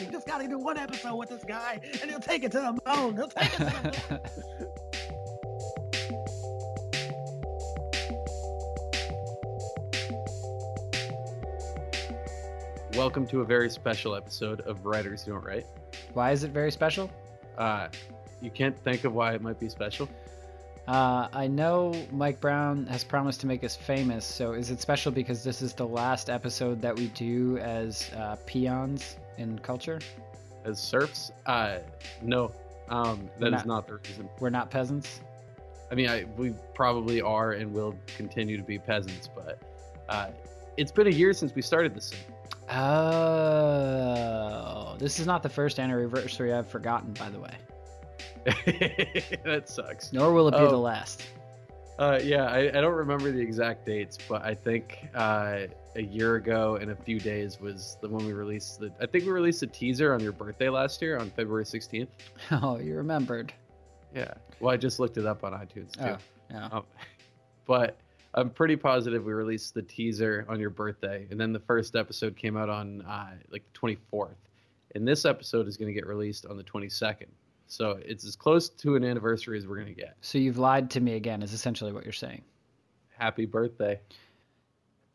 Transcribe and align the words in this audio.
You 0.00 0.06
just 0.12 0.26
gotta 0.26 0.46
do 0.46 0.58
one 0.58 0.78
episode 0.78 1.16
with 1.16 1.28
this 1.28 1.44
guy, 1.44 1.80
and 2.00 2.10
he'll 2.10 2.20
take 2.20 2.44
it 2.44 2.52
to 2.52 2.58
the 2.58 2.72
moon. 2.96 3.16
He'll 3.16 3.28
take 3.28 3.52
it 3.52 3.56
to 3.56 3.64
the 3.64 4.10
moon. 4.10 4.20
Welcome 12.94 13.26
to 13.28 13.40
a 13.42 13.44
very 13.44 13.70
special 13.70 14.14
episode 14.14 14.60
of 14.62 14.84
Writers 14.84 15.24
Who 15.24 15.32
Don't 15.32 15.44
Write. 15.44 15.66
Why 16.14 16.32
is 16.32 16.42
it 16.44 16.50
very 16.50 16.72
special? 16.72 17.10
Uh, 17.56 17.88
you 18.40 18.50
can't 18.50 18.76
think 18.78 19.04
of 19.04 19.14
why 19.14 19.34
it 19.34 19.42
might 19.42 19.60
be 19.60 19.68
special. 19.68 20.08
Uh, 20.88 21.28
I 21.34 21.46
know 21.46 21.92
Mike 22.10 22.40
Brown 22.40 22.86
has 22.86 23.04
promised 23.04 23.42
to 23.42 23.46
make 23.46 23.62
us 23.62 23.76
famous, 23.76 24.24
so 24.24 24.52
is 24.52 24.70
it 24.70 24.80
special 24.80 25.12
because 25.12 25.44
this 25.44 25.60
is 25.60 25.74
the 25.74 25.86
last 25.86 26.30
episode 26.30 26.80
that 26.80 26.96
we 26.96 27.08
do 27.08 27.58
as 27.58 28.10
uh, 28.16 28.36
peons 28.46 29.18
in 29.36 29.58
culture? 29.58 30.00
As 30.64 30.80
serfs, 30.80 31.30
uh, 31.44 31.80
no, 32.22 32.52
um, 32.88 33.28
that 33.38 33.48
is 33.48 33.52
Not- 33.52 33.66
not 33.66 33.86
the 33.86 33.96
reason. 33.96 34.30
We're 34.40 34.48
not 34.48 34.70
peasants. 34.70 35.20
I 35.90 35.94
mean, 35.94 36.08
I, 36.08 36.24
we 36.38 36.54
probably 36.74 37.20
are 37.20 37.52
and 37.52 37.74
will 37.74 37.94
continue 38.16 38.56
to 38.56 38.62
be 38.62 38.78
peasants, 38.78 39.28
but 39.28 39.60
uh, 40.08 40.28
it's 40.78 40.92
been 40.92 41.06
a 41.06 41.10
year 41.10 41.34
since 41.34 41.54
we 41.54 41.60
started 41.60 41.94
this 41.94 42.12
thing. 42.14 42.20
Oh, 42.70 44.06
this 44.98 45.20
is 45.20 45.26
not 45.26 45.42
the 45.42 45.50
first 45.50 45.78
anniversary 45.78 46.54
I've 46.54 46.68
forgotten, 46.68 47.12
by 47.12 47.28
the 47.28 47.40
way. 47.40 47.52
that 49.44 49.64
sucks. 49.66 50.12
Nor 50.12 50.32
will 50.32 50.48
it 50.48 50.52
be 50.52 50.58
Oh. 50.58 50.70
the 50.70 50.76
last. 50.76 51.26
Uh, 51.98 52.20
yeah, 52.22 52.44
I, 52.44 52.68
I 52.68 52.80
don't 52.80 52.94
remember 52.94 53.32
the 53.32 53.40
exact 53.40 53.84
dates, 53.84 54.16
but 54.28 54.42
I 54.44 54.54
think 54.54 55.08
uh, 55.16 55.62
a 55.96 56.02
year 56.02 56.36
ago 56.36 56.76
and 56.76 56.92
a 56.92 56.96
few 56.96 57.18
days 57.18 57.60
was 57.60 57.96
the 58.00 58.08
when 58.08 58.24
we 58.24 58.32
released 58.32 58.78
the. 58.78 58.92
I 59.00 59.06
think 59.06 59.24
we 59.24 59.32
released 59.32 59.62
a 59.64 59.66
teaser 59.66 60.14
on 60.14 60.20
your 60.20 60.30
birthday 60.30 60.68
last 60.68 61.02
year 61.02 61.18
on 61.18 61.30
February 61.30 61.64
16th. 61.64 62.06
Oh, 62.52 62.78
you 62.78 62.94
remembered. 62.96 63.52
Yeah. 64.14 64.32
Well, 64.60 64.72
I 64.72 64.76
just 64.76 65.00
looked 65.00 65.16
it 65.18 65.26
up 65.26 65.42
on 65.42 65.52
iTunes 65.52 65.92
too. 65.92 66.04
Oh, 66.04 66.18
yeah. 66.50 66.68
Um, 66.70 66.84
but 67.66 67.98
I'm 68.34 68.50
pretty 68.50 68.76
positive 68.76 69.24
we 69.24 69.32
released 69.32 69.74
the 69.74 69.82
teaser 69.82 70.46
on 70.48 70.60
your 70.60 70.70
birthday, 70.70 71.26
and 71.32 71.40
then 71.40 71.52
the 71.52 71.58
first 71.60 71.96
episode 71.96 72.36
came 72.36 72.56
out 72.56 72.68
on 72.68 73.02
uh, 73.02 73.30
like 73.50 73.64
the 73.72 73.96
24th, 74.12 74.36
and 74.94 75.06
this 75.06 75.24
episode 75.24 75.66
is 75.66 75.76
going 75.76 75.88
to 75.88 75.92
get 75.94 76.06
released 76.06 76.46
on 76.46 76.56
the 76.56 76.62
22nd. 76.64 77.26
So 77.68 78.00
it's 78.04 78.24
as 78.24 78.34
close 78.34 78.68
to 78.70 78.96
an 78.96 79.04
anniversary 79.04 79.58
as 79.58 79.66
we're 79.66 79.76
going 79.76 79.94
to 79.94 80.00
get. 80.00 80.16
So 80.22 80.38
you've 80.38 80.58
lied 80.58 80.90
to 80.90 81.00
me 81.00 81.14
again, 81.14 81.42
is 81.42 81.52
essentially 81.52 81.92
what 81.92 82.04
you're 82.04 82.12
saying. 82.12 82.42
Happy 83.16 83.46
birthday! 83.46 84.00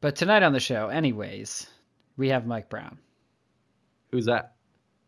But 0.01 0.15
tonight 0.15 0.43
on 0.43 0.53
the 0.53 0.59
show, 0.59 0.89
anyways, 0.89 1.67
we 2.17 2.29
have 2.29 2.45
Mike 2.45 2.69
Brown. 2.69 2.99
Who's 4.11 4.25
that? 4.25 4.55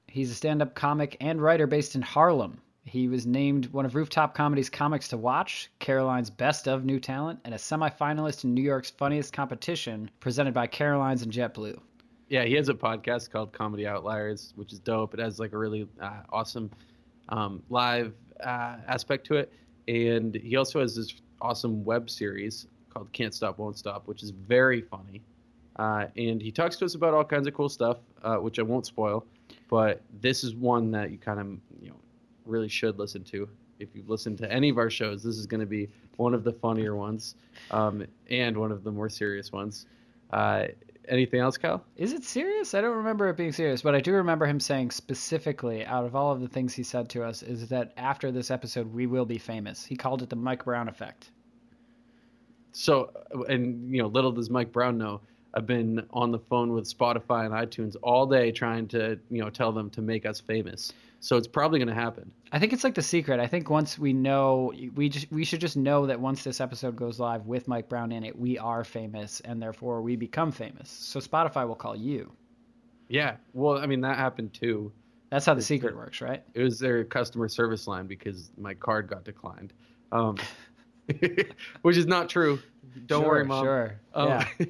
He's 0.07 0.31
a 0.31 0.35
stand 0.35 0.61
up 0.61 0.73
comic 0.73 1.17
and 1.19 1.41
writer 1.41 1.67
based 1.67 1.95
in 1.95 2.01
Harlem. 2.01 2.61
He 2.85 3.07
was 3.07 3.25
named 3.25 3.65
one 3.67 3.85
of 3.85 3.95
Rooftop 3.95 4.35
Comedy's 4.35 4.69
comics 4.69 5.07
to 5.09 5.17
watch, 5.17 5.69
Caroline's 5.79 6.29
Best 6.29 6.67
of 6.67 6.85
New 6.85 6.99
Talent, 6.99 7.39
and 7.43 7.53
a 7.53 7.57
semifinalist 7.57 8.43
in 8.43 8.53
New 8.53 8.61
York's 8.61 8.91
Funniest 8.91 9.33
Competition 9.33 10.09
presented 10.19 10.53
by 10.53 10.67
Carolines 10.67 11.21
and 11.21 11.31
JetBlue. 11.31 11.79
Yeah, 12.29 12.45
he 12.45 12.53
has 12.53 12.69
a 12.69 12.73
podcast 12.73 13.31
called 13.31 13.51
Comedy 13.53 13.85
Outliers, 13.85 14.53
which 14.55 14.71
is 14.71 14.79
dope. 14.79 15.13
It 15.13 15.19
has 15.19 15.39
like 15.39 15.53
a 15.53 15.57
really 15.57 15.87
uh, 15.99 16.21
awesome 16.29 16.71
um, 17.29 17.61
live 17.69 18.13
uh, 18.43 18.77
aspect 18.87 19.25
to 19.27 19.35
it, 19.35 19.51
and 19.87 20.35
he 20.35 20.55
also 20.55 20.79
has 20.79 20.95
this 20.95 21.15
awesome 21.41 21.83
web 21.83 22.09
series 22.09 22.67
called 22.89 23.11
Can't 23.11 23.33
Stop 23.33 23.57
Won't 23.57 23.77
Stop, 23.77 24.07
which 24.07 24.23
is 24.23 24.31
very 24.31 24.81
funny. 24.81 25.21
Uh, 25.77 26.05
and 26.15 26.41
he 26.41 26.51
talks 26.51 26.77
to 26.77 26.85
us 26.85 26.95
about 26.95 27.13
all 27.13 27.25
kinds 27.25 27.47
of 27.47 27.53
cool 27.53 27.69
stuff, 27.69 27.97
uh, 28.23 28.37
which 28.37 28.59
I 28.59 28.61
won't 28.61 28.85
spoil. 28.85 29.25
But 29.69 30.01
this 30.21 30.43
is 30.43 30.55
one 30.55 30.91
that 30.91 31.11
you 31.11 31.17
kind 31.17 31.39
of 31.39 31.47
you 31.81 31.89
know 31.89 31.95
really 32.45 32.69
should 32.69 32.97
listen 32.97 33.23
to. 33.25 33.49
If 33.79 33.89
you've 33.93 34.09
listened 34.09 34.37
to 34.37 34.51
any 34.51 34.69
of 34.69 34.77
our 34.77 34.89
shows, 34.89 35.21
this 35.21 35.37
is 35.37 35.45
going 35.45 35.59
to 35.59 35.65
be 35.65 35.89
one 36.15 36.33
of 36.33 36.43
the 36.45 36.53
funnier 36.53 36.95
ones, 36.95 37.35
um, 37.71 38.05
and 38.29 38.57
one 38.57 38.71
of 38.71 38.83
the 38.83 38.91
more 38.91 39.09
serious 39.09 39.51
ones. 39.51 39.85
Uh, 40.31 40.67
anything 41.07 41.39
else, 41.39 41.57
Kyle? 41.57 41.83
Is 41.95 42.13
it 42.13 42.23
serious? 42.23 42.73
I 42.73 42.81
don't 42.81 42.97
remember 42.97 43.29
it 43.29 43.37
being 43.37 43.51
serious, 43.51 43.81
but 43.81 43.95
I 43.95 43.99
do 44.01 44.13
remember 44.13 44.45
him 44.45 44.59
saying 44.59 44.91
specifically, 44.91 45.85
out 45.85 46.05
of 46.05 46.15
all 46.15 46.31
of 46.31 46.41
the 46.41 46.47
things 46.47 46.73
he 46.73 46.83
said 46.83 47.09
to 47.09 47.23
us, 47.23 47.43
is 47.43 47.69
that 47.69 47.93
after 47.97 48.31
this 48.31 48.51
episode, 48.51 48.93
we 48.93 49.07
will 49.07 49.25
be 49.25 49.37
famous. 49.37 49.85
He 49.85 49.95
called 49.95 50.21
it 50.21 50.29
the 50.29 50.35
Mike 50.35 50.65
Brown 50.65 50.87
effect. 50.87 51.31
So, 52.71 53.11
and 53.47 53.89
you 53.91 54.01
know, 54.01 54.07
little 54.07 54.31
does 54.31 54.49
Mike 54.49 54.71
Brown 54.71 54.97
know, 54.97 55.21
I've 55.55 55.65
been 55.65 56.05
on 56.11 56.31
the 56.31 56.39
phone 56.39 56.73
with 56.73 56.85
Spotify 56.85 57.45
and 57.45 57.53
iTunes 57.53 57.95
all 58.01 58.25
day 58.25 58.51
trying 58.51 58.87
to, 58.89 59.17
you 59.29 59.41
know, 59.41 59.49
tell 59.49 59.71
them 59.71 59.89
to 59.91 60.01
make 60.01 60.25
us 60.25 60.39
famous. 60.39 60.91
So 61.21 61.37
it's 61.37 61.47
probably 61.47 61.79
going 61.79 61.87
to 61.87 61.93
happen. 61.95 62.29
I 62.51 62.59
think 62.59 62.73
it's 62.73 62.83
like 62.83 62.93
the 62.93 63.01
secret. 63.01 63.39
I 63.39 63.47
think 63.47 63.69
once 63.69 63.97
we 63.97 64.13
know, 64.13 64.73
we 64.93 65.09
just 65.09 65.31
we 65.31 65.45
should 65.45 65.61
just 65.61 65.77
know 65.77 66.05
that 66.05 66.19
once 66.19 66.43
this 66.43 66.59
episode 66.61 66.95
goes 66.95 67.19
live 67.19 67.45
with 67.47 67.67
Mike 67.67 67.89
Brown 67.89 68.11
in 68.11 68.23
it, 68.23 68.37
we 68.37 68.57
are 68.57 68.83
famous, 68.83 69.39
and 69.39 69.61
therefore 69.61 70.01
we 70.01 70.15
become 70.15 70.51
famous. 70.51 70.89
So 70.89 71.19
Spotify 71.19 71.67
will 71.67 71.75
call 71.75 71.95
you. 71.95 72.31
Yeah. 73.07 73.37
Well, 73.53 73.77
I 73.77 73.85
mean, 73.85 74.01
that 74.01 74.17
happened 74.17 74.53
too. 74.53 74.91
That's 75.31 75.45
how 75.45 75.53
the 75.53 75.61
secret 75.61 75.95
works, 75.95 76.21
right? 76.21 76.43
It 76.53 76.61
was 76.61 76.79
their 76.79 77.03
customer 77.03 77.47
service 77.47 77.87
line 77.87 78.07
because 78.07 78.51
my 78.57 78.73
card 78.73 79.07
got 79.07 79.23
declined, 79.23 79.73
um, 80.11 80.37
which 81.81 81.97
is 81.97 82.05
not 82.05 82.29
true. 82.29 82.59
Don't 83.07 83.21
Sure, 83.23 83.29
worry, 83.29 83.45
mom. 83.45 83.65
Sure. 83.65 83.99
Um, 84.13 84.27
yeah. 84.27 84.47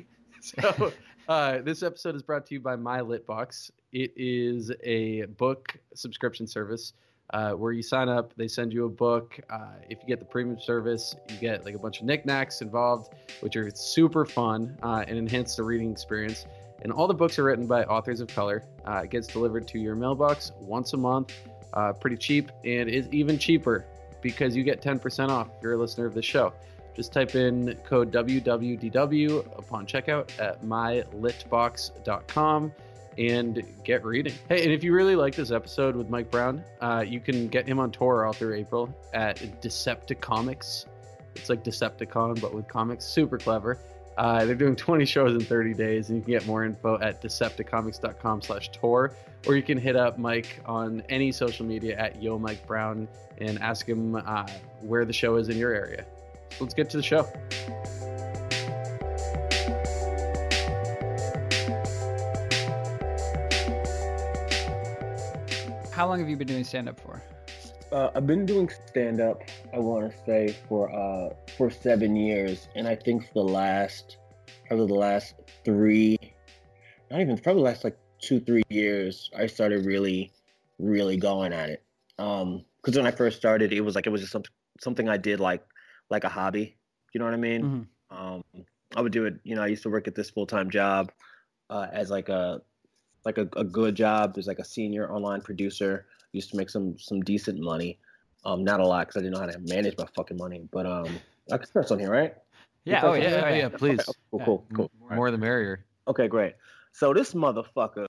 so 0.61 0.94
uh, 1.28 1.59
this 1.61 1.81
episode 1.81 2.16
is 2.16 2.22
brought 2.22 2.45
to 2.45 2.53
you 2.53 2.59
by 2.59 2.75
My 2.75 3.01
Lit 3.01 3.25
Box. 3.25 3.72
It 3.91 4.13
is 4.16 4.72
a 4.83 5.25
book 5.25 5.75
subscription 5.95 6.45
service 6.45 6.94
uh, 7.33 7.53
where 7.53 7.72
you 7.72 7.81
sign 7.81 8.09
up, 8.09 8.31
they 8.35 8.47
send 8.47 8.72
you 8.72 8.85
a 8.85 8.89
book. 8.89 9.39
Uh, 9.50 9.69
if 9.89 9.97
you 10.01 10.07
get 10.07 10.19
the 10.19 10.25
premium 10.25 10.59
service, 10.59 11.16
you 11.29 11.38
get 11.38 11.66
like 11.66 11.73
a 11.73 11.79
bunch 11.79 12.00
of 12.00 12.06
knickknacks 12.06 12.61
involved, 12.61 13.16
which 13.39 13.56
are 13.56 13.72
super 13.73 14.23
fun 14.23 14.78
uh, 14.83 15.03
and 15.07 15.17
enhance 15.17 15.56
the 15.56 15.63
reading 15.63 15.91
experience. 15.91 16.45
And 16.83 16.91
all 16.91 17.07
the 17.07 17.16
books 17.16 17.39
are 17.39 17.44
written 17.44 17.66
by 17.66 17.83
authors 17.85 18.19
of 18.19 18.27
color. 18.27 18.63
Uh, 18.85 19.01
it 19.06 19.09
gets 19.09 19.25
delivered 19.25 19.67
to 19.69 19.79
your 19.79 19.95
mailbox 19.95 20.51
once 20.59 20.94
a 20.94 20.97
month, 20.97 21.33
uh, 21.73 21.94
pretty 21.94 22.17
cheap, 22.17 22.51
and 22.63 22.88
is 22.88 23.07
even 23.12 23.39
cheaper 23.39 23.88
because 24.22 24.56
you 24.56 24.63
get 24.63 24.83
10% 24.83 25.29
off 25.29 25.47
if 25.57 25.63
you're 25.63 25.73
a 25.73 25.77
listener 25.77 26.06
of 26.06 26.13
this 26.13 26.25
show. 26.25 26.53
Just 26.95 27.11
type 27.11 27.35
in 27.35 27.75
code 27.85 28.11
WWDW 28.11 29.57
upon 29.57 29.85
checkout 29.85 30.29
at 30.39 30.63
mylitbox.com 30.63 32.72
and 33.17 33.63
get 33.83 34.06
reading. 34.06 34.33
Hey, 34.50 34.63
and 34.63 34.72
if 34.72 34.83
you 34.83 34.94
really 34.94 35.16
like 35.16 35.35
this 35.35 35.51
episode 35.51 35.95
with 35.95 36.09
Mike 36.09 36.31
Brown, 36.31 36.63
uh, 36.81 37.03
you 37.06 37.19
can 37.19 37.47
get 37.47 37.67
him 37.67 37.79
on 37.79 37.91
tour 37.91 38.25
all 38.25 38.33
through 38.33 38.56
April 38.56 38.94
at 39.13 39.38
Decepticomics. 39.61 40.85
It's 41.35 41.50
like 41.50 41.63
Decepticon, 41.63 42.41
but 42.41 42.53
with 42.53 42.67
comics. 42.67 43.06
Super 43.06 43.38
clever. 43.38 43.77
Uh, 44.17 44.45
they're 44.45 44.56
doing 44.56 44.75
20 44.75 45.06
shows 45.06 45.33
in 45.33 45.41
30 45.41 45.73
days, 45.73 46.09
and 46.09 46.17
you 46.17 46.23
can 46.23 46.31
get 46.31 46.47
more 46.47 46.63
info 46.63 46.97
at 47.00 47.22
decepticomics.com 47.22 48.41
slash 48.41 48.72
tour, 48.72 49.13
or 49.45 49.56
you 49.56 49.63
can 49.63 49.77
hit 49.77 49.97
up 49.97 50.17
Mike 50.17 50.62
on 50.66 51.03
any 51.09 51.33
social 51.33 51.66
media 51.66 51.97
at 51.97 52.22
Yo 52.22 52.39
Mike 52.39 52.66
Brown 52.66 53.09
and 53.39 53.59
ask 53.59 53.88
him 53.88 54.16
uh, 54.16 54.47
where 54.81 55.03
the 55.03 55.12
show 55.12 55.35
is 55.35 55.50
in 55.50 55.57
your 55.57 55.73
area. 55.73 56.06
So 56.51 56.63
let's 56.63 56.73
get 56.73 56.89
to 56.91 56.97
the 56.97 57.03
show. 57.03 57.28
How 65.91 66.07
long 66.07 66.19
have 66.19 66.28
you 66.28 66.35
been 66.35 66.47
doing 66.47 66.66
stand 66.66 66.89
up 66.89 67.00
for? 67.00 67.23
Uh, 67.91 68.09
I've 68.13 68.28
been 68.28 68.45
doing 68.45 68.69
stand 68.88 69.22
up. 69.22 69.41
I 69.73 69.79
want 69.79 70.11
to 70.11 70.17
say 70.25 70.53
for 70.67 70.91
uh 70.91 71.33
for 71.57 71.69
seven 71.69 72.16
years, 72.17 72.67
and 72.75 72.88
I 72.88 72.95
think 72.95 73.27
for 73.27 73.45
the 73.45 73.51
last 73.53 74.17
probably 74.67 74.88
the 74.88 74.94
last 74.94 75.35
three, 75.63 76.17
not 77.09 77.21
even 77.21 77.38
probably 77.38 77.62
the 77.62 77.69
last 77.69 77.86
like 77.86 77.97
two 78.19 78.42
three 78.42 78.63
years, 78.69 79.30
I 79.38 79.47
started 79.47 79.86
really 79.86 80.33
really 80.80 81.15
going 81.15 81.53
at 81.53 81.69
it. 81.69 81.83
Um, 82.19 82.65
because 82.81 82.97
when 82.97 83.07
I 83.07 83.12
first 83.12 83.38
started, 83.38 83.71
it 83.71 83.81
was 83.81 83.95
like 83.95 84.06
it 84.06 84.09
was 84.09 84.21
just 84.21 84.33
something 84.33 84.51
something 84.81 85.07
I 85.07 85.18
did 85.18 85.39
like 85.39 85.63
like 86.10 86.24
a 86.24 86.30
hobby. 86.30 86.78
You 87.13 87.19
know 87.19 87.25
what 87.25 87.34
I 87.34 87.38
mean? 87.38 87.88
Mhm. 88.12 88.18
Um, 88.18 88.44
I 88.96 89.02
would 89.02 89.12
do 89.12 89.25
it. 89.25 89.40
You 89.44 89.56
know, 89.56 89.63
I 89.63 89.68
used 89.68 89.84
to 89.84 89.90
work 89.90 90.07
at 90.07 90.16
this 90.16 90.30
full 90.30 90.46
time 90.46 90.69
job 90.69 91.12
uh, 91.69 91.88
as 91.92 92.10
like 92.10 92.30
a 92.30 92.62
like 93.25 93.38
a, 93.38 93.48
a 93.56 93.63
good 93.63 93.96
job 93.96 94.36
as 94.38 94.48
like 94.48 94.60
a 94.60 94.66
senior 94.66 95.12
online 95.12 95.42
producer. 95.42 96.07
Used 96.31 96.52
to 96.52 96.57
make 96.57 96.69
some 96.69 96.98
some 96.98 97.22
decent 97.22 97.60
money. 97.60 98.00
Um, 98.44 98.63
not 98.63 98.80
a 98.80 98.86
lot 98.86 99.07
because 99.07 99.19
I 99.19 99.24
didn't 99.24 99.34
know 99.34 99.40
how 99.40 99.48
to 99.48 99.60
manage 99.60 99.98
my 99.98 100.06
fucking 100.16 100.38
money. 100.38 100.68
But 100.72 100.86
um, 100.86 101.19
I 101.52 101.57
can 101.57 101.68
curse 101.74 101.92
on 101.92 102.00
here, 102.00 102.12
right? 102.12 102.36
Yeah. 102.84 103.02
Oh 103.04 103.13
yeah. 103.13 103.30
yeah, 103.30 103.46
oh, 103.46 103.54
yeah, 103.56 103.69
please. 103.69 104.00
Okay, 104.02 104.12
cool, 104.30 104.40
cool, 104.46 104.66
cool. 104.74 104.92
More 105.16 105.31
the 105.31 105.38
merrier. 105.38 105.86
Okay, 106.07 106.28
great. 106.28 106.54
So 106.95 107.13
this 107.13 107.33
motherfucker, 107.33 108.06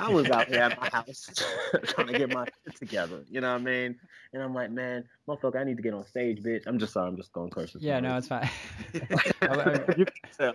I 0.00 0.08
was 0.08 0.30
out 0.30 0.48
here 0.48 0.60
at 0.60 0.80
my 0.80 0.88
house 0.92 1.28
trying 1.84 2.06
to 2.06 2.18
get 2.18 2.32
my 2.32 2.46
shit 2.64 2.76
together. 2.76 3.22
You 3.28 3.42
know 3.42 3.52
what 3.52 3.60
I 3.60 3.64
mean? 3.64 3.96
And 4.32 4.42
I'm 4.42 4.54
like, 4.54 4.70
man, 4.70 5.04
motherfucker, 5.28 5.60
I 5.60 5.64
need 5.64 5.76
to 5.76 5.82
get 5.82 5.92
on 5.92 6.06
stage, 6.06 6.42
bitch. 6.42 6.62
I'm 6.66 6.78
just 6.78 6.94
sorry, 6.94 7.06
I'm 7.06 7.18
just 7.18 7.34
going 7.34 7.50
curses. 7.50 7.82
Yeah, 7.82 8.00
no, 8.00 8.16
it's 8.16 8.28
fine. 8.28 8.48
you 8.94 9.02
can. 9.02 10.54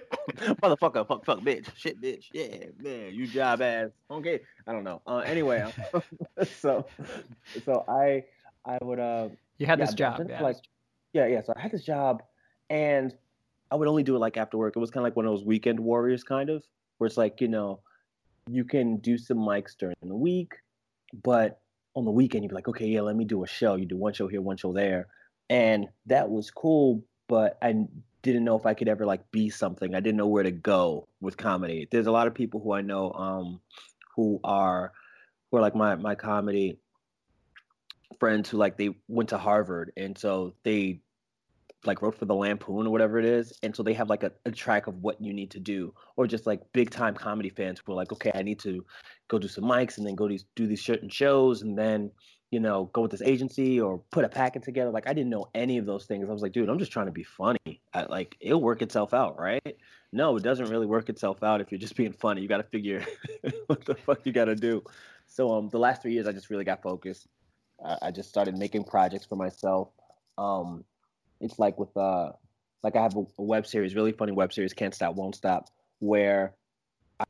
Motherfucker, 0.63 1.07
fuck, 1.07 1.25
fuck, 1.25 1.41
bitch, 1.41 1.67
shit, 1.77 2.01
bitch, 2.01 2.23
yeah, 2.33 2.69
man, 2.79 3.13
you 3.13 3.27
job 3.27 3.61
ass. 3.61 3.91
Okay, 4.09 4.39
I 4.65 4.71
don't 4.71 4.83
know. 4.83 5.03
Uh, 5.05 5.17
anyway, 5.17 5.71
so, 6.57 6.87
so 7.65 7.85
I, 7.87 8.23
I 8.65 8.79
would, 8.81 8.99
uh, 8.99 9.29
you 9.59 9.67
had 9.67 9.77
yeah, 9.77 9.85
this 9.85 9.93
job, 9.93 10.25
yeah. 10.27 10.37
yeah. 10.37 10.41
like, 10.41 10.57
yeah, 11.13 11.27
yeah. 11.27 11.43
So 11.43 11.53
I 11.55 11.61
had 11.61 11.69
this 11.69 11.83
job, 11.83 12.23
and 12.71 13.15
I 13.69 13.75
would 13.75 13.87
only 13.87 14.01
do 14.01 14.15
it 14.15 14.19
like 14.19 14.37
after 14.37 14.57
work. 14.57 14.75
It 14.75 14.79
was 14.79 14.89
kind 14.89 15.03
of 15.03 15.03
like 15.03 15.15
one 15.15 15.27
of 15.27 15.31
those 15.31 15.45
weekend 15.45 15.79
warriors, 15.79 16.23
kind 16.23 16.49
of, 16.49 16.63
where 16.97 17.07
it's 17.07 17.17
like, 17.17 17.41
you 17.41 17.47
know, 17.47 17.81
you 18.47 18.63
can 18.63 18.97
do 18.97 19.17
some 19.17 19.37
mics 19.37 19.75
during 19.77 19.95
the 20.01 20.15
week, 20.15 20.53
but 21.23 21.59
on 21.95 22.05
the 22.05 22.11
weekend 22.11 22.43
you'd 22.43 22.49
be 22.49 22.55
like, 22.55 22.67
okay, 22.67 22.85
yeah, 22.85 23.01
let 23.01 23.15
me 23.15 23.25
do 23.25 23.43
a 23.43 23.47
show. 23.47 23.75
You 23.75 23.85
do 23.85 23.97
one 23.97 24.13
show 24.13 24.27
here, 24.27 24.41
one 24.41 24.57
show 24.57 24.73
there, 24.73 25.07
and 25.49 25.87
that 26.05 26.29
was 26.29 26.51
cool. 26.51 27.03
But 27.27 27.57
I 27.61 27.73
didn't 28.21 28.43
know 28.43 28.57
if 28.57 28.65
I 28.65 28.73
could 28.73 28.87
ever 28.87 29.05
like 29.05 29.29
be 29.31 29.49
something. 29.49 29.95
I 29.95 29.99
didn't 29.99 30.17
know 30.17 30.27
where 30.27 30.43
to 30.43 30.51
go 30.51 31.07
with 31.21 31.37
comedy. 31.37 31.87
There's 31.89 32.07
a 32.07 32.11
lot 32.11 32.27
of 32.27 32.33
people 32.35 32.59
who 32.59 32.73
I 32.73 32.81
know 32.81 33.11
um, 33.11 33.61
who 34.15 34.39
are 34.43 34.91
who 35.49 35.57
are 35.57 35.61
like 35.61 35.75
my 35.75 35.95
my 35.95 36.15
comedy 36.15 36.79
friends 38.19 38.49
who 38.49 38.57
like 38.57 38.77
they 38.77 38.95
went 39.07 39.29
to 39.29 39.37
Harvard 39.37 39.91
and 39.97 40.17
so 40.17 40.53
they 40.63 41.01
like 41.85 42.01
wrote 42.01 42.15
for 42.15 42.25
the 42.25 42.35
Lampoon 42.35 42.87
or 42.87 42.89
whatever 42.89 43.19
it 43.19 43.25
is, 43.25 43.57
and 43.63 43.75
so 43.75 43.83
they 43.83 43.93
have 43.93 44.09
like 44.09 44.23
a, 44.23 44.31
a, 44.45 44.51
track 44.51 44.87
of 44.87 44.95
what 45.03 45.21
you 45.21 45.33
need 45.33 45.51
to 45.51 45.59
do, 45.59 45.93
or 46.15 46.27
just 46.27 46.47
like 46.47 46.61
big 46.73 46.89
time 46.89 47.13
comedy 47.13 47.49
fans 47.49 47.81
who 47.83 47.91
are 47.91 47.95
like, 47.95 48.11
okay, 48.11 48.31
I 48.33 48.41
need 48.41 48.59
to 48.59 48.85
go 49.27 49.39
do 49.39 49.47
some 49.47 49.63
mics 49.63 49.97
and 49.97 50.05
then 50.05 50.15
go 50.15 50.27
these 50.27 50.45
do 50.55 50.67
these 50.67 50.83
certain 50.83 51.09
shows 51.09 51.61
and 51.61 51.77
then 51.77 52.11
you 52.51 52.59
know 52.59 52.89
go 52.93 53.01
with 53.01 53.11
this 53.11 53.21
agency 53.21 53.79
or 53.79 54.01
put 54.11 54.25
a 54.25 54.29
packet 54.29 54.63
together. 54.63 54.91
Like 54.91 55.07
I 55.07 55.13
didn't 55.13 55.29
know 55.29 55.47
any 55.53 55.77
of 55.77 55.85
those 55.85 56.05
things. 56.05 56.29
I 56.29 56.33
was 56.33 56.41
like, 56.41 56.53
dude, 56.53 56.69
I'm 56.69 56.79
just 56.79 56.91
trying 56.91 57.07
to 57.07 57.11
be 57.11 57.23
funny. 57.23 57.81
I, 57.93 58.03
like 58.03 58.35
it'll 58.39 58.61
work 58.61 58.81
itself 58.81 59.13
out, 59.13 59.39
right? 59.39 59.77
No, 60.11 60.37
it 60.37 60.43
doesn't 60.43 60.69
really 60.69 60.85
work 60.85 61.09
itself 61.09 61.43
out 61.43 61.61
if 61.61 61.71
you're 61.71 61.79
just 61.79 61.95
being 61.95 62.13
funny. 62.13 62.41
You 62.41 62.47
got 62.47 62.57
to 62.57 62.63
figure 62.63 63.05
what 63.67 63.83
the 63.85 63.95
fuck 63.95 64.25
you 64.25 64.31
got 64.31 64.45
to 64.45 64.55
do. 64.55 64.81
So 65.27 65.53
um, 65.53 65.69
the 65.69 65.79
last 65.79 66.01
three 66.01 66.13
years, 66.13 66.27
I 66.27 66.31
just 66.31 66.49
really 66.49 66.63
got 66.63 66.81
focused. 66.81 67.27
I, 67.83 67.97
I 68.03 68.11
just 68.11 68.29
started 68.29 68.57
making 68.57 68.85
projects 68.85 69.25
for 69.25 69.35
myself. 69.35 69.89
Um, 70.37 70.85
it's 71.45 71.59
like 71.59 71.77
with 71.77 71.95
uh 71.95 72.31
like 72.83 72.95
I 72.95 73.01
have 73.01 73.15
a, 73.15 73.23
web 73.39 73.65
series, 73.65 73.95
really 73.95 74.11
funny 74.11 74.31
web 74.31 74.53
series, 74.53 74.73
Can't 74.73 74.93
Stop, 74.93 75.15
Won't 75.15 75.35
Stop, 75.35 75.69
where 75.99 76.53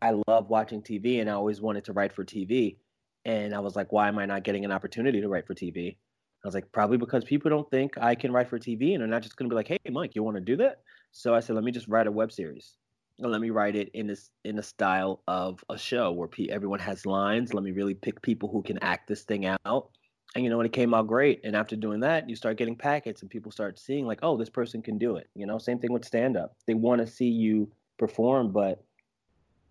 I 0.01 0.19
love 0.27 0.49
watching 0.49 0.81
TV 0.81 1.21
and 1.21 1.29
I 1.29 1.33
always 1.33 1.61
wanted 1.61 1.85
to 1.85 1.93
write 1.93 2.11
for 2.11 2.25
TV. 2.25 2.75
And 3.23 3.55
I 3.55 3.59
was 3.59 3.73
like, 3.73 3.93
why 3.93 4.09
am 4.09 4.19
I 4.19 4.25
not 4.25 4.43
getting 4.43 4.65
an 4.65 4.71
opportunity 4.73 5.21
to 5.21 5.29
write 5.29 5.47
for 5.47 5.55
TV? 5.55 5.95
I 6.43 6.47
was 6.47 6.53
like, 6.53 6.69
probably 6.73 6.97
because 6.97 7.23
people 7.23 7.49
don't 7.49 7.69
think 7.71 7.97
I 7.97 8.15
can 8.15 8.33
write 8.33 8.49
for 8.49 8.59
TV 8.59 8.93
and 8.93 9.01
they're 9.01 9.07
not 9.07 9.21
just 9.21 9.37
gonna 9.37 9.49
be 9.49 9.55
like, 9.55 9.69
hey 9.69 9.79
Mike, 9.89 10.13
you 10.13 10.23
wanna 10.23 10.41
do 10.41 10.57
that? 10.57 10.81
So 11.11 11.33
I 11.33 11.39
said, 11.39 11.55
let 11.55 11.63
me 11.63 11.71
just 11.71 11.87
write 11.87 12.07
a 12.07 12.11
web 12.11 12.33
series. 12.33 12.75
And 13.19 13.31
let 13.31 13.39
me 13.39 13.49
write 13.49 13.77
it 13.77 13.91
in 13.93 14.07
this 14.07 14.29
in 14.43 14.57
the 14.57 14.63
style 14.63 15.23
of 15.25 15.63
a 15.69 15.77
show 15.77 16.11
where 16.11 16.27
everyone 16.49 16.79
has 16.79 17.05
lines. 17.05 17.53
Let 17.53 17.63
me 17.63 17.71
really 17.71 17.93
pick 17.93 18.21
people 18.21 18.49
who 18.49 18.61
can 18.61 18.77
act 18.79 19.07
this 19.07 19.23
thing 19.23 19.45
out 19.45 19.89
and 20.35 20.43
you 20.43 20.49
know 20.49 20.59
and 20.59 20.67
it 20.67 20.73
came 20.73 20.93
out 20.93 21.07
great 21.07 21.41
and 21.43 21.55
after 21.55 21.75
doing 21.75 21.99
that 22.01 22.29
you 22.29 22.35
start 22.35 22.57
getting 22.57 22.75
packets 22.75 23.21
and 23.21 23.31
people 23.31 23.51
start 23.51 23.79
seeing 23.79 24.05
like 24.05 24.19
oh 24.21 24.37
this 24.37 24.49
person 24.49 24.81
can 24.81 24.97
do 24.97 25.15
it 25.15 25.29
you 25.33 25.45
know 25.45 25.57
same 25.57 25.79
thing 25.79 25.91
with 25.91 26.05
stand 26.05 26.37
up 26.37 26.55
they 26.67 26.73
want 26.73 26.99
to 26.99 27.07
see 27.07 27.29
you 27.29 27.69
perform 27.97 28.51
but 28.51 28.83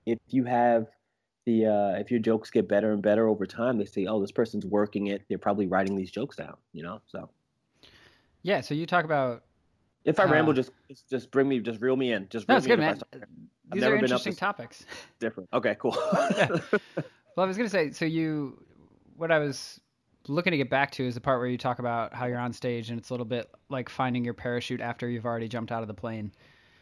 if 0.07 0.19
you 0.29 0.45
have 0.45 0.87
the 1.47 1.67
uh, 1.67 1.99
if 1.99 2.11
your 2.11 2.21
jokes 2.21 2.51
get 2.51 2.69
better 2.69 2.93
and 2.93 3.03
better 3.03 3.29
over 3.29 3.47
time 3.47 3.79
they 3.79 3.85
say 3.85 4.07
oh 4.07 4.21
this 4.21 4.33
person's 4.33 4.65
working 4.65 5.09
it. 5.09 5.23
They're 5.29 5.39
probably 5.39 5.67
writing 5.67 5.97
these 5.97 6.11
jokes 6.11 6.37
down 6.37 6.57
you 6.73 6.83
know 6.83 7.01
so. 7.07 7.29
Yeah 8.43 8.61
so 8.61 8.75
you 8.75 8.87
talk 8.87 9.05
about 9.05 9.45
if 10.05 10.21
i 10.21 10.25
uh, 10.25 10.29
ramble 10.29 10.53
just 10.53 10.71
just 11.11 11.31
bring 11.31 11.49
me 11.49 11.61
just 11.61 11.81
reel 11.81 11.97
me 11.97 12.13
in. 12.13 12.29
Just 12.29 12.49
no, 12.49 12.57
it's 12.57 12.67
good 12.67 12.79
man. 12.79 12.99
these 13.73 13.83
are 13.83 13.97
interesting 13.97 14.35
topics. 14.35 14.87
different. 15.19 15.49
Okay 15.53 15.77
cool. 15.79 15.97
Yeah. 16.37 16.49
well 17.37 17.45
i 17.45 17.47
was 17.47 17.57
gonna 17.57 17.69
say 17.69 17.91
so 17.91 18.05
you 18.05 18.63
what 19.17 19.31
i 19.31 19.39
was 19.39 19.81
looking 20.29 20.53
to 20.53 20.57
get 20.57 20.71
back 20.71 20.93
to 20.93 21.07
is 21.07 21.15
the 21.15 21.21
part 21.21 21.39
where 21.39 21.49
you 21.49 21.59
talk 21.59 21.79
about 21.79 22.15
how 22.15 22.27
you're 22.27 22.39
on 22.39 22.53
stage 22.53 22.91
and 22.91 22.99
it's 22.99 23.11
a 23.11 23.13
little 23.13 23.27
bit 23.27 23.51
like 23.69 23.89
finding 23.89 24.25
your 24.25 24.35
parachute 24.35 24.81
after 24.81 25.09
you've 25.09 25.27
already 25.27 25.49
jumped 25.49 25.73
out 25.73 25.83
of 25.83 25.89
the 25.89 25.95
plane. 25.95 26.33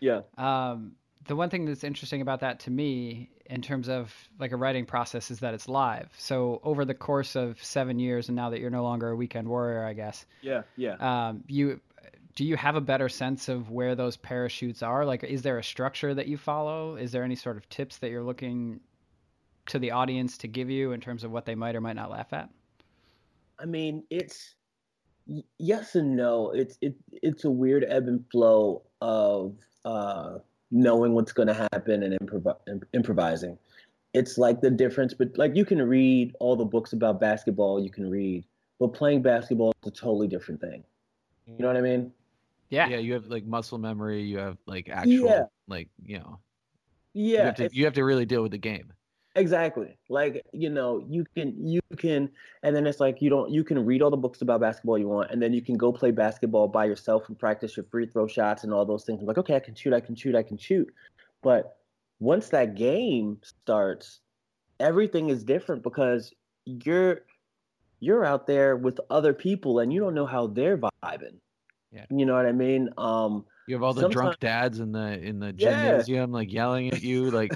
Yeah. 0.00 0.22
Um, 0.36 0.92
the 1.26 1.36
one 1.36 1.50
thing 1.50 1.64
that's 1.64 1.84
interesting 1.84 2.20
about 2.20 2.40
that 2.40 2.60
to 2.60 2.70
me 2.70 3.30
in 3.46 3.62
terms 3.62 3.88
of 3.88 4.12
like 4.38 4.52
a 4.52 4.56
writing 4.56 4.86
process 4.86 5.30
is 5.30 5.40
that 5.40 5.54
it's 5.54 5.68
live. 5.68 6.10
So 6.18 6.60
over 6.64 6.84
the 6.84 6.94
course 6.94 7.36
of 7.36 7.62
seven 7.62 7.98
years 7.98 8.28
and 8.28 8.36
now 8.36 8.50
that 8.50 8.60
you're 8.60 8.70
no 8.70 8.82
longer 8.82 9.10
a 9.10 9.16
weekend 9.16 9.48
warrior, 9.48 9.84
I 9.84 9.92
guess. 9.92 10.24
Yeah. 10.40 10.62
Yeah. 10.76 10.96
Um, 10.98 11.44
you 11.46 11.80
do 12.34 12.44
you 12.44 12.56
have 12.56 12.76
a 12.76 12.80
better 12.80 13.08
sense 13.08 13.48
of 13.48 13.70
where 13.70 13.94
those 13.94 14.16
parachutes 14.16 14.82
are? 14.82 15.04
Like, 15.04 15.22
is 15.22 15.42
there 15.42 15.58
a 15.58 15.64
structure 15.64 16.14
that 16.14 16.28
you 16.28 16.38
follow? 16.38 16.96
Is 16.96 17.12
there 17.12 17.24
any 17.24 17.36
sort 17.36 17.56
of 17.58 17.68
tips 17.68 17.98
that 17.98 18.10
you're 18.10 18.22
looking 18.22 18.80
to 19.66 19.78
the 19.78 19.90
audience 19.90 20.38
to 20.38 20.48
give 20.48 20.70
you 20.70 20.92
in 20.92 21.00
terms 21.00 21.24
of 21.24 21.30
what 21.30 21.44
they 21.44 21.54
might 21.54 21.76
or 21.76 21.80
might 21.80 21.96
not 21.96 22.10
laugh 22.10 22.32
at? 22.32 22.48
I 23.62 23.66
mean, 23.66 24.02
it's 24.10 24.56
yes 25.58 25.94
and 25.94 26.16
no. 26.16 26.50
It's 26.50 26.76
it 26.80 26.94
it's 27.12 27.44
a 27.44 27.50
weird 27.50 27.84
ebb 27.88 28.08
and 28.08 28.24
flow 28.30 28.82
of 29.00 29.56
uh, 29.84 30.38
knowing 30.70 31.14
what's 31.14 31.32
going 31.32 31.48
to 31.48 31.68
happen 31.72 32.02
and 32.02 32.18
improv- 32.18 32.82
improvising. 32.92 33.56
It's 34.14 34.36
like 34.36 34.60
the 34.60 34.70
difference, 34.70 35.14
but 35.14 35.38
like 35.38 35.54
you 35.54 35.64
can 35.64 35.80
read 35.80 36.34
all 36.40 36.56
the 36.56 36.64
books 36.64 36.92
about 36.92 37.20
basketball 37.20 37.82
you 37.82 37.90
can 37.90 38.10
read, 38.10 38.44
but 38.78 38.88
playing 38.88 39.22
basketball 39.22 39.72
is 39.82 39.88
a 39.88 39.94
totally 39.94 40.28
different 40.28 40.60
thing. 40.60 40.84
You 41.46 41.56
know 41.58 41.68
what 41.68 41.76
I 41.76 41.80
mean? 41.80 42.12
Yeah. 42.70 42.88
Yeah. 42.88 42.98
You 42.98 43.14
have 43.14 43.26
like 43.26 43.44
muscle 43.44 43.78
memory. 43.78 44.22
You 44.22 44.38
have 44.38 44.58
like 44.66 44.88
actual 44.90 45.26
yeah. 45.26 45.42
like 45.68 45.88
you 46.04 46.18
know. 46.18 46.38
Yeah. 47.14 47.38
You 47.38 47.44
have, 47.44 47.54
to, 47.56 47.70
you 47.72 47.84
have 47.84 47.94
to 47.94 48.04
really 48.04 48.24
deal 48.24 48.42
with 48.42 48.52
the 48.52 48.58
game. 48.58 48.92
Exactly. 49.34 49.96
Like, 50.10 50.44
you 50.52 50.68
know, 50.68 51.02
you 51.08 51.24
can 51.34 51.54
you 51.66 51.80
can 51.96 52.30
and 52.62 52.76
then 52.76 52.86
it's 52.86 53.00
like 53.00 53.22
you 53.22 53.30
don't 53.30 53.50
you 53.50 53.64
can 53.64 53.84
read 53.84 54.02
all 54.02 54.10
the 54.10 54.16
books 54.16 54.42
about 54.42 54.60
basketball 54.60 54.98
you 54.98 55.08
want 55.08 55.30
and 55.30 55.40
then 55.40 55.54
you 55.54 55.62
can 55.62 55.76
go 55.76 55.90
play 55.90 56.10
basketball 56.10 56.68
by 56.68 56.84
yourself 56.84 57.28
and 57.28 57.38
practice 57.38 57.76
your 57.76 57.86
free 57.90 58.06
throw 58.06 58.26
shots 58.26 58.64
and 58.64 58.74
all 58.74 58.84
those 58.84 59.04
things. 59.04 59.20
I'm 59.20 59.26
like, 59.26 59.38
okay, 59.38 59.56
I 59.56 59.60
can 59.60 59.74
shoot, 59.74 59.94
I 59.94 60.00
can 60.00 60.14
shoot, 60.14 60.34
I 60.34 60.42
can 60.42 60.58
shoot. 60.58 60.92
But 61.42 61.78
once 62.20 62.50
that 62.50 62.74
game 62.74 63.38
starts, 63.42 64.20
everything 64.80 65.30
is 65.30 65.44
different 65.44 65.82
because 65.82 66.34
you're 66.66 67.22
you're 68.00 68.26
out 68.26 68.46
there 68.46 68.76
with 68.76 69.00
other 69.08 69.32
people 69.32 69.78
and 69.78 69.92
you 69.92 70.00
don't 70.00 70.14
know 70.14 70.26
how 70.26 70.46
they're 70.46 70.76
vibing. 70.76 71.36
Yeah. 71.90 72.04
You 72.10 72.26
know 72.26 72.34
what 72.34 72.46
I 72.46 72.52
mean? 72.52 72.90
Um 72.98 73.46
you 73.66 73.74
have 73.74 73.82
all 73.82 73.94
the 73.94 74.08
drunk 74.08 74.40
dads 74.40 74.80
in 74.80 74.92
the 74.92 75.18
in 75.20 75.38
the 75.38 75.52
gymnasium 75.52 76.30
yeah. 76.30 76.36
like 76.36 76.52
yelling 76.52 76.92
at 76.92 77.02
you, 77.02 77.30
like 77.30 77.52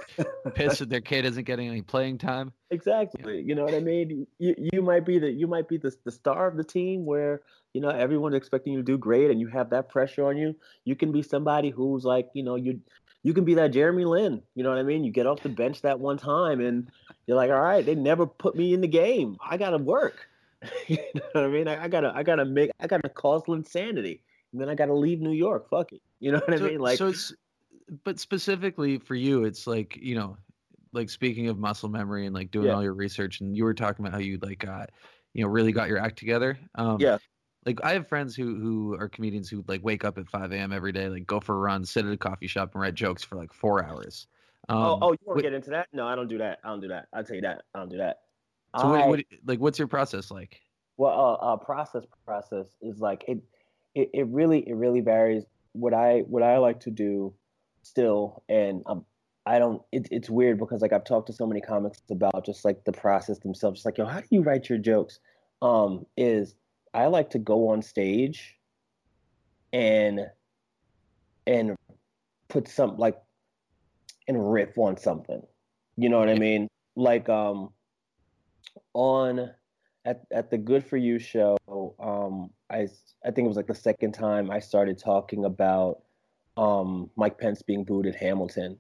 pissed 0.55 0.79
that 0.79 0.89
their 0.89 1.01
kid 1.01 1.25
isn't 1.25 1.45
getting 1.45 1.69
any 1.69 1.83
playing 1.83 2.19
time. 2.19 2.53
Exactly. 2.73 3.37
Yeah. 3.37 3.43
You 3.43 3.55
know 3.55 3.63
what 3.63 3.75
I 3.75 3.81
mean? 3.81 4.27
You 4.41 4.55
you 4.59 4.83
might 4.83 5.07
be 5.07 5.21
the 5.21 5.31
you 5.31 5.47
might 5.47 5.69
be 5.69 5.77
the 5.77 5.95
the 6.05 6.11
star 6.11 6.49
of 6.49 6.57
the 6.57 6.65
team 6.65 7.07
where 7.07 7.43
you 7.73 7.81
know 7.81 7.91
everyone's 7.91 8.35
expecting 8.35 8.73
you 8.73 8.81
to 8.81 8.85
do 8.85 8.99
great 8.99 9.31
and 9.31 9.41
you 9.41 9.47
have 9.47 9.71
that 9.71 9.89
pressure 9.89 10.27
on 10.27 10.37
you. 10.37 10.57
You 10.85 10.97
can 10.97 11.13
be 11.13 11.23
somebody 11.23 11.71
who's 11.71 12.05
like 12.05 12.29
you 12.35 12.43
know 12.43 12.57
you 12.57 12.81
you 13.23 13.35
can 13.35 13.45
be 13.45 13.55
that 13.55 13.69
Jeremy 13.69 14.05
Lin. 14.05 14.43
You 14.57 14.65
know 14.65 14.71
what 14.71 14.81
I 14.81 14.83
mean? 14.83 15.05
You 15.05 15.13
get 15.13 15.29
off 15.29 15.45
the 15.45 15.49
bench 15.49 15.83
that 15.83 16.01
one 16.01 16.19
time 16.19 16.61
and 16.61 16.89
you're 17.29 17.37
like, 17.37 17.51
all 17.51 17.61
right, 17.61 17.87
they 17.87 17.95
never 17.95 18.27
put 18.27 18.57
me 18.57 18.75
in 18.75 18.81
the 18.81 18.89
game. 18.89 19.37
I 19.41 19.57
gotta 19.57 19.79
work. 19.79 20.29
you 20.89 20.99
know 21.15 21.23
what 21.31 21.45
I 21.45 21.49
mean? 21.49 21.69
I, 21.69 21.85
I 21.85 21.89
gotta 21.89 22.13
I 22.13 22.25
gotta 22.25 22.45
make 22.45 22.73
I 22.81 22.89
gotta 22.89 23.09
cause 23.09 23.43
insanity 23.47 24.23
then 24.61 24.69
I 24.69 24.75
got 24.75 24.87
to 24.87 24.95
leave 24.95 25.21
New 25.21 25.33
York. 25.33 25.69
Fuck 25.69 25.93
it. 25.93 26.03
You 26.21 26.33
know 26.33 26.41
what 26.47 26.59
so, 26.59 26.67
I 26.67 26.69
mean? 26.69 26.81
Like, 26.81 26.99
so 26.99 27.09
it's, 27.09 27.33
but 28.05 28.19
specifically 28.19 28.99
for 28.99 29.15
you, 29.15 29.45
it's 29.45 29.67
like, 29.67 29.97
you 29.97 30.15
know, 30.15 30.37
like 30.93 31.11
speaking 31.11 31.49
of 31.49 31.59
muscle 31.59 31.89
memory 31.89 32.27
and 32.27 32.35
like 32.35 32.51
doing 32.51 32.67
yeah. 32.67 32.75
all 32.75 32.83
your 32.83 32.95
research, 32.95 33.41
and 33.41 33.57
you 33.57 33.65
were 33.65 33.75
talking 33.75 34.05
about 34.05 34.15
how 34.15 34.21
you 34.21 34.39
like 34.41 34.59
got, 34.59 34.91
you 35.35 35.43
know, 35.43 35.49
really 35.49 35.73
got 35.73 35.89
your 35.89 35.99
act 35.99 36.19
together. 36.19 36.59
Um, 36.75 36.97
yeah. 37.01 37.19
Like 37.65 37.81
I 37.83 37.93
have 37.93 38.09
friends 38.09 38.37
who 38.37 38.59
who 38.61 38.95
are 38.95 39.09
comedians 39.09 39.49
who 39.49 39.65
like 39.67 39.83
wake 39.83 40.05
up 40.05 40.19
at 40.19 40.29
5 40.29 40.53
a.m. 40.53 40.73
every 40.73 40.93
day, 40.93 41.09
like 41.09 41.27
go 41.27 41.41
for 41.41 41.55
a 41.55 41.59
run, 41.59 41.85
sit 41.85 42.07
at 42.07 42.13
a 42.13 42.17
coffee 42.17 42.47
shop, 42.47 42.71
and 42.75 42.81
write 42.81 42.95
jokes 42.95 43.25
for 43.25 43.35
like 43.35 43.53
four 43.53 43.85
hours. 43.85 44.29
Oh, 44.69 44.77
um, 44.77 44.85
oh, 44.85 44.99
oh, 45.03 45.13
you 45.13 45.19
want 45.25 45.39
to 45.39 45.43
get 45.43 45.53
into 45.53 45.71
that? 45.71 45.89
No, 45.93 46.07
I 46.07 46.15
don't 46.17 46.29
do 46.29 46.39
that. 46.39 46.59
I 46.65 46.69
don't 46.69 46.81
do 46.81 46.89
that. 46.89 47.07
I'll 47.13 47.25
tell 47.25 47.37
you 47.37 47.43
that. 47.43 47.63
I 47.75 47.79
don't 47.81 47.89
do 47.89 47.99
that. 47.99 48.21
So 48.79 48.95
I, 48.95 48.99
what, 48.99 49.09
what, 49.09 49.21
like, 49.47 49.59
what's 49.61 49.79
your 49.79 49.89
process 49.89 50.31
like? 50.31 50.61
Well, 50.97 51.39
uh, 51.43 51.53
uh, 51.53 51.57
process 51.57 52.05
process 52.25 52.67
is 52.81 53.01
like 53.01 53.25
it 53.29 53.39
it, 53.97 54.11
it 54.13 54.27
really 54.29 54.61
it 54.69 54.75
really 54.77 55.01
varies. 55.01 55.45
What 55.73 55.95
I 55.95 56.21
what 56.29 56.43
I 56.43 56.59
like 56.59 56.81
to 56.81 56.91
do 56.91 57.35
still, 57.83 58.45
and 58.49 58.83
um, 58.87 59.05
I 59.47 59.59
don't. 59.59 59.83
It, 59.91 60.07
it's 60.11 60.29
weird 60.29 60.59
because 60.59 60.83
like 60.83 60.93
I've 60.93 61.05
talked 61.05 61.29
to 61.29 61.33
so 61.33 61.47
many 61.47 61.63
comics 61.63 62.03
about 62.11 62.45
just 62.45 62.65
like 62.65 62.85
the 62.85 62.93
process 62.93 63.39
themselves. 63.39 63.79
Just 63.79 63.87
like 63.87 63.99
yo, 63.99 64.05
how 64.05 64.21
do 64.21 64.27
you 64.31 64.43
write 64.43 64.69
your 64.69 64.79
jokes? 64.79 65.19
Um, 65.63 66.05
is 66.17 66.55
I 66.93 67.07
like 67.07 67.31
to 67.31 67.39
go 67.39 67.69
on 67.71 67.81
stage 67.81 68.55
and 69.73 70.21
and 71.47 71.75
put 72.49 72.69
some 72.69 72.99
like 72.99 73.17
and 74.29 74.53
riff 74.53 74.77
on 74.77 74.97
something 74.97 75.41
You 75.97 76.11
know 76.11 76.19
what 76.19 76.29
I 76.29 76.35
mean? 76.35 76.69
Like 76.97 77.31
um 77.31 77.71
on 78.93 79.51
at 80.05 80.23
at 80.31 80.51
the 80.51 80.59
Good 80.59 80.85
for 80.85 80.99
You 80.99 81.19
show, 81.19 81.57
um 81.99 82.51
I 82.71 82.89
I 83.25 83.31
think 83.31 83.47
it 83.47 83.49
was 83.49 83.57
like 83.57 83.67
the 83.67 83.75
second 83.75 84.13
time 84.13 84.51
I 84.51 84.61
started 84.61 84.99
talking 84.99 85.45
about 85.45 86.03
um 86.57 87.11
Mike 87.17 87.39
Pence 87.39 87.63
being 87.63 87.85
booed 87.85 88.07
at 88.07 88.15
Hamilton. 88.15 88.79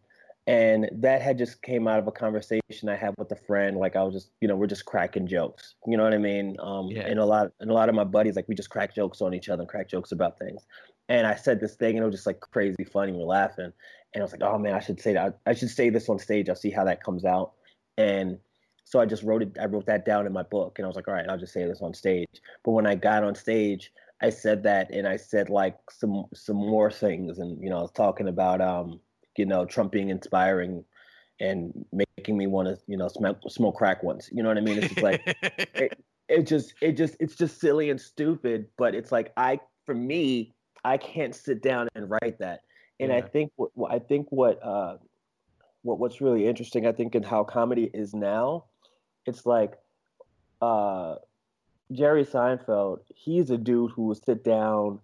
And 0.48 0.88
that 0.92 1.22
had 1.22 1.38
just 1.38 1.60
came 1.62 1.88
out 1.88 1.98
of 1.98 2.06
a 2.06 2.12
conversation 2.12 2.88
I 2.88 2.94
had 2.94 3.14
with 3.18 3.32
a 3.32 3.36
friend. 3.36 3.78
Like 3.78 3.96
I 3.96 4.04
was 4.04 4.14
just, 4.14 4.30
you 4.40 4.46
know, 4.46 4.54
we're 4.54 4.68
just 4.68 4.84
cracking 4.84 5.26
jokes. 5.26 5.74
You 5.88 5.96
know 5.96 6.04
what 6.04 6.14
I 6.14 6.18
mean? 6.18 6.56
Um, 6.60 6.86
Yeah. 6.86 7.00
and 7.02 7.18
a 7.18 7.24
lot, 7.24 7.50
and 7.58 7.68
a 7.68 7.74
lot 7.74 7.88
of 7.88 7.96
my 7.96 8.04
buddies, 8.04 8.36
like 8.36 8.46
we 8.46 8.54
just 8.54 8.70
crack 8.70 8.94
jokes 8.94 9.20
on 9.20 9.34
each 9.34 9.48
other 9.48 9.62
and 9.62 9.68
crack 9.68 9.88
jokes 9.88 10.12
about 10.12 10.38
things. 10.38 10.64
And 11.08 11.26
I 11.26 11.34
said 11.34 11.58
this 11.58 11.74
thing, 11.74 11.96
and 11.96 12.04
it 12.04 12.06
was 12.06 12.14
just 12.14 12.26
like 12.28 12.38
crazy 12.38 12.84
funny. 12.84 13.10
We're 13.10 13.24
laughing, 13.24 13.72
and 14.14 14.22
I 14.22 14.22
was 14.22 14.30
like, 14.30 14.42
"Oh 14.42 14.56
man, 14.56 14.74
I 14.74 14.78
should 14.80 15.00
say 15.00 15.12
that. 15.14 15.38
I 15.46 15.54
should 15.54 15.70
say 15.70 15.90
this 15.90 16.08
on 16.08 16.18
stage. 16.20 16.48
I'll 16.48 16.54
see 16.54 16.70
how 16.70 16.84
that 16.84 17.02
comes 17.02 17.24
out." 17.24 17.52
And 17.98 18.38
so 18.86 19.00
I 19.00 19.04
just 19.04 19.22
wrote 19.24 19.42
it. 19.42 19.56
I 19.60 19.66
wrote 19.66 19.84
that 19.86 20.06
down 20.06 20.26
in 20.26 20.32
my 20.32 20.44
book, 20.44 20.78
and 20.78 20.86
I 20.86 20.88
was 20.88 20.96
like, 20.96 21.08
"All 21.08 21.14
right, 21.14 21.28
I'll 21.28 21.36
just 21.38 21.52
say 21.52 21.66
this 21.66 21.82
on 21.82 21.92
stage." 21.92 22.28
But 22.64 22.70
when 22.70 22.86
I 22.86 22.94
got 22.94 23.24
on 23.24 23.34
stage, 23.34 23.92
I 24.22 24.30
said 24.30 24.62
that, 24.62 24.90
and 24.90 25.06
I 25.06 25.16
said 25.16 25.50
like 25.50 25.76
some 25.90 26.24
some 26.32 26.56
more 26.56 26.90
things, 26.90 27.38
and 27.38 27.62
you 27.62 27.68
know, 27.68 27.78
I 27.78 27.82
was 27.82 27.92
talking 27.92 28.28
about 28.28 28.60
um, 28.60 29.00
you 29.36 29.44
know, 29.44 29.66
Trump 29.66 29.92
being 29.92 30.08
inspiring 30.08 30.84
and 31.38 31.84
making 31.92 32.38
me 32.38 32.46
want 32.46 32.68
to, 32.68 32.78
you 32.86 32.96
know, 32.96 33.08
smoke 33.08 33.38
smoke 33.48 33.76
crack 33.76 34.02
once. 34.02 34.30
You 34.32 34.42
know 34.42 34.48
what 34.48 34.56
I 34.56 34.62
mean? 34.62 34.78
It's 34.78 34.88
just 34.88 35.02
like 35.02 35.20
it 36.28 36.46
just 36.46 36.74
it 36.80 36.92
just 36.92 37.16
it's 37.20 37.36
just 37.36 37.60
silly 37.60 37.90
and 37.90 38.00
stupid 38.00 38.66
but 38.76 38.94
it's 38.94 39.12
like 39.12 39.32
i 39.36 39.58
for 39.84 39.94
me 39.94 40.52
i 40.84 40.96
can't 40.96 41.34
sit 41.34 41.62
down 41.62 41.88
and 41.94 42.10
write 42.10 42.38
that 42.38 42.60
and 43.00 43.12
i 43.12 43.20
think 43.20 43.52
what- 43.56 43.92
i 43.92 43.98
think 43.98 44.26
what 44.30 44.62
uh 44.62 44.96
what 45.82 45.98
what's 45.98 46.20
really 46.20 46.46
interesting 46.46 46.86
i 46.86 46.92
think 46.92 47.14
in 47.14 47.22
how 47.22 47.44
comedy 47.44 47.90
is 47.94 48.14
now 48.14 48.64
it's 49.26 49.46
like 49.46 49.74
uh 50.62 51.16
jerry 51.92 52.24
seinfeld 52.24 53.00
he's 53.14 53.50
a 53.50 53.58
dude 53.58 53.90
who 53.92 54.06
will 54.06 54.14
sit 54.14 54.42
down 54.42 54.98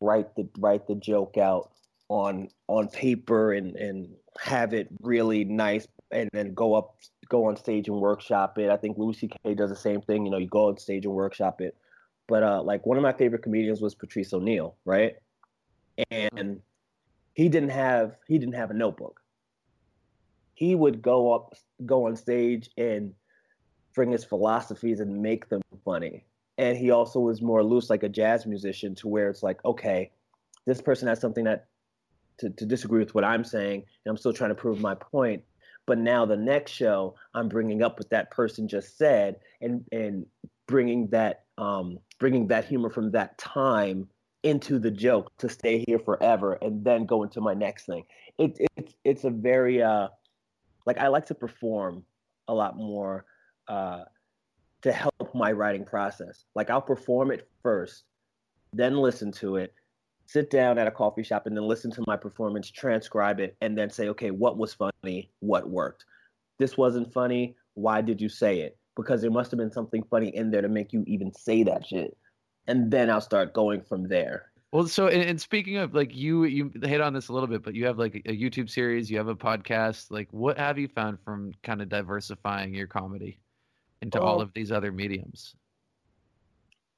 write 0.00 0.34
the 0.36 0.48
write 0.58 0.86
the 0.86 0.94
joke 0.94 1.36
out 1.36 1.70
on 2.08 2.48
on 2.68 2.88
paper 2.88 3.52
and 3.52 3.76
and 3.76 4.08
have 4.40 4.74
it 4.74 4.88
really 5.00 5.44
nice 5.44 5.86
and 6.10 6.28
then 6.32 6.54
go 6.54 6.74
up 6.74 6.96
go 7.28 7.46
on 7.46 7.56
stage 7.56 7.88
and 7.88 8.00
workshop 8.00 8.58
it. 8.58 8.70
I 8.70 8.76
think 8.76 8.98
Louis 8.98 9.14
C.K. 9.14 9.54
does 9.54 9.70
the 9.70 9.76
same 9.76 10.00
thing. 10.00 10.24
You 10.24 10.30
know, 10.30 10.38
you 10.38 10.46
go 10.46 10.68
on 10.68 10.78
stage 10.78 11.04
and 11.04 11.14
workshop 11.14 11.60
it. 11.60 11.76
But 12.26 12.42
uh, 12.42 12.62
like 12.62 12.86
one 12.86 12.96
of 12.96 13.02
my 13.02 13.12
favorite 13.12 13.42
comedians 13.42 13.80
was 13.80 13.94
Patrice 13.94 14.32
O'Neal, 14.32 14.76
right? 14.84 15.16
And 16.10 16.60
he 17.34 17.48
didn't 17.48 17.70
have 17.70 18.16
he 18.26 18.38
didn't 18.38 18.54
have 18.54 18.70
a 18.70 18.74
notebook. 18.74 19.20
He 20.54 20.74
would 20.74 21.02
go 21.02 21.34
up, 21.34 21.54
go 21.84 22.06
on 22.06 22.16
stage 22.16 22.70
and 22.78 23.12
bring 23.94 24.10
his 24.10 24.24
philosophies 24.24 25.00
and 25.00 25.22
make 25.22 25.48
them 25.48 25.62
funny. 25.84 26.24
And 26.58 26.76
he 26.76 26.90
also 26.90 27.20
was 27.20 27.42
more 27.42 27.64
loose, 27.64 27.90
like 27.90 28.02
a 28.02 28.08
jazz 28.08 28.46
musician, 28.46 28.94
to 28.96 29.08
where 29.08 29.28
it's 29.28 29.42
like, 29.42 29.64
okay, 29.64 30.10
this 30.66 30.80
person 30.80 31.08
has 31.08 31.20
something 31.20 31.44
that 31.44 31.66
to, 32.38 32.50
to 32.50 32.66
disagree 32.66 33.00
with 33.00 33.14
what 33.14 33.24
I'm 33.24 33.44
saying, 33.44 33.84
and 34.04 34.10
I'm 34.10 34.16
still 34.16 34.32
trying 34.32 34.50
to 34.50 34.54
prove 34.54 34.80
my 34.80 34.94
point. 34.94 35.42
But 35.86 35.98
now 35.98 36.24
the 36.24 36.36
next 36.36 36.72
show, 36.72 37.14
I'm 37.34 37.48
bringing 37.48 37.82
up 37.82 37.98
what 37.98 38.10
that 38.10 38.30
person 38.30 38.68
just 38.68 38.96
said, 38.96 39.36
and 39.60 39.84
and 39.92 40.26
bringing 40.66 41.08
that 41.08 41.44
um, 41.58 41.98
bringing 42.18 42.48
that 42.48 42.64
humor 42.64 42.90
from 42.90 43.10
that 43.12 43.36
time 43.38 44.08
into 44.42 44.78
the 44.78 44.90
joke 44.90 45.36
to 45.38 45.48
stay 45.48 45.84
here 45.86 45.98
forever, 45.98 46.54
and 46.54 46.84
then 46.84 47.06
go 47.06 47.22
into 47.22 47.40
my 47.40 47.54
next 47.54 47.86
thing. 47.86 48.04
It, 48.38 48.58
it's 48.76 48.94
it's 49.04 49.24
a 49.24 49.30
very 49.30 49.82
uh, 49.82 50.08
like 50.86 50.98
I 50.98 51.08
like 51.08 51.26
to 51.26 51.34
perform 51.34 52.04
a 52.48 52.54
lot 52.54 52.76
more 52.76 53.24
uh, 53.68 54.04
to 54.82 54.92
help 54.92 55.34
my 55.34 55.50
writing 55.52 55.84
process. 55.84 56.44
Like 56.54 56.70
I'll 56.70 56.82
perform 56.82 57.30
it 57.30 57.48
first, 57.62 58.04
then 58.72 58.96
listen 58.96 59.32
to 59.32 59.56
it, 59.56 59.74
sit 60.26 60.50
down 60.50 60.78
at 60.78 60.86
a 60.86 60.90
coffee 60.90 61.22
shop 61.22 61.46
and 61.46 61.56
then 61.56 61.66
listen 61.66 61.90
to 61.92 62.04
my 62.06 62.16
performance, 62.16 62.70
transcribe 62.70 63.40
it, 63.40 63.56
and 63.60 63.76
then 63.76 63.90
say, 63.90 64.08
okay, 64.08 64.30
what 64.30 64.58
was 64.58 64.74
funny? 64.74 65.30
What 65.40 65.68
worked? 65.68 66.04
This 66.58 66.76
wasn't 66.76 67.12
funny. 67.12 67.56
Why 67.74 68.00
did 68.00 68.20
you 68.20 68.28
say 68.28 68.60
it? 68.60 68.78
Because 68.96 69.22
there 69.22 69.30
must 69.30 69.50
have 69.50 69.58
been 69.58 69.72
something 69.72 70.04
funny 70.10 70.28
in 70.28 70.50
there 70.50 70.62
to 70.62 70.68
make 70.68 70.92
you 70.92 71.02
even 71.06 71.32
say 71.32 71.64
that 71.64 71.86
shit. 71.86 72.16
And 72.66 72.90
then 72.90 73.10
I'll 73.10 73.20
start 73.20 73.52
going 73.52 73.82
from 73.82 74.08
there. 74.08 74.50
Well, 74.70 74.86
so 74.88 75.06
and, 75.06 75.22
and 75.22 75.40
speaking 75.40 75.76
of 75.76 75.94
like 75.94 76.14
you, 76.14 76.44
you 76.44 76.72
hit 76.82 77.00
on 77.00 77.12
this 77.12 77.28
a 77.28 77.32
little 77.32 77.48
bit, 77.48 77.62
but 77.62 77.74
you 77.74 77.86
have 77.86 77.98
like 77.98 78.22
a 78.26 78.36
YouTube 78.36 78.68
series, 78.68 79.10
you 79.10 79.18
have 79.18 79.28
a 79.28 79.36
podcast. 79.36 80.10
Like, 80.10 80.28
what 80.32 80.58
have 80.58 80.78
you 80.78 80.88
found 80.88 81.18
from 81.24 81.52
kind 81.62 81.80
of 81.80 81.88
diversifying 81.88 82.74
your 82.74 82.88
comedy 82.88 83.38
into 84.04 84.20
all 84.20 84.40
of 84.40 84.52
these 84.52 84.70
other 84.70 84.92
mediums? 84.92 85.56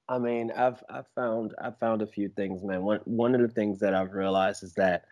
I 0.08 0.18
mean, 0.18 0.52
I've 0.56 0.82
I've 0.90 1.08
found 1.14 1.54
I've 1.60 1.78
found 1.78 2.02
a 2.02 2.06
few 2.06 2.28
things, 2.28 2.62
man. 2.62 2.82
One 2.82 3.00
one 3.04 3.34
of 3.34 3.40
the 3.40 3.48
things 3.48 3.78
that 3.80 3.94
I've 3.94 4.12
realized 4.12 4.62
is 4.62 4.74
that 4.74 5.04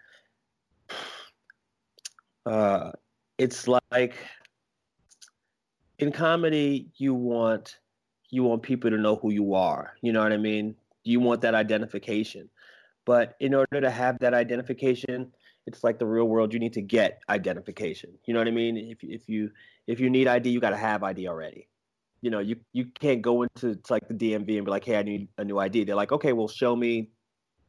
uh 2.47 2.93
it's 3.39 3.67
like 3.67 4.17
in 5.99 6.13
comedy 6.13 6.91
you 6.97 7.15
want 7.15 7.79
you 8.31 8.45
want 8.45 8.63
people 8.63 8.91
to 8.91 8.99
know 8.99 9.17
who 9.17 9.33
you 9.33 9.55
are. 9.55 9.95
You 10.03 10.13
know 10.13 10.23
what 10.23 10.33
I 10.33 10.37
mean? 10.37 10.75
You 11.05 11.21
want 11.21 11.41
that 11.43 11.55
identification. 11.55 12.51
But 13.05 13.35
in 13.41 13.55
order 13.55 13.81
to 13.81 13.91
have 13.91 14.19
that 14.21 14.33
identification, 14.35 15.31
it's 15.67 15.85
like 15.85 15.99
the 15.99 16.07
real 16.07 16.25
world, 16.25 16.53
you 16.53 16.59
need 16.59 16.73
to 16.75 16.83
get 16.83 17.21
identification. 17.29 18.11
You 18.27 18.35
know 18.35 18.41
what 18.41 18.49
I 18.49 18.53
mean? 18.53 18.77
If 18.77 18.99
if 19.03 19.29
you 19.29 19.51
if 19.87 20.01
you 20.01 20.09
need 20.11 20.29
ID, 20.29 20.51
you 20.51 20.61
got 20.61 20.71
to 20.71 20.77
have 20.77 21.03
ID 21.03 21.29
already 21.29 21.69
you 22.25 22.31
know, 22.31 22.39
you 22.39 22.57
you 22.73 22.87
can't 22.87 23.21
go 23.21 23.43
into 23.43 23.79
like 23.91 24.09
the 24.09 24.15
DMV 24.15 24.57
and 24.57 24.65
be 24.65 24.71
like, 24.71 24.87
"Hey, 24.87 24.97
I 24.97 25.03
need 25.03 25.29
a 25.37 25.45
new 25.45 25.59
ID." 25.59 25.85
They're 25.85 25.95
like, 25.95 26.11
"Okay, 26.11 26.33
well, 26.33 26.49
show 26.49 26.75
me, 26.75 27.11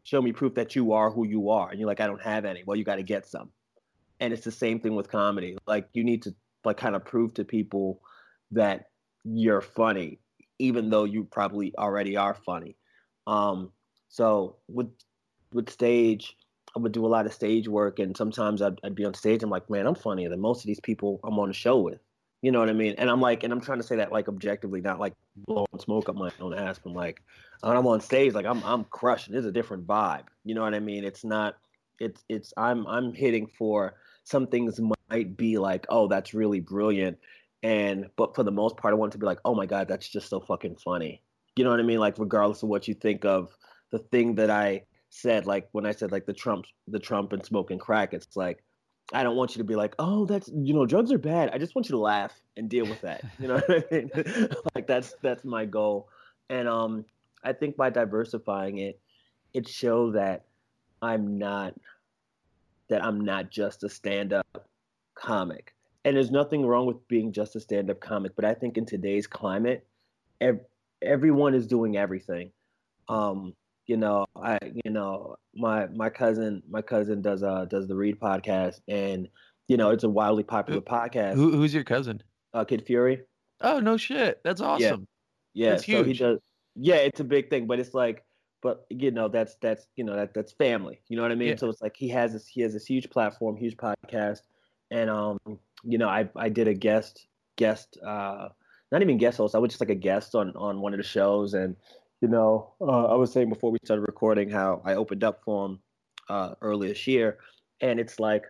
show 0.04 0.22
me 0.22 0.32
proof 0.32 0.54
that 0.56 0.78
you 0.78 0.94
are 0.94 1.12
who 1.12 1.28
you 1.28 1.50
are." 1.50 1.70
And 1.70 1.78
you're 1.78 1.90
like, 1.90 2.00
"I 2.00 2.08
don't 2.08 2.22
have 2.22 2.46
any." 2.46 2.64
Well, 2.66 2.78
you 2.78 2.86
got 2.86 2.96
to 2.96 3.04
get 3.04 3.28
some. 3.28 3.52
And 4.22 4.32
it's 4.32 4.46
the 4.46 4.52
same 4.52 4.80
thing 4.80 4.96
with 4.96 5.10
comedy. 5.10 5.58
Like, 5.68 5.90
you 5.92 6.06
need 6.06 6.22
to 6.24 6.34
like 6.64 6.78
kind 6.78 6.96
of 6.96 7.04
prove 7.04 7.34
to 7.34 7.44
people 7.44 8.00
that 8.52 8.86
you're 9.26 9.60
funny, 9.60 10.20
even 10.58 10.90
though 10.90 11.04
you 11.04 11.26
probably 11.26 11.74
already 11.78 12.16
are 12.16 12.34
funny. 12.34 12.78
Um, 13.28 13.74
so 14.08 14.60
with 14.70 14.88
with 15.52 15.70
stage, 15.70 16.38
I 16.78 16.80
would 16.80 16.94
do 16.94 17.06
a 17.06 17.14
lot 17.16 17.26
of 17.26 17.34
stage 17.34 17.68
work, 17.68 18.00
and 18.00 18.16
sometimes 18.16 18.62
I'd, 18.62 18.80
I'd 18.86 18.96
be 18.96 19.04
on 19.04 19.16
stage. 19.16 19.44
I'm 19.44 19.50
like, 19.50 19.70
man, 19.70 19.86
I'm 19.86 19.96
funnier 19.96 20.30
than 20.30 20.40
most 20.40 20.62
of 20.62 20.68
these 20.68 20.80
people 20.80 21.20
I'm 21.26 21.38
on 21.40 21.50
the 21.50 21.54
show 21.54 21.78
with. 21.82 22.00
You 22.42 22.52
know 22.52 22.60
what 22.60 22.70
I 22.70 22.74
mean? 22.74 22.96
And 22.98 23.10
I'm 23.10 23.22
like, 23.22 23.44
and 23.44 23.52
I'm 23.52 23.62
trying 23.62 23.80
to 23.80 23.84
say 23.84 23.96
that 23.96 24.12
like 24.12 24.28
objectively, 24.28 24.82
not 24.82 25.00
like 25.00 25.14
blowing 25.36 25.68
smoke 25.80 26.10
up 26.10 26.16
my 26.16 26.32
own 26.40 26.54
ass. 26.54 26.80
But 26.84 26.92
I'm 26.92 26.96
like, 26.96 27.22
when 27.62 27.76
I'm 27.76 27.88
on 27.88 28.02
stage, 28.02 28.34
like 28.34 28.46
I'm 28.46 28.64
I'm 28.64 28.84
crushing. 28.86 29.36
It's 29.36 29.46
a 29.46 29.52
different 29.52 29.88
vibe. 29.88 30.26
You 30.44 30.56
know 30.56 30.62
what 30.62 30.76
I 30.76 30.80
mean? 30.80 31.04
It's 31.04 31.24
not. 31.24 31.58
It's 32.00 32.24
it's 32.30 32.54
I'm 32.58 32.86
I'm 32.88 33.14
hitting 33.14 33.48
for 33.48 33.96
some 34.26 34.48
things 34.48 34.80
might 35.10 35.38
be 35.38 35.58
like, 35.58 35.86
oh, 35.90 36.08
that's 36.08 36.34
really 36.34 36.60
brilliant, 36.60 37.18
and 37.64 38.08
but 38.16 38.36
for 38.36 38.44
the 38.44 38.52
most 38.52 38.78
part, 38.78 38.94
I 38.94 38.98
want 38.98 39.12
to 39.14 39.18
be 39.18 39.26
like, 39.26 39.40
oh 39.46 39.56
my 39.56 39.66
god, 39.66 39.88
that's 39.88 40.08
just 40.08 40.30
so 40.30 40.40
fucking 40.40 40.76
funny. 40.76 41.22
You 41.56 41.64
know 41.64 41.70
what 41.70 41.80
I 41.80 41.84
mean? 41.84 42.00
Like 42.00 42.20
regardless 42.20 42.64
of 42.64 42.70
what 42.70 42.88
you 42.88 42.94
think 42.94 43.24
of 43.24 43.56
the 43.92 44.00
thing 44.00 44.36
that 44.36 44.50
I 44.50 44.84
said, 45.10 45.46
like 45.46 45.70
when 45.72 45.86
I 45.86 45.94
said 45.94 46.12
like 46.12 46.26
the 46.26 46.34
Trump 46.34 46.66
the 46.88 47.00
Trump 47.00 47.34
and 47.34 47.46
smoking 47.46 47.80
crack, 47.80 48.14
it's 48.14 48.36
like 48.36 48.64
I 49.14 49.24
don't 49.24 49.36
want 49.36 49.56
you 49.56 49.60
to 49.60 49.64
be 49.64 49.76
like, 49.76 49.96
oh, 50.00 50.26
that's 50.26 50.50
you 50.50 50.74
know, 50.74 50.86
drugs 50.86 51.12
are 51.12 51.18
bad. 51.18 51.52
I 51.54 51.58
just 51.58 51.76
want 51.76 51.88
you 51.88 51.94
to 51.94 52.00
laugh 52.00 52.34
and 52.58 52.70
deal 52.70 52.86
with 52.86 53.02
that. 53.02 53.24
You 53.40 53.48
know 53.48 53.56
what 53.68 53.88
I 53.92 53.96
mean? 53.96 54.12
like 54.76 54.88
that's 54.88 55.16
that's 55.22 55.46
my 55.46 55.66
goal. 55.66 56.10
And 56.50 56.68
um 56.68 57.06
I 57.44 57.54
think 57.54 57.78
by 57.78 57.92
diversifying 57.92 58.80
it, 58.80 59.00
it 59.54 59.68
shows 59.68 60.14
that 60.16 60.46
I'm 61.02 61.38
not 61.38 61.76
that 62.90 63.04
I'm 63.04 63.22
not 63.22 63.50
just 63.50 63.84
a 63.84 63.90
stand-up 63.90 64.68
comic. 65.16 65.74
And 66.04 66.16
there's 66.16 66.32
nothing 66.32 66.66
wrong 66.66 66.86
with 66.86 67.08
being 67.08 67.32
just 67.32 67.56
a 67.56 67.60
stand-up 67.60 68.00
comic, 68.00 68.36
but 68.36 68.46
I 68.46 68.54
think 68.54 68.78
in 68.78 68.86
today's 68.86 69.26
climate, 69.26 69.88
ev- 70.40 70.66
everyone 71.02 71.56
is 71.56 71.66
doing 71.66 71.98
everything. 71.98 72.52
Um, 73.10 73.56
you 73.88 73.98
know, 73.98 74.26
I 74.36 74.58
you 74.84 74.92
know, 74.92 75.36
my 75.56 75.88
my 75.88 76.10
cousin 76.10 76.64
my 76.70 76.82
cousin 76.82 77.22
does 77.22 77.44
uh 77.44 77.66
does 77.66 77.88
the 77.88 77.96
Read 77.96 78.20
podcast 78.20 78.82
and 78.88 79.28
you 79.68 79.78
know, 79.78 79.90
it's 79.90 80.04
a 80.04 80.10
wildly 80.10 80.44
popular 80.44 80.82
podcast. 80.82 81.36
Who, 81.36 81.52
who's 81.52 81.74
your 81.74 81.84
cousin? 81.84 82.22
Uh, 82.54 82.64
Kid 82.64 82.86
Fury. 82.86 83.22
Oh 83.62 83.80
no 83.80 83.98
shit, 83.98 84.42
that's 84.44 84.62
awesome. 84.62 85.08
Yeah, 85.54 85.72
That's 85.72 85.86
so 85.86 86.04
he 86.04 86.14
does. 86.14 86.40
Yeah, 86.76 86.96
it's 86.96 87.22
a 87.22 87.24
big 87.24 87.50
thing, 87.50 87.66
but 87.66 87.80
it's 87.80 87.94
like, 87.94 88.26
but 88.62 88.86
you 88.90 89.12
know, 89.12 89.30
that's 89.30 89.56
that's 89.62 89.88
you 89.96 90.04
know 90.04 90.16
that 90.16 90.34
that's 90.34 90.52
family. 90.52 91.00
You 91.08 91.16
know 91.16 91.24
what 91.24 91.32
I 91.32 91.36
mean? 91.36 91.50
Yeah. 91.50 91.56
So 91.56 91.70
it's 91.70 91.82
like 91.82 91.96
he 91.96 92.10
has 92.10 92.34
this 92.34 92.46
he 92.46 92.62
has 92.62 92.74
this 92.74 92.86
huge 92.86 93.10
platform, 93.10 93.56
huge 93.56 93.78
podcast, 93.78 94.42
and 94.92 95.10
um, 95.10 95.40
you 95.84 95.98
know, 95.98 96.10
I 96.10 96.30
I 96.36 96.50
did 96.50 96.68
a 96.68 96.74
guest 96.74 97.28
guest 97.56 97.98
uh 98.06 98.50
not 98.92 99.02
even 99.02 99.18
guest 99.18 99.38
host, 99.38 99.56
I 99.56 99.60
was 99.60 99.70
just 99.70 99.82
like 99.82 99.90
a 99.90 99.96
guest 99.96 100.36
on 100.36 100.54
on 100.56 100.82
one 100.82 100.94
of 100.94 100.98
the 100.98 101.04
shows, 101.04 101.54
and 101.54 101.76
you 102.26 102.32
know, 102.32 102.74
uh, 102.82 103.06
I 103.06 103.14
was 103.14 103.32
saying 103.32 103.50
before 103.50 103.70
we 103.70 103.78
started 103.84 104.02
recording 104.02 104.50
how 104.50 104.82
I 104.84 104.96
opened 104.96 105.24
up 105.24 105.44
for 105.44 105.68
him 105.68 105.80
uh 106.28 106.56
earlier 106.60 106.90
this 106.90 107.06
year, 107.06 107.38
and 107.82 108.00
it's 108.00 108.20
like 108.20 108.46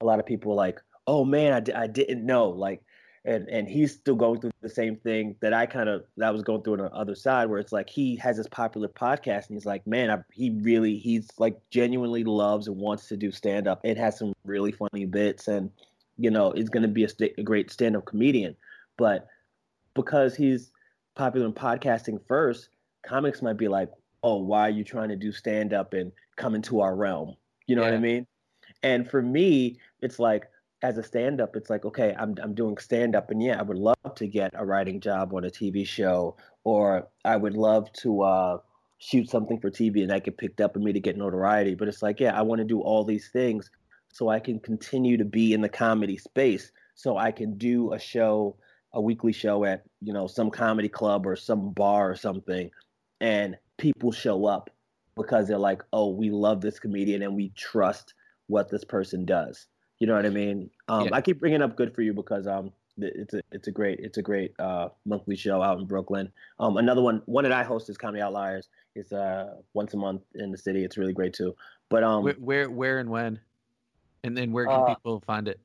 a 0.00 0.06
lot 0.06 0.18
of 0.18 0.24
people 0.24 0.52
were 0.52 0.56
like, 0.56 0.80
oh 1.06 1.22
man, 1.26 1.52
I, 1.76 1.86
didn't 1.86 2.24
know. 2.24 2.48
Like, 2.48 2.80
and 3.26 3.46
and 3.50 3.68
he's 3.68 3.92
still 3.92 4.14
going 4.14 4.40
through 4.40 4.52
the 4.62 4.70
same 4.70 4.96
thing 4.96 5.36
that 5.42 5.52
I 5.52 5.66
kind 5.66 5.90
of 5.90 6.04
that 6.16 6.32
was 6.32 6.42
going 6.42 6.62
through 6.62 6.78
on 6.78 6.78
the 6.78 6.92
other 6.94 7.14
side, 7.14 7.50
where 7.50 7.58
it's 7.58 7.72
like 7.72 7.90
he 7.90 8.16
has 8.16 8.38
this 8.38 8.48
popular 8.50 8.88
podcast, 8.88 9.48
and 9.48 9.56
he's 9.56 9.66
like, 9.66 9.86
man, 9.86 10.10
I, 10.10 10.16
he 10.32 10.48
really 10.62 10.96
he's 10.96 11.28
like 11.36 11.60
genuinely 11.70 12.24
loves 12.24 12.68
and 12.68 12.78
wants 12.78 13.06
to 13.08 13.18
do 13.18 13.30
stand 13.30 13.68
up. 13.68 13.82
It 13.84 13.98
has 13.98 14.18
some 14.18 14.32
really 14.46 14.72
funny 14.72 15.04
bits, 15.04 15.46
and 15.46 15.70
you 16.16 16.30
know, 16.30 16.52
is 16.52 16.70
going 16.70 16.84
to 16.84 16.88
be 16.88 17.04
a, 17.04 17.08
st- 17.10 17.34
a 17.36 17.42
great 17.42 17.70
stand 17.70 17.96
up 17.96 18.06
comedian, 18.06 18.56
but 18.96 19.28
because 19.92 20.34
he's 20.34 20.72
popular 21.16 21.44
in 21.44 21.52
podcasting 21.52 22.18
first, 22.26 22.70
comics 23.02 23.42
might 23.42 23.56
be 23.56 23.68
like, 23.68 23.90
oh, 24.22 24.36
why 24.36 24.62
are 24.62 24.70
you 24.70 24.84
trying 24.84 25.08
to 25.08 25.16
do 25.16 25.32
stand 25.32 25.72
up 25.72 25.94
and 25.94 26.12
come 26.36 26.54
into 26.54 26.80
our 26.80 26.94
realm? 26.94 27.36
You 27.66 27.76
know 27.76 27.82
what 27.82 27.94
I 27.94 27.98
mean? 27.98 28.26
And 28.82 29.08
for 29.08 29.22
me, 29.22 29.78
it's 30.00 30.18
like 30.18 30.44
as 30.82 30.98
a 30.98 31.02
stand 31.02 31.40
up, 31.40 31.56
it's 31.56 31.70
like, 31.70 31.84
okay, 31.84 32.14
I'm 32.18 32.34
I'm 32.42 32.54
doing 32.54 32.78
stand 32.78 33.14
up 33.14 33.30
and 33.30 33.42
yeah, 33.42 33.58
I 33.58 33.62
would 33.62 33.78
love 33.78 34.14
to 34.16 34.26
get 34.26 34.52
a 34.54 34.64
writing 34.64 35.00
job 35.00 35.34
on 35.34 35.44
a 35.44 35.50
TV 35.50 35.86
show 35.86 36.36
or 36.64 37.08
I 37.24 37.36
would 37.36 37.54
love 37.54 37.92
to 37.94 38.22
uh 38.22 38.58
shoot 38.98 39.28
something 39.28 39.58
for 39.60 39.70
TV 39.70 40.02
and 40.02 40.12
I 40.12 40.18
get 40.18 40.38
picked 40.38 40.60
up 40.60 40.76
and 40.76 40.84
me 40.84 40.92
to 40.92 41.00
get 41.00 41.16
notoriety. 41.16 41.74
But 41.74 41.88
it's 41.88 42.02
like, 42.02 42.20
yeah, 42.20 42.38
I 42.38 42.42
want 42.42 42.60
to 42.60 42.64
do 42.64 42.80
all 42.80 43.04
these 43.04 43.28
things 43.30 43.70
so 44.12 44.28
I 44.28 44.40
can 44.40 44.60
continue 44.60 45.16
to 45.16 45.24
be 45.24 45.52
in 45.52 45.60
the 45.60 45.68
comedy 45.68 46.18
space. 46.18 46.70
So 46.94 47.16
I 47.16 47.32
can 47.32 47.56
do 47.56 47.92
a 47.92 47.98
show, 47.98 48.56
a 48.92 49.00
weekly 49.00 49.32
show 49.32 49.64
at, 49.64 49.84
you 50.02 50.12
know, 50.12 50.26
some 50.26 50.50
comedy 50.50 50.88
club 50.88 51.26
or 51.26 51.34
some 51.34 51.70
bar 51.72 52.10
or 52.10 52.16
something, 52.16 52.70
and 53.20 53.56
people 53.76 54.12
show 54.12 54.46
up 54.46 54.70
because 55.16 55.48
they're 55.48 55.58
like, 55.58 55.82
oh, 55.92 56.10
we 56.10 56.30
love 56.30 56.60
this 56.60 56.78
comedian 56.78 57.22
and 57.22 57.34
we 57.34 57.50
trust 57.50 58.14
what 58.46 58.70
this 58.70 58.84
person 58.84 59.24
does. 59.24 59.66
You 59.98 60.06
know 60.06 60.14
what 60.14 60.26
I 60.26 60.30
mean? 60.30 60.70
Um, 60.88 61.06
Yeah. 61.06 61.14
I 61.14 61.20
keep 61.20 61.40
bringing 61.40 61.62
up 61.62 61.76
Good 61.76 61.94
for 61.94 62.02
You 62.02 62.14
because 62.14 62.46
um, 62.46 62.72
it's 62.98 63.34
a 63.34 63.42
it's 63.52 63.68
a 63.68 63.70
great 63.70 64.00
it's 64.00 64.18
a 64.18 64.22
great 64.22 64.54
uh, 64.58 64.88
monthly 65.04 65.36
show 65.36 65.62
out 65.62 65.78
in 65.78 65.86
Brooklyn. 65.86 66.30
Um, 66.58 66.76
another 66.76 67.02
one 67.02 67.22
one 67.26 67.44
that 67.44 67.52
I 67.52 67.62
host 67.62 67.88
is 67.88 67.96
Comedy 67.96 68.22
Outliers. 68.22 68.68
It's 68.94 69.12
uh 69.12 69.54
once 69.74 69.94
a 69.94 69.96
month 69.96 70.22
in 70.34 70.50
the 70.50 70.58
city. 70.58 70.84
It's 70.84 70.96
really 70.98 71.12
great 71.12 71.32
too. 71.32 71.54
But 71.88 72.02
um, 72.04 72.24
where, 72.24 72.34
where, 72.34 72.70
where, 72.70 72.98
and 72.98 73.10
when, 73.10 73.40
and 74.22 74.36
then 74.36 74.52
where 74.52 74.66
can 74.66 74.80
Uh, 74.80 74.94
people 74.94 75.22
find 75.26 75.48
it? 75.48 75.60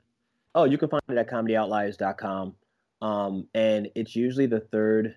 Oh, 0.53 0.63
you 0.63 0.77
can 0.77 0.89
find 0.89 1.03
it 1.09 1.17
at 1.17 1.29
comedyoutliers.com. 1.29 2.55
Um, 3.01 3.47
and 3.53 3.89
it's 3.95 4.15
usually 4.15 4.45
the 4.45 4.62
third. 4.62 5.15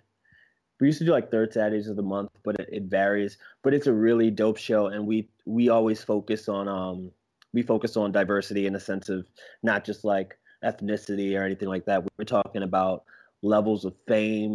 We 0.81 0.87
used 0.87 0.99
to 0.99 1.05
do 1.05 1.13
like 1.13 1.31
third 1.31 1.53
Saturdays 1.53 1.89
of 1.89 1.97
the 1.97 2.03
month, 2.03 2.31
but 2.45 2.61
it, 2.61 2.69
it 2.71 2.83
varies. 2.85 3.39
But 3.63 3.75
it's 3.75 3.87
a 3.87 3.93
really 3.93 4.31
dope 4.31 4.59
show, 4.59 4.87
and 4.87 5.07
we 5.07 5.29
we 5.45 5.69
always 5.69 6.03
focus 6.03 6.49
on 6.49 6.69
um 6.69 7.11
we 7.53 7.63
focus 7.63 7.97
on 7.97 8.13
diversity 8.13 8.67
in 8.67 8.73
the 8.73 8.81
sense 8.81 9.09
of 9.09 9.27
not 9.63 9.85
just 9.85 10.05
like 10.05 10.39
ethnicity 10.65 11.39
or 11.39 11.45
anything 11.45 11.69
like 11.69 11.85
that. 11.87 12.05
We're 12.19 12.25
talking 12.25 12.63
about 12.63 13.05
levels 13.43 13.85
of 13.85 13.95
fame. 14.07 14.55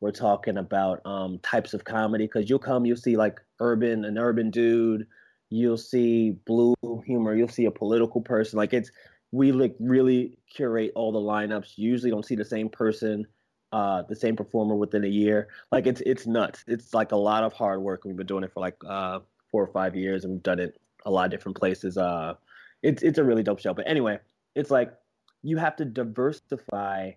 We're 0.00 0.12
talking 0.12 0.58
about 0.58 1.00
um, 1.04 1.38
types 1.40 1.74
of 1.74 1.84
comedy 1.84 2.24
because 2.24 2.48
you'll 2.48 2.58
come, 2.58 2.86
you'll 2.86 2.96
see 2.96 3.16
like 3.16 3.40
urban, 3.60 4.04
an 4.04 4.18
urban 4.18 4.50
dude. 4.50 5.06
You'll 5.50 5.78
see 5.78 6.32
blue 6.46 6.74
humor. 7.06 7.34
You'll 7.34 7.48
see 7.48 7.64
a 7.64 7.70
political 7.70 8.20
person. 8.20 8.58
Like 8.58 8.72
it's 8.74 8.90
we 9.32 9.52
like 9.52 9.74
really 9.80 10.38
curate 10.54 10.92
all 10.94 11.12
the 11.12 11.18
lineups. 11.18 11.72
You 11.76 11.90
usually 11.90 12.10
don't 12.10 12.24
see 12.24 12.36
the 12.36 12.44
same 12.44 12.68
person, 12.68 13.26
uh, 13.72 14.02
the 14.08 14.16
same 14.16 14.36
performer 14.36 14.74
within 14.74 15.04
a 15.04 15.08
year. 15.08 15.48
Like 15.72 15.86
it's 15.86 16.00
it's 16.06 16.26
nuts. 16.26 16.64
It's 16.66 16.94
like 16.94 17.12
a 17.12 17.16
lot 17.16 17.44
of 17.44 17.52
hard 17.52 17.82
work. 17.82 18.04
We've 18.04 18.16
been 18.16 18.26
doing 18.26 18.44
it 18.44 18.52
for 18.52 18.60
like 18.60 18.76
uh, 18.86 19.20
four 19.50 19.62
or 19.62 19.72
five 19.72 19.94
years, 19.96 20.24
and 20.24 20.32
we've 20.34 20.42
done 20.42 20.58
it 20.60 20.78
a 21.04 21.10
lot 21.10 21.26
of 21.26 21.30
different 21.30 21.56
places. 21.56 21.96
Uh, 21.98 22.34
it's 22.82 23.02
it's 23.02 23.18
a 23.18 23.24
really 23.24 23.42
dope 23.42 23.60
show. 23.60 23.74
But 23.74 23.88
anyway, 23.88 24.18
it's 24.54 24.70
like 24.70 24.92
you 25.42 25.56
have 25.58 25.76
to 25.76 25.84
diversify 25.84 27.12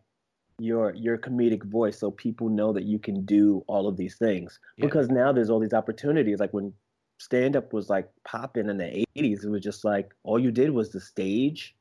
your 0.60 0.94
your 0.94 1.18
comedic 1.18 1.64
voice 1.64 1.98
so 1.98 2.12
people 2.12 2.48
know 2.48 2.72
that 2.72 2.84
you 2.84 3.00
can 3.00 3.26
do 3.26 3.64
all 3.68 3.88
of 3.88 3.98
these 3.98 4.18
things 4.18 4.60
Yeah. 4.78 4.86
because 4.86 5.10
now 5.10 5.32
there's 5.32 5.50
all 5.50 5.60
these 5.60 5.74
opportunities 5.74 6.40
like 6.40 6.54
when 6.54 6.72
stand 7.18 7.56
up 7.56 7.74
was 7.74 7.90
like 7.90 8.08
popping 8.26 8.70
in 8.70 8.78
the 8.78 9.06
80s 9.18 9.44
it 9.44 9.50
was 9.50 9.62
just 9.64 9.84
like 9.84 10.14
all 10.24 10.38
you 10.38 10.52
did 10.52 10.70
was 10.70 10.92
the 10.92 11.00
stage 11.00 11.76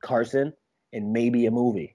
carson 0.00 0.52
and 0.92 1.12
maybe 1.12 1.46
a 1.46 1.50
movie 1.52 1.94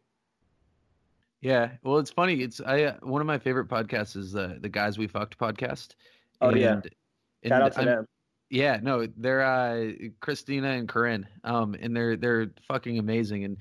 Yeah, 1.42 1.72
well, 1.84 1.98
it's 2.00 2.10
funny. 2.12 2.42
It's 2.42 2.60
I 2.62 2.84
uh, 2.84 2.96
one 3.02 3.22
of 3.22 3.28
my 3.28 3.38
favorite 3.38 3.68
podcasts 3.68 4.16
is 4.18 4.32
the 4.32 4.58
the 4.60 4.70
guys 4.70 4.98
we 4.98 5.08
fucked 5.08 5.38
podcast. 5.38 5.96
Oh, 6.42 6.54
yeah. 6.54 6.74
And- 6.74 6.84
shout 6.84 6.92
and 7.44 7.54
out 7.64 7.72
to 7.74 7.78
I'm- 7.80 7.86
them 7.88 8.08
Yeah, 8.50 8.80
no, 8.82 9.08
they're 9.18 9.44
uh, 9.44 9.92
Krystyna 10.22 10.78
and 10.80 10.88
Corinne, 10.88 11.28
um, 11.44 11.76
and 11.80 11.96
they're 11.96 12.16
they're 12.18 12.52
fucking 12.68 12.98
amazing, 12.98 13.44
and 13.44 13.58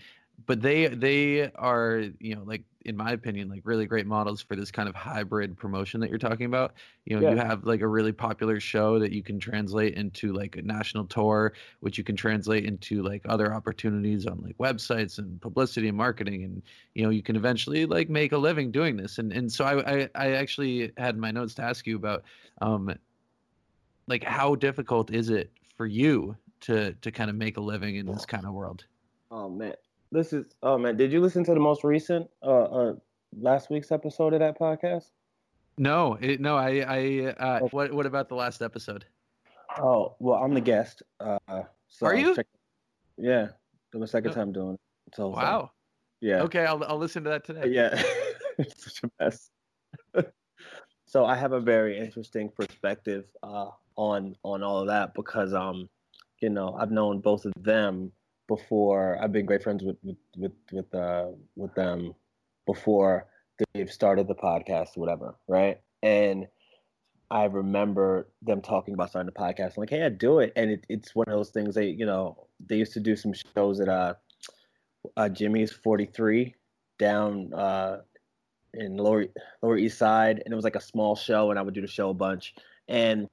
but 0.47 0.61
they 0.63 0.87
they 0.89 1.51
are 1.53 2.05
you 2.21 2.35
know 2.37 2.43
like 2.45 2.63
in 2.87 2.97
my 2.97 3.11
opinion 3.13 3.49
like 3.49 3.63
really 3.65 3.85
great 3.85 4.07
models 4.07 4.41
for 4.41 4.57
this 4.57 4.71
kind 4.71 4.89
of 4.89 4.95
hybrid 4.95 5.57
promotion 5.57 6.01
that 6.01 6.09
you're 6.09 6.19
talking 6.19 6.47
about. 6.47 6.75
You 7.05 7.19
know, 7.19 7.31
you 7.31 7.37
have 7.37 7.65
like 7.65 7.81
a 7.81 7.87
really 7.87 8.13
popular 8.13 8.61
show 8.61 8.99
that 8.99 9.13
you 9.13 9.23
can 9.23 9.39
translate 9.39 9.95
into 9.95 10.33
like 10.33 10.57
a 10.57 10.63
national 10.63 11.05
tour, 11.07 11.53
which 11.81 11.99
you 11.99 12.05
can 12.05 12.17
translate 12.17 12.65
into 12.65 13.03
like 13.03 13.23
other 13.29 13.53
opportunities 13.53 14.27
on 14.27 14.41
like 14.41 14.57
websites 14.59 15.19
and 15.19 15.41
publicity 15.41 15.89
and 15.89 15.97
marketing, 15.97 16.45
and 16.45 16.63
you 16.95 17.03
know 17.03 17.11
you 17.11 17.23
can 17.23 17.37
eventually 17.37 17.87
like 17.87 18.09
make 18.09 18.33
a 18.33 18.39
living 18.39 18.71
doing 18.71 18.97
this. 18.97 19.19
And 19.19 19.33
and 19.33 19.53
so 19.53 19.65
I 19.65 19.93
I, 19.93 20.09
I 20.15 20.31
actually 20.33 20.93
had 20.97 21.19
my 21.19 21.31
notes 21.31 21.55
to 21.55 21.63
ask 21.63 21.87
you 21.87 21.97
about 21.97 22.23
um 22.63 22.95
like 24.07 24.23
how 24.23 24.55
difficult 24.55 25.13
is 25.13 25.31
it 25.31 25.51
for 25.77 25.87
you 25.87 26.37
to 26.61 26.93
to 26.95 27.11
kind 27.11 27.31
of 27.31 27.37
make 27.37 27.57
a 27.57 27.61
living 27.61 27.97
in 27.97 28.07
this 28.07 28.25
kind 28.25 28.47
of 28.47 28.53
world 28.53 28.85
oh 29.31 29.49
man 29.49 29.75
this 30.13 30.33
is 30.33 30.45
oh 30.63 30.79
man 30.79 30.97
did 30.97 31.13
you 31.13 31.21
listen 31.21 31.45
to 31.45 31.55
the 31.55 31.61
most 31.61 31.85
recent 31.85 32.29
uh, 32.43 32.65
uh 32.65 32.95
last 33.39 33.71
week's 33.71 33.91
episode 33.93 34.33
of 34.33 34.41
that 34.41 34.59
podcast 34.59 35.11
no 35.79 36.17
it, 36.21 36.41
no 36.41 36.57
i 36.57 36.85
i 36.89 37.35
uh 37.39 37.61
Oh. 37.63 37.69
what 37.69 37.93
what 37.93 38.07
about 38.07 38.29
the 38.29 38.35
last 38.35 38.63
episode 38.63 39.05
oh 39.79 40.15
well 40.21 40.43
i'm 40.43 40.55
the 40.55 40.61
guest 40.61 41.03
uh 41.21 41.39
so 41.89 42.07
Are 42.07 42.15
you? 42.15 42.35
check- 42.35 42.47
yeah 43.19 43.49
it's 43.93 44.01
my 44.01 44.07
second 44.07 44.31
Oh. 44.31 44.35
time 44.35 44.53
doing 44.53 44.75
it 44.75 45.15
so 45.15 45.23
so, 45.25 45.29
wow 45.29 45.71
yeah 46.21 46.43
okay 46.43 46.65
i'll, 46.65 46.83
I'll 46.85 46.99
listen 46.99 47.25
to 47.25 47.31
that 47.31 47.45
today 47.45 47.69
Yeah, 47.69 48.01
it's 48.59 48.85
such 48.85 49.03
a 49.05 49.11
mess. 49.23 49.51
so 51.07 51.25
I 51.27 51.35
have 51.35 51.53
a 51.53 51.61
very 51.61 51.99
interesting 51.99 52.49
perspective 52.49 53.25
uh, 53.43 53.69
on 53.97 54.35
on 54.43 54.63
all 54.63 54.81
of 54.81 54.87
that 54.89 55.13
because 55.15 55.53
um, 55.53 55.89
you 56.41 56.49
know, 56.51 56.75
I've 56.79 56.91
known 56.91 57.21
both 57.21 57.45
of 57.45 57.53
them 57.59 58.13
before. 58.49 59.19
I've 59.21 59.33
been 59.33 59.47
great 59.47 59.63
friends 59.63 59.83
with 59.83 59.97
with 60.03 60.17
with 60.37 60.53
with, 60.73 60.95
uh, 60.95 61.29
with 61.57 61.75
them 61.75 62.15
before 62.67 63.27
they've 63.75 63.91
started 63.91 64.29
the 64.29 64.35
podcast 64.35 64.97
or 64.97 65.01
whatever, 65.01 65.35
right? 65.49 65.81
And 66.03 66.47
I 67.31 67.45
remember 67.45 68.29
them 68.43 68.61
talking 68.61 68.95
about 68.95 69.11
starting 69.11 69.33
the 69.33 69.41
podcast. 69.41 69.77
I'm 69.77 69.83
like, 69.83 69.91
hey, 69.91 70.03
I 70.03 70.09
do 70.09 70.39
it, 70.41 70.53
and 70.57 70.71
it, 70.71 70.87
it's 70.89 71.15
one 71.15 71.27
of 71.29 71.35
those 71.35 71.51
things. 71.51 71.75
They, 71.75 71.89
you 71.89 72.07
know, 72.07 72.47
they 72.69 72.77
used 72.77 72.93
to 72.95 73.01
do 73.01 73.17
some 73.17 73.33
shows 73.55 73.81
at 73.81 73.89
uh, 73.89 74.15
uh 75.17 75.29
Jimmy's 75.29 75.73
43 75.73 76.55
down 76.99 77.53
uh 77.53 77.99
in 78.75 78.97
lower 78.97 79.27
lower 79.63 79.77
east 79.77 79.99
side 79.99 80.43
and 80.45 80.53
it 80.53 80.57
was 80.57 80.65
like 80.65 80.77
a 80.77 80.81
small 80.81 81.17
show 81.17 81.51
and 81.51 81.59
i 81.59 81.63
would 81.63 81.75
do 81.75 81.81
the 81.81 81.87
show 81.87 82.11
a 82.11 82.15
bunch 82.15 82.55
and 82.89 83.29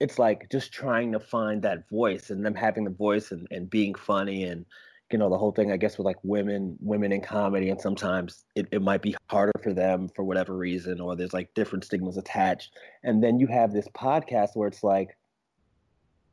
it's 0.00 0.18
like 0.18 0.48
just 0.50 0.72
trying 0.72 1.12
to 1.12 1.20
find 1.20 1.62
that 1.62 1.88
voice 1.88 2.30
and 2.30 2.44
them 2.44 2.54
having 2.54 2.84
the 2.84 2.90
voice 2.90 3.30
and, 3.30 3.46
and 3.50 3.70
being 3.70 3.94
funny 3.94 4.44
and 4.44 4.66
you 5.10 5.18
know 5.18 5.30
the 5.30 5.38
whole 5.38 5.52
thing 5.52 5.70
i 5.70 5.76
guess 5.76 5.96
with 5.96 6.04
like 6.04 6.18
women 6.22 6.76
women 6.80 7.12
in 7.12 7.20
comedy 7.20 7.70
and 7.70 7.80
sometimes 7.80 8.44
it, 8.56 8.66
it 8.72 8.82
might 8.82 9.02
be 9.02 9.14
harder 9.30 9.52
for 9.62 9.72
them 9.72 10.08
for 10.14 10.24
whatever 10.24 10.56
reason 10.56 11.00
or 11.00 11.14
there's 11.14 11.32
like 11.32 11.52
different 11.54 11.84
stigmas 11.84 12.16
attached 12.16 12.72
and 13.04 13.22
then 13.22 13.38
you 13.38 13.46
have 13.46 13.72
this 13.72 13.88
podcast 13.94 14.50
where 14.54 14.68
it's 14.68 14.82
like 14.82 15.16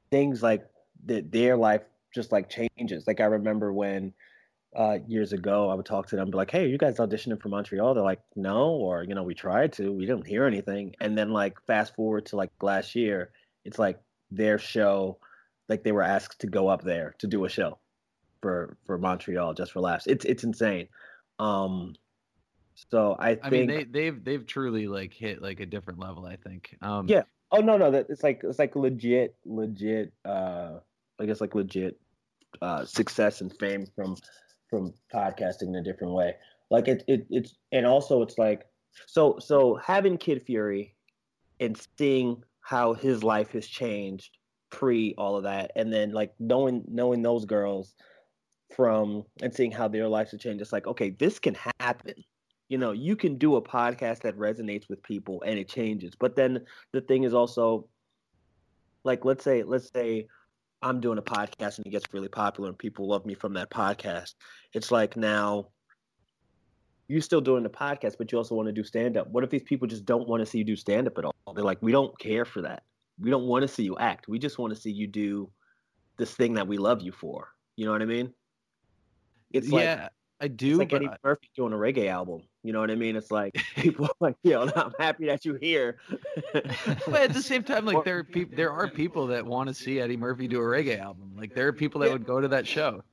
things 0.10 0.42
like 0.42 0.66
that 1.06 1.32
their 1.32 1.56
life 1.56 1.84
just 2.14 2.32
like 2.32 2.50
changes 2.50 3.06
like 3.06 3.20
i 3.20 3.26
remember 3.26 3.72
when 3.72 4.14
uh, 4.76 4.98
years 5.08 5.34
ago, 5.34 5.70
I 5.70 5.76
would 5.76 5.86
talk 5.86 6.08
to 6.08 6.16
them, 6.16 6.32
be 6.32 6.38
like, 6.38 6.50
"Hey, 6.50 6.68
you 6.68 6.80
guys 6.80 6.98
auditioning 6.98 7.40
for 7.40 7.50
Montreal?" 7.50 7.94
They're 7.94 8.04
like, 8.04 8.22
"No," 8.36 8.72
or 8.72 9.04
you 9.04 9.14
know, 9.14 9.22
"We 9.22 9.36
tried 9.36 9.74
to, 9.74 9.92
we 9.92 10.08
didn't 10.08 10.26
hear 10.26 10.46
anything." 10.46 10.96
And 11.00 11.16
then 11.16 11.32
like 11.32 11.62
fast 11.68 11.96
forward 11.96 12.26
to 12.28 12.38
like 12.38 12.52
last 12.60 12.96
year, 12.96 13.32
it's 13.66 13.80
like 13.80 14.00
their 14.32 14.58
show, 14.58 15.18
like 15.70 15.84
they 15.84 15.92
were 15.92 16.04
asked 16.04 16.42
to 16.42 16.48
go 16.48 16.68
up 16.68 16.84
there 16.84 17.16
to 17.20 17.28
do 17.28 17.46
a 17.46 17.50
show 17.50 17.80
for 18.42 18.78
for 18.86 18.98
Montreal 18.98 19.54
just 19.54 19.72
for 19.72 19.80
laughs. 19.80 20.08
It's 20.08 20.26
it's 20.26 20.44
insane. 20.44 20.88
Um, 21.40 21.96
so 22.76 23.16
I 23.20 23.36
think. 23.36 23.46
i 23.46 23.50
mean 23.50 23.68
they 23.68 23.84
they've 23.84 24.24
they've 24.24 24.46
truly 24.46 24.88
like 24.88 25.14
hit 25.14 25.42
like 25.42 25.60
a 25.60 25.66
different 25.66 26.00
level 26.00 26.26
i 26.26 26.36
think 26.36 26.76
um 26.82 27.08
Yeah. 27.08 27.24
Oh 27.52 27.60
no, 27.60 27.78
no, 27.78 27.92
that 27.92 28.08
it's 28.10 28.24
like 28.24 28.42
it's 28.44 28.58
like 28.58 28.76
legit, 28.76 29.36
legit. 29.46 30.12
Uh, 30.26 30.80
I 31.20 31.26
guess 31.28 31.40
like 31.40 31.54
legit 31.54 32.00
uh, 32.64 32.84
success 32.84 33.42
and 33.42 33.56
fame 33.60 33.86
from 33.96 34.18
from 34.72 34.92
podcasting 35.14 35.68
in 35.68 35.76
a 35.76 35.84
different 35.84 36.14
way. 36.14 36.36
Like 36.72 36.88
it, 36.88 37.04
it, 37.08 37.28
it's 37.30 37.56
and 37.72 37.86
also 37.86 38.24
it's 38.24 38.40
like 38.40 38.66
so 39.06 39.38
so 39.40 39.76
having 39.76 40.18
Kid 40.18 40.42
Fury 40.42 40.96
and 41.60 41.80
seeing 41.96 42.44
how 42.64 42.94
his 42.94 43.24
life 43.24 43.52
has 43.52 43.68
changed 43.68 44.38
pre 44.72 45.14
all 45.18 45.38
of 45.38 45.44
that, 45.44 45.72
and 45.76 45.94
then 45.94 46.12
like 46.12 46.34
knowing 46.40 46.84
knowing 46.88 47.22
those 47.22 47.46
girls 47.46 47.94
from 48.76 49.24
and 49.42 49.54
seeing 49.54 49.72
how 49.72 49.88
their 49.88 50.08
lives 50.08 50.32
have 50.32 50.40
changed. 50.40 50.62
It's 50.62 50.74
like, 50.74 50.88
okay, 50.88 51.12
this 51.12 51.40
can 51.40 51.56
happen. 51.80 52.16
You 52.70 52.78
know, 52.78 52.92
you 52.92 53.16
can 53.16 53.38
do 53.38 53.56
a 53.56 53.62
podcast 53.62 54.22
that 54.22 54.38
resonates 54.38 54.90
with 54.90 55.04
people 55.04 55.44
and 55.46 55.60
it 55.60 55.70
changes. 55.70 56.14
But 56.20 56.36
then 56.36 56.66
the 56.92 57.02
thing 57.02 57.24
is 57.24 57.34
also 57.34 57.88
like 59.04 59.26
let's 59.26 59.44
say 59.44 59.64
let's 59.64 59.92
say 59.94 60.28
I'm 60.82 61.00
doing 61.00 61.18
a 61.18 61.24
podcast 61.24 61.78
and 61.78 61.86
it 61.86 61.92
gets 61.92 62.06
really 62.14 62.30
popular 62.30 62.70
and 62.70 62.78
people 62.78 63.08
love 63.08 63.26
me 63.26 63.36
from 63.36 63.54
that 63.54 63.70
podcast. 63.70 64.34
It's 64.74 64.92
like 64.92 65.16
now 65.16 65.68
you're 67.14 67.22
still 67.22 67.42
doing 67.42 67.62
the 67.62 67.70
podcast, 67.70 68.16
but 68.18 68.32
you 68.32 68.40
also 68.40 68.56
want 68.56 68.68
to 68.68 68.72
do 68.72 68.84
stand 68.84 69.18
up. 69.18 69.28
What 69.30 69.44
if 69.44 69.52
these 69.52 69.62
people 69.62 69.88
just 69.88 70.04
don't 70.04 70.28
want 70.28 70.42
to 70.42 70.48
see 70.48 70.58
you 70.58 70.64
do 70.64 70.76
stand 70.76 71.06
up 71.06 71.18
at 71.20 71.26
all? 71.26 71.36
They're 71.54 71.64
like, 71.64 71.78
we 71.82 71.92
don't 71.92 72.18
care 72.18 72.44
for 72.44 72.64
that. 72.64 72.82
We 73.20 73.30
don't 73.30 73.44
want 73.46 73.62
to 73.62 73.68
see 73.68 73.84
you 73.84 73.96
act. 74.00 74.28
We 74.28 74.40
just 74.40 74.58
want 74.58 74.74
to 74.74 74.82
see 74.82 74.90
you 74.90 75.06
do 75.06 75.48
this 76.18 76.34
thing 76.34 76.56
that 76.56 76.68
we 76.68 76.78
love 76.78 77.02
you 77.04 77.12
for. 77.12 77.50
You 77.76 77.86
know 77.86 77.92
what 77.92 78.02
I 78.02 78.06
mean? 78.06 78.34
It's 79.52 79.68
yeah, 79.70 79.76
like 80.02 80.12
I 80.42 80.48
do. 80.48 80.78
like 80.78 80.92
Eddie 80.92 81.08
I- 81.08 81.18
Murphy 81.24 81.52
doing 81.56 81.72
a 81.74 81.76
reggae 81.76 82.08
album. 82.10 82.42
You 82.64 82.74
know 82.74 82.80
what 82.80 82.90
I 82.90 82.96
mean? 82.96 83.16
It's 83.16 83.30
like 83.30 83.54
people 83.76 84.06
are 84.06 84.16
like, 84.20 84.36
yo, 84.42 84.68
I'm 84.76 84.94
happy 84.98 85.28
that 85.28 85.46
you're 85.46 85.60
here. 85.60 85.98
but 86.54 87.22
at 87.22 87.34
the 87.34 87.44
same 87.44 87.62
time, 87.62 87.86
like 87.86 88.04
there 88.04 88.18
are 88.18 88.24
people, 88.24 88.58
there 88.58 88.72
are 88.72 88.90
people 88.90 89.28
that 89.28 89.46
want 89.46 89.68
to 89.68 89.76
see 89.76 90.00
Eddie 90.00 90.18
Murphy 90.18 90.48
do 90.48 90.58
a 90.58 90.64
reggae 90.64 91.00
album. 91.00 91.34
Like 91.38 91.54
there 91.54 91.68
are 91.68 91.74
people 91.74 92.02
that 92.02 92.08
Yeah. 92.08 92.14
would 92.14 92.26
go 92.26 92.42
to 92.42 92.48
that 92.48 92.66
show. 92.66 93.04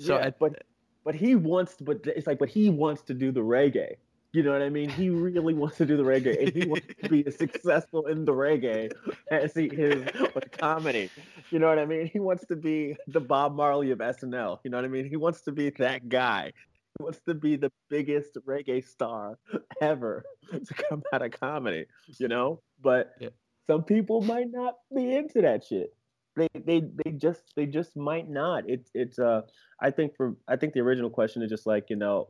So 0.00 0.16
yeah, 0.16 0.28
I, 0.28 0.30
but 0.30 0.62
but 1.08 1.14
he 1.14 1.34
wants 1.34 1.74
to, 1.76 1.84
but 1.84 2.00
it's 2.04 2.26
like 2.26 2.38
but 2.38 2.50
he 2.50 2.68
wants 2.68 3.00
to 3.00 3.14
do 3.14 3.32
the 3.32 3.40
reggae. 3.40 3.94
You 4.34 4.42
know 4.42 4.52
what 4.52 4.60
I 4.60 4.68
mean? 4.68 4.90
He 4.90 5.08
really 5.08 5.54
wants 5.54 5.78
to 5.78 5.86
do 5.86 5.96
the 5.96 6.02
reggae, 6.02 6.38
and 6.38 6.52
he 6.54 6.68
wants 6.68 6.86
to 7.02 7.08
be 7.08 7.26
as 7.26 7.34
successful 7.36 8.08
in 8.08 8.26
the 8.26 8.32
reggae 8.32 8.92
as 9.30 9.54
he 9.54 9.64
is 9.68 10.04
with 10.34 10.50
comedy. 10.52 11.08
You 11.50 11.60
know 11.60 11.68
what 11.68 11.78
I 11.78 11.86
mean? 11.86 12.10
He 12.12 12.20
wants 12.20 12.44
to 12.48 12.56
be 12.56 12.94
the 13.06 13.20
Bob 13.20 13.56
Marley 13.56 13.90
of 13.90 14.00
SNL. 14.00 14.58
You 14.64 14.70
know 14.70 14.76
what 14.76 14.84
I 14.84 14.88
mean? 14.88 15.08
He 15.08 15.16
wants 15.16 15.40
to 15.42 15.52
be 15.52 15.70
that 15.78 16.10
guy. 16.10 16.52
He 16.98 17.02
wants 17.02 17.20
to 17.26 17.32
be 17.32 17.56
the 17.56 17.72
biggest 17.88 18.34
reggae 18.46 18.84
star 18.86 19.38
ever 19.80 20.24
to 20.52 20.74
come 20.74 21.02
out 21.14 21.22
of 21.22 21.30
comedy. 21.30 21.86
You 22.18 22.28
know, 22.28 22.60
but 22.82 23.14
Yeah. 23.18 23.30
some 23.66 23.82
people 23.82 24.20
might 24.20 24.50
not 24.50 24.74
be 24.94 25.14
into 25.16 25.40
that 25.40 25.64
shit. 25.64 25.94
They 26.38 26.48
they 26.54 26.80
they 27.04 27.10
just 27.12 27.42
they 27.56 27.66
just 27.66 27.96
might 27.96 28.28
not. 28.30 28.64
It's 28.68 28.90
it's 28.94 29.18
uh 29.18 29.42
I 29.80 29.90
think 29.90 30.16
for 30.16 30.36
I 30.48 30.56
think 30.56 30.72
the 30.74 30.80
original 30.80 31.10
question 31.10 31.42
is 31.42 31.50
just 31.50 31.66
like 31.66 31.86
you 31.90 31.96
know, 31.96 32.28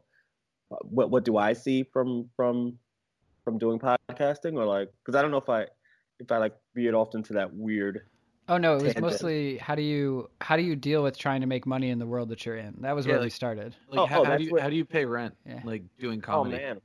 what 0.83 1.11
what 1.11 1.25
do 1.25 1.37
I 1.37 1.53
see 1.53 1.83
from 1.92 2.29
from 2.37 2.79
from 3.44 3.59
doing 3.59 3.79
podcasting 3.79 4.55
or 4.57 4.64
like 4.64 4.88
because 5.05 5.16
I 5.18 5.23
don't 5.23 5.31
know 5.31 5.38
if 5.38 5.49
I 5.49 5.66
if 6.21 6.31
I 6.33 6.38
like 6.38 6.55
veered 6.75 6.94
off 6.94 7.14
into 7.14 7.33
that 7.35 7.53
weird. 7.55 8.03
Oh 8.51 8.57
no, 8.57 8.73
it 8.77 8.83
was 8.83 8.94
Tangent. 8.94 9.01
mostly 9.03 9.57
how 9.59 9.75
do 9.75 9.83
you 9.83 10.31
how 10.40 10.57
do 10.57 10.62
you 10.62 10.75
deal 10.75 11.03
with 11.03 11.18
trying 11.18 11.42
to 11.42 11.47
make 11.47 11.66
money 11.66 11.90
in 11.90 11.99
the 11.99 12.07
world 12.07 12.31
that 12.31 12.47
you're 12.47 12.57
in? 12.57 12.75
That 12.81 12.97
was 12.97 13.05
Yeah, 13.07 13.14
where 13.14 13.23
we 13.23 13.31
started. 13.31 13.77
like 13.90 14.01
Oh, 14.01 14.07
how, 14.07 14.23
oh, 14.23 14.25
how 14.25 14.37
do 14.38 14.44
you 14.44 14.53
what- 14.53 14.62
how 14.62 14.71
do 14.71 14.77
you 14.77 14.85
pay 14.87 15.05
rent? 15.05 15.37
Yeah. 15.47 15.61
Like 15.64 15.83
doing 15.99 16.21
comedy. 16.21 16.57
Oh 16.57 16.59
comedy. 16.59 16.81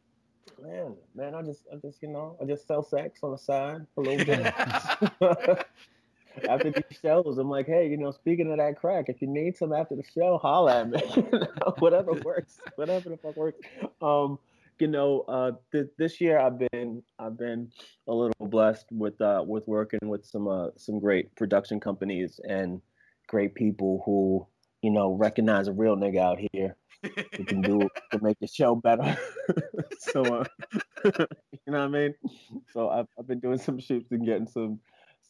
man, 0.62 0.96
man, 1.16 1.32
man! 1.32 1.36
I 1.36 1.42
just 1.42 1.64
I 1.72 1.78
just 1.78 2.02
you 2.02 2.10
know 2.10 2.38
I 2.42 2.46
just 2.46 2.68
sell 2.68 2.84
sex 2.84 3.20
on 3.24 3.32
the 3.32 3.38
side 3.38 3.82
a 3.98 4.02
little 4.02 4.26
bit. 4.26 4.54
after 6.50 6.72
these 6.72 7.00
shows, 7.02 7.38
I'm 7.38 7.50
like, 7.50 7.68
hey, 7.68 7.88
you 7.88 7.98
know, 7.98 8.12
speaking 8.12 8.52
of 8.52 8.58
that 8.58 8.78
crack, 8.78 9.06
if 9.10 9.22
you 9.22 9.28
need 9.28 9.58
some 9.58 9.74
after 9.74 9.96
the 9.96 10.04
show, 10.04 10.38
holla 10.38 10.82
at 10.82 10.90
me. 10.90 11.00
whatever 11.80 12.14
works, 12.14 12.60
whatever 12.76 13.10
the 13.10 13.18
fuck 13.18 13.36
works. 13.36 13.60
Um, 14.02 14.40
you 14.80 14.88
know, 14.88 15.22
uh, 15.28 15.52
th- 15.72 15.92
this 15.98 16.20
year 16.20 16.40
I've 16.40 16.60
been 16.72 17.04
I've 17.20 17.38
been 17.38 17.72
a 18.08 18.14
little 18.14 18.48
blessed 18.48 18.88
with 18.92 19.20
uh 19.22 19.44
with 19.46 19.68
working 19.68 20.00
with 20.04 20.26
some 20.26 20.48
uh 20.48 20.70
some 20.78 21.00
great 21.00 21.34
production 21.36 21.80
companies 21.80 22.40
and 22.50 22.82
great 23.28 23.56
people 23.56 24.02
who 24.06 24.46
you 24.82 24.92
know 24.92 25.14
recognize 25.14 25.68
a 25.68 25.74
real 25.74 25.96
nigga 25.96 26.20
out 26.20 26.40
here 26.52 26.76
who 27.38 27.44
can 27.46 27.62
do 27.62 27.88
to 28.12 28.20
make 28.22 28.40
the 28.40 28.48
show 28.48 28.76
better. 28.76 29.18
so 30.00 30.24
uh, 30.24 30.44
you 31.06 31.14
know 31.68 31.80
what 31.80 31.82
I 31.82 31.88
mean? 31.88 32.16
So 32.72 32.90
I've 32.90 33.08
I've 33.18 33.28
been 33.28 33.40
doing 33.40 33.60
some 33.60 33.80
shoots 33.80 34.12
and 34.12 34.26
getting 34.26 34.48
some 34.48 34.80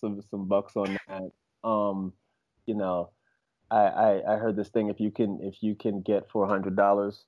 some 0.03 0.21
some 0.29 0.47
bucks 0.47 0.75
on 0.75 0.97
that. 1.07 1.31
Um, 1.67 2.13
you 2.65 2.75
know, 2.75 3.11
I, 3.71 3.85
I 3.87 4.33
I 4.33 4.37
heard 4.37 4.57
this 4.57 4.69
thing 4.69 4.89
if 4.89 4.99
you 4.99 5.11
can 5.11 5.39
if 5.41 5.63
you 5.63 5.75
can 5.75 6.01
get 6.01 6.29
four 6.29 6.47
hundred 6.47 6.75
dollars 6.75 7.23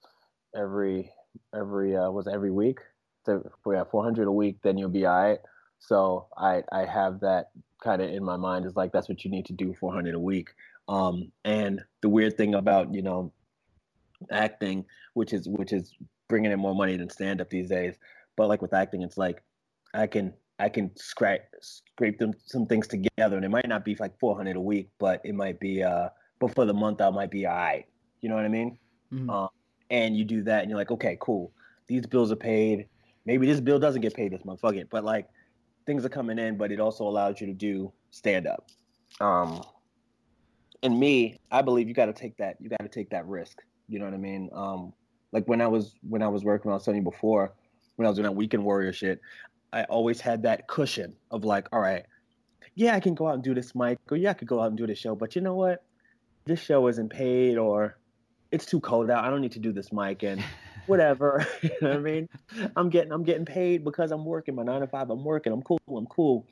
every 0.55 1.11
every 1.53 1.95
uh 1.95 2.09
was 2.09 2.27
every 2.27 2.51
week 2.51 2.79
so 3.25 3.43
yeah 3.69 3.83
four 3.91 4.03
hundred 4.03 4.27
a 4.27 4.31
week 4.31 4.57
then 4.61 4.77
you'll 4.77 4.89
be 4.89 5.05
all 5.05 5.23
right. 5.23 5.39
So 5.79 6.27
I 6.38 6.63
I 6.71 6.85
have 6.85 7.21
that 7.21 7.51
kind 7.83 8.01
of 8.01 8.09
in 8.09 8.23
my 8.23 8.38
mind 8.38 8.65
is 8.65 8.75
like 8.75 8.91
that's 8.91 9.07
what 9.07 9.23
you 9.23 9.31
need 9.31 9.45
to 9.45 9.53
do 9.53 9.73
400 9.79 10.15
a 10.15 10.19
week. 10.19 10.49
Um, 10.88 11.31
and 11.43 11.81
the 12.01 12.09
weird 12.09 12.35
thing 12.38 12.55
about 12.55 12.93
you 12.93 13.01
know 13.01 13.31
acting, 14.31 14.85
which 15.13 15.33
is 15.33 15.47
which 15.47 15.71
is 15.71 15.93
bringing 16.27 16.51
in 16.51 16.59
more 16.59 16.75
money 16.75 16.97
than 16.97 17.09
stand 17.09 17.39
up 17.41 17.49
these 17.49 17.69
days, 17.69 17.95
but 18.35 18.49
like 18.49 18.61
with 18.61 18.73
acting, 18.73 19.01
it's 19.01 19.17
like 19.17 19.41
I 19.93 20.07
can 20.07 20.33
I 20.60 20.70
can 20.70 20.96
scrape 20.96 21.41
scrape 21.62 22.18
them 22.18 22.34
some 22.46 22.65
things 22.65 22.88
together, 22.88 23.36
and 23.36 23.44
it 23.44 23.50
might 23.50 23.68
not 23.68 23.84
be 23.84 23.96
like 23.96 24.18
400 24.20 24.56
a 24.56 24.62
week, 24.62 24.89
but 25.00 25.22
it 25.26 25.36
might 25.36 25.60
be 25.60 25.84
uh, 25.84 26.10
but 26.39 26.54
for 26.54 26.65
the 26.65 26.74
month 26.74 27.02
I 27.02 27.10
might 27.10 27.32
be 27.32 27.46
all 27.46 27.56
right. 27.56 27.86
You 28.22 28.30
know 28.30 28.36
what 28.36 28.46
I 28.46 28.50
mean? 28.50 28.78
Mhm. 29.12 29.30
Um, 29.30 29.50
and 29.89 30.18
you 30.18 30.24
do 30.26 30.44
that, 30.44 30.62
and 30.62 30.70
you're 30.70 30.80
like, 30.80 30.91
okay, 30.91 31.18
cool. 31.20 31.52
These 31.88 32.08
bills 32.08 32.32
are 32.32 32.38
paid. 32.38 32.88
Maybe 33.26 33.46
this 33.46 33.60
bill 33.60 33.80
doesn't 33.80 34.02
get 34.02 34.13
paid 34.13 34.32
this 34.32 34.44
month. 34.46 34.62
Fuck 34.62 34.76
it. 34.76 34.89
But 34.89 35.04
like, 35.04 35.30
things 35.86 36.06
are 36.06 36.10
coming 36.10 36.39
in, 36.39 36.58
but 36.58 36.72
it 36.72 36.80
also 36.80 37.08
allows 37.08 37.39
you 37.39 37.48
to 37.48 37.54
do 37.54 37.91
stand 38.12 38.48
up. 38.48 38.68
Um, 39.20 39.63
and 40.84 41.00
me, 41.00 41.39
I 41.52 41.62
believe 41.62 41.88
you 41.88 41.94
got 41.94 42.08
to 42.08 42.13
take 42.13 42.38
that. 42.38 42.58
You 42.60 42.70
got 42.70 42.80
to 42.80 42.89
take 42.89 43.10
that 43.12 43.28
risk. 43.28 43.62
You 43.88 44.00
know 44.00 44.06
what 44.06 44.13
I 44.13 44.18
mean? 44.18 44.50
Um, 44.54 44.94
like 45.32 45.48
when 45.48 45.62
I 45.62 45.68
was 45.68 45.96
when 46.08 46.22
I 46.22 46.28
was 46.28 46.44
working, 46.44 46.72
telling 46.80 46.98
you 46.98 47.04
before, 47.04 47.54
when 47.96 48.06
I 48.06 48.10
was 48.10 48.18
doing 48.18 48.24
that 48.24 48.32
weekend 48.32 48.63
warrior 48.63 48.94
shit, 48.94 49.20
I 49.73 49.84
always 49.84 50.21
had 50.21 50.43
that 50.43 50.67
cushion 50.67 51.15
of 51.32 51.43
like, 51.43 51.67
all 51.71 51.80
right, 51.80 52.06
yeah, 52.75 52.95
I 52.95 52.99
can 52.99 53.15
go 53.15 53.28
out 53.28 53.36
and 53.36 53.43
do 53.43 53.54
this 53.54 53.73
mic, 53.73 53.97
or 54.10 54.17
yeah, 54.17 54.32
I 54.32 54.34
could 54.34 54.47
go 54.47 54.62
out 54.62 54.67
and 54.67 54.78
do 54.78 54.88
this 54.88 54.99
show, 54.99 55.15
but 55.15 55.36
you 55.36 55.41
know 55.41 55.56
what? 55.56 55.84
This 56.45 56.60
show 56.60 56.88
isn't 56.88 57.10
paid, 57.10 57.58
or 57.58 57.97
it's 58.51 58.65
too 58.65 58.80
cold 58.80 59.10
out. 59.10 59.23
I 59.23 59.30
don't 59.30 59.41
need 59.41 59.54
to 59.54 59.60
do 59.60 59.71
this 59.71 59.91
mic, 59.91 60.23
and 60.23 60.43
whatever. 60.86 61.45
you 61.62 61.69
know 61.82 61.89
what 61.89 61.97
I 61.97 61.99
mean? 61.99 62.30
I'm 62.75 62.89
getting 62.89 63.12
I'm 63.12 63.23
getting 63.23 63.45
paid 63.45 63.84
because 63.84 64.12
I'm 64.12 64.25
working 64.25 64.56
my 64.56 64.63
nine 64.63 64.82
to 64.82 64.88
five. 64.88 65.10
I'm 65.10 65.23
working. 65.23 65.54
I'm 65.54 65.62
cool. 65.62 65.80
I'm 65.88 66.08
cool. 66.08 66.45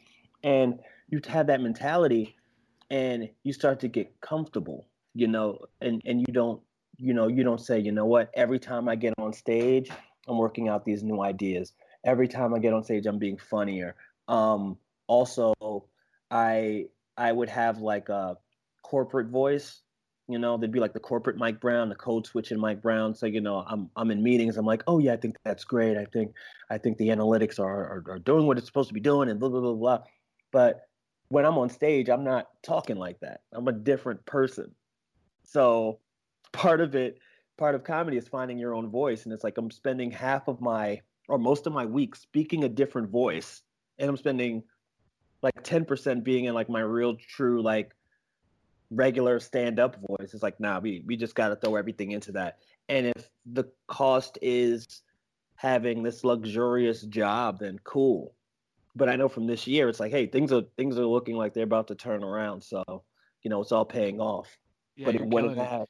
And 0.44 0.80
you 1.10 1.20
have 1.28 1.48
that 1.48 1.62
mentality, 1.62 2.36
and 2.90 3.30
you 3.44 3.54
start 3.54 3.80
to 3.82 3.88
get 3.88 4.20
comfortable, 4.22 4.88
you 5.14 5.28
know, 5.28 5.60
and 5.82 6.02
and 6.06 6.22
you 6.22 6.34
don't 6.34 6.62
you 6.98 7.14
know 7.14 7.28
you 7.28 7.44
don't 7.44 7.62
say 7.62 7.80
you 7.80 7.92
know 7.92 8.06
what 8.06 8.32
every 8.34 8.60
time 8.60 8.88
I 8.88 8.96
get 8.96 9.14
on 9.18 9.34
stage 9.34 9.90
I'm 10.28 10.38
working 10.38 10.70
out 10.70 10.86
these 10.86 11.04
new 11.04 11.22
ideas. 11.22 11.74
Every 12.04 12.28
time 12.28 12.54
I 12.54 12.60
get 12.60 12.74
on 12.74 12.84
stage 12.84 13.06
I'm 13.06 13.20
being 13.20 13.38
funnier. 13.38 13.96
Um, 14.28 14.78
also, 15.08 15.86
I 16.30 16.86
I 17.18 17.32
would 17.32 17.50
have 17.50 17.80
like 17.80 18.10
a 18.10 18.38
corporate 18.84 19.28
voice 19.28 19.82
you 20.28 20.40
know, 20.40 20.58
there'd 20.58 20.72
be 20.72 20.80
like 20.80 20.94
the 20.94 21.00
corporate 21.00 21.38
Mike 21.38 21.60
Brown, 21.60 21.90
the 21.90 21.96
code 21.96 22.26
switching 22.26 22.58
Mike 22.58 22.82
Brown. 22.82 23.14
So 23.14 23.26
you 23.26 23.42
know, 23.42 23.64
I'm 23.68 23.90
I'm 23.96 24.10
in 24.10 24.24
meetings. 24.24 24.58
I'm 24.58 24.66
like, 24.66 24.84
oh 24.88 25.00
yeah, 25.00 25.14
I 25.14 25.18
think 25.18 25.36
that's 25.44 25.66
great. 25.66 25.98
I 25.98 26.06
think 26.06 26.34
I 26.70 26.78
think 26.78 26.98
the 26.98 27.10
analytics 27.10 27.60
are 27.60 27.66
are, 27.66 28.04
are 28.08 28.20
doing 28.20 28.48
what 28.48 28.58
it's 28.58 28.68
supposed 28.68 28.88
to 28.88 28.94
be 28.94 29.02
doing, 29.02 29.30
and 29.30 29.40
blah 29.40 29.50
blah 29.50 29.60
blah 29.60 29.74
blah. 29.74 30.00
But 30.52 30.82
when 31.28 31.46
I'm 31.46 31.58
on 31.58 31.70
stage, 31.70 32.10
I'm 32.10 32.24
not 32.24 32.48
talking 32.62 32.96
like 32.96 33.20
that. 33.20 33.42
I'm 33.52 33.68
a 33.68 33.74
different 33.74 34.26
person. 34.26 34.74
So 35.44 36.00
part 36.54 36.80
of 36.80 36.96
it, 36.96 37.20
part 37.58 37.76
of 37.76 37.84
comedy 37.84 38.18
is 38.18 38.28
finding 38.28 38.58
your 38.58 38.74
own 38.74 38.90
voice, 38.90 39.26
and 39.26 39.34
it's 39.34 39.44
like 39.44 39.58
I'm 39.58 39.72
spending 39.72 40.12
half 40.12 40.48
of 40.48 40.62
my 40.62 41.02
or 41.28 41.38
most 41.38 41.68
of 41.68 41.74
my 41.74 41.86
week 41.86 42.16
speaking 42.16 42.64
a 42.64 42.70
different 42.70 43.10
voice, 43.10 43.62
and 43.98 44.10
I'm 44.10 44.18
spending 44.18 44.64
like 45.42 45.64
10% 45.64 46.24
being 46.24 46.46
in 46.46 46.54
like 46.54 46.70
my 46.70 46.80
real 46.80 47.16
true 47.16 47.62
like 47.62 47.94
regular 48.90 49.40
stand 49.40 49.80
up 49.80 49.98
voice. 50.08 50.34
It's 50.34 50.44
like, 50.44 50.60
nah, 50.60 50.80
we, 50.80 51.04
we 51.06 51.18
just 51.18 51.36
got 51.36 51.50
to 51.50 51.56
throw 51.56 51.76
everything 51.76 52.12
into 52.12 52.32
that. 52.34 52.60
And 52.90 53.08
if 53.08 53.30
the 53.46 53.66
cost 53.88 54.38
is 54.42 54.86
having 55.56 56.04
this 56.04 56.24
luxurious 56.24 57.02
job, 57.04 57.60
then 57.60 57.80
cool. 57.84 58.34
But 58.96 59.10
I 59.10 59.16
know 59.16 59.28
from 59.28 59.48
this 59.48 59.66
year, 59.66 59.90
it's 59.90 60.00
like, 60.00 60.12
hey, 60.12 60.28
things 60.28 60.52
are 60.52 60.64
things 60.78 61.00
are 61.00 61.06
looking 61.06 61.36
like 61.36 61.54
they're 61.54 61.64
about 61.64 61.88
to 61.88 61.96
turn 61.96 62.24
around. 62.24 62.62
So, 62.62 62.84
you 63.42 63.50
know, 63.50 63.62
it's 63.62 63.72
all 63.72 63.86
paying 63.86 64.20
off. 64.20 64.56
Yeah, 64.96 65.08
but 65.08 65.16
it 65.16 65.26
wouldn't 65.26 65.58
have. 65.58 65.88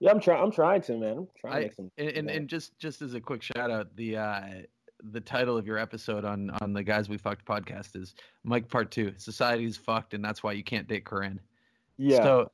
Yeah, 0.00 0.10
I'm 0.10 0.20
trying. 0.20 0.42
I'm 0.42 0.50
trying 0.52 0.82
to, 0.82 0.96
man. 0.98 1.18
I'm 1.18 1.28
trying 1.40 1.52
I- 1.52 1.56
to 1.58 1.62
make 1.64 1.74
some. 1.74 1.90
And, 1.98 2.08
and, 2.10 2.30
and 2.30 2.48
just 2.48 2.78
just 2.78 3.02
as 3.02 3.14
a 3.14 3.20
quick 3.20 3.42
shout 3.42 3.70
out, 3.70 3.94
the 3.96 4.16
uh, 4.16 4.42
the 5.10 5.20
title 5.20 5.56
of 5.56 5.66
your 5.66 5.78
episode 5.78 6.24
on 6.24 6.50
on 6.60 6.72
the 6.72 6.82
guys 6.82 7.08
we 7.08 7.18
fucked 7.18 7.44
podcast 7.44 7.96
is 7.96 8.14
Mike 8.44 8.68
Part 8.68 8.90
Two. 8.90 9.12
Society's 9.16 9.76
fucked, 9.76 10.14
and 10.14 10.24
that's 10.24 10.42
why 10.42 10.52
you 10.52 10.62
can't 10.62 10.86
date 10.86 11.04
Corinne. 11.04 11.40
yeah. 11.96 12.22
So 12.22 12.50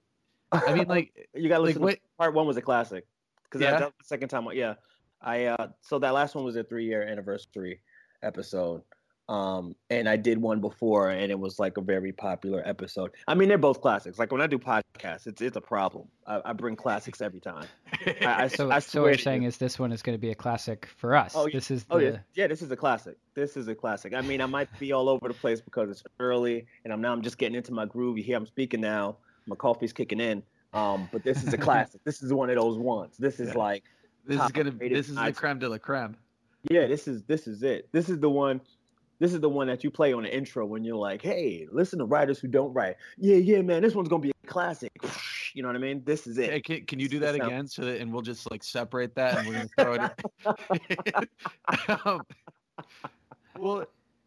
I 0.53 0.73
mean, 0.73 0.89
like, 0.89 1.29
you 1.35 1.49
gotta 1.49 1.61
like 1.63 1.69
listen. 1.71 1.83
what? 1.83 1.95
to, 1.97 2.01
part 2.19 2.35
one 2.35 2.47
was 2.47 2.57
a 2.57 2.63
classic 2.63 3.07
because 3.45 3.61
Yeah? 3.61 3.73
that, 3.73 3.79
that 3.81 3.87
was 3.87 3.95
the 4.01 4.07
second 4.07 4.29
time. 4.29 4.47
Yeah, 4.55 4.75
I 5.21 5.45
uh, 5.47 5.69
so 5.83 5.99
that 5.99 6.15
last 6.15 6.35
one 6.35 6.45
was 6.45 6.57
a 6.57 6.65
three 6.65 6.87
year 6.87 7.03
anniversary 7.03 7.81
episode. 8.23 8.83
Um, 9.29 9.77
and 9.91 10.09
I 10.09 10.17
did 10.17 10.39
one 10.39 10.61
before, 10.63 11.11
and 11.11 11.31
it 11.31 11.39
was 11.39 11.59
like 11.59 11.77
a 11.77 11.83
very 11.83 12.13
popular 12.13 12.63
episode. 12.67 13.11
I 13.27 13.35
mean, 13.35 13.49
they're 13.51 13.59
both 13.59 13.83
classics. 13.83 14.19
Like 14.19 14.33
when 14.33 14.41
I 14.41 14.47
do 14.47 14.59
podcasts, 14.59 15.27
it's 15.27 15.43
it's 15.43 15.57
a 15.57 15.61
problem. 15.61 16.09
I, 16.27 16.41
I 16.47 16.53
bring 16.55 16.77
classics 16.77 17.21
every 17.21 17.41
time. 17.41 17.67
I, 18.23 18.45
I, 18.45 18.49
So, 18.49 18.71
I 18.71 18.79
so 18.79 19.03
what 19.03 19.09
you're 19.09 19.19
saying 19.19 19.43
you. 19.43 19.49
is 19.49 19.59
this 19.59 19.79
one 19.79 19.93
is 19.93 20.01
going 20.01 20.17
to 20.17 20.21
be 20.21 20.31
a 20.31 20.35
classic 20.35 20.89
for 20.97 21.15
us. 21.15 21.35
Oh, 21.37 21.47
yeah. 21.47 21.53
This 21.53 21.71
is 21.71 21.85
the, 21.85 21.95
Oh 21.95 21.99
yeah, 21.99 22.17
yeah. 22.35 22.47
This 22.47 22.63
is 22.63 22.71
a 22.71 22.77
classic. 22.77 23.19
This 23.35 23.57
is 23.59 23.69
a 23.69 23.75
classic. 23.75 24.15
I 24.15 24.23
mean, 24.23 24.41
I 24.41 24.47
might 24.47 24.69
be 24.79 24.93
all 24.93 25.11
over 25.11 25.29
the 25.29 25.35
place 25.35 25.61
because 25.61 25.91
it's 25.91 26.03
early, 26.21 26.65
and 26.85 26.93
I'm 26.93 27.03
now 27.03 27.13
I'm 27.13 27.21
just 27.23 27.37
getting 27.37 27.55
into 27.57 27.73
my 27.73 27.85
groove. 27.85 28.17
You 28.17 28.25
hear 28.25 28.39
I'm 28.39 28.47
speaking 28.47 28.81
now. 28.81 29.19
My 29.47 29.57
coffee's 29.57 29.93
kicking 29.93 30.21
in. 30.21 30.43
Um, 30.73 31.07
but 31.13 31.23
this 31.23 31.43
is 31.43 31.53
a 31.53 31.59
classic. 31.59 32.01
this 32.05 32.23
is 32.23 32.33
one 32.33 32.49
of 32.49 32.57
those 32.57 32.79
ones. 32.79 33.17
This 33.19 33.41
is 33.41 33.49
Yeah. 33.49 33.59
like, 33.59 33.85
This 34.27 34.41
is 34.43 34.51
gonna. 34.53 34.71
rated 34.71 34.97
This 34.97 35.09
is 35.11 35.17
the 35.17 35.33
creme 35.33 35.59
de 35.59 35.69
la 35.69 35.77
creme. 35.79 36.17
yeah, 36.71 36.87
this 36.87 37.07
is 37.07 37.23
this 37.25 37.47
is 37.47 37.63
it. 37.63 37.89
This 37.93 38.09
is 38.09 38.19
the 38.21 38.31
one. 38.31 38.63
This 39.21 39.33
is 39.35 39.41
the 39.41 39.49
one 39.49 39.67
that 39.67 39.83
you 39.83 39.91
play 39.91 40.13
on 40.13 40.23
the 40.23 40.35
intro 40.35 40.65
when 40.67 40.85
you're 40.85 40.97
like, 40.97 41.23
"Hey, 41.23 41.67
listen 41.73 41.99
to 41.99 42.05
writers 42.05 42.39
who 42.39 42.49
don't 42.49 42.73
write." 42.73 42.97
Yeah, 43.17 43.37
yeah, 43.37 43.63
man, 43.63 43.83
this 43.83 43.95
one's 43.95 44.09
gonna 44.09 44.23
be 44.23 44.31
a 44.45 44.47
classic. 44.47 44.93
You 45.55 45.63
know 45.63 45.71
what 45.71 45.77
I 45.77 45.81
mean? 45.81 46.03
This 46.05 46.27
is 46.27 46.37
it. 46.37 46.51
Hey, 46.51 46.61
can, 46.61 46.85
can 46.85 47.01
you 47.01 47.09
do 47.09 47.19
This 47.19 47.31
that 47.31 47.35
is 47.37 47.41
how- 47.41 47.47
again 47.49 47.67
so 47.67 47.83
that 47.87 48.01
and 48.03 48.13
we'll 48.13 48.21
just 48.23 48.49
like 48.51 48.63
separate 48.63 49.15
that 49.15 49.39
and 49.39 49.49
we're 49.49 49.55
gonna 49.55 50.13
throw 50.45 51.25
it. 51.25 52.01
um, 52.05 52.21
well, 53.59 53.87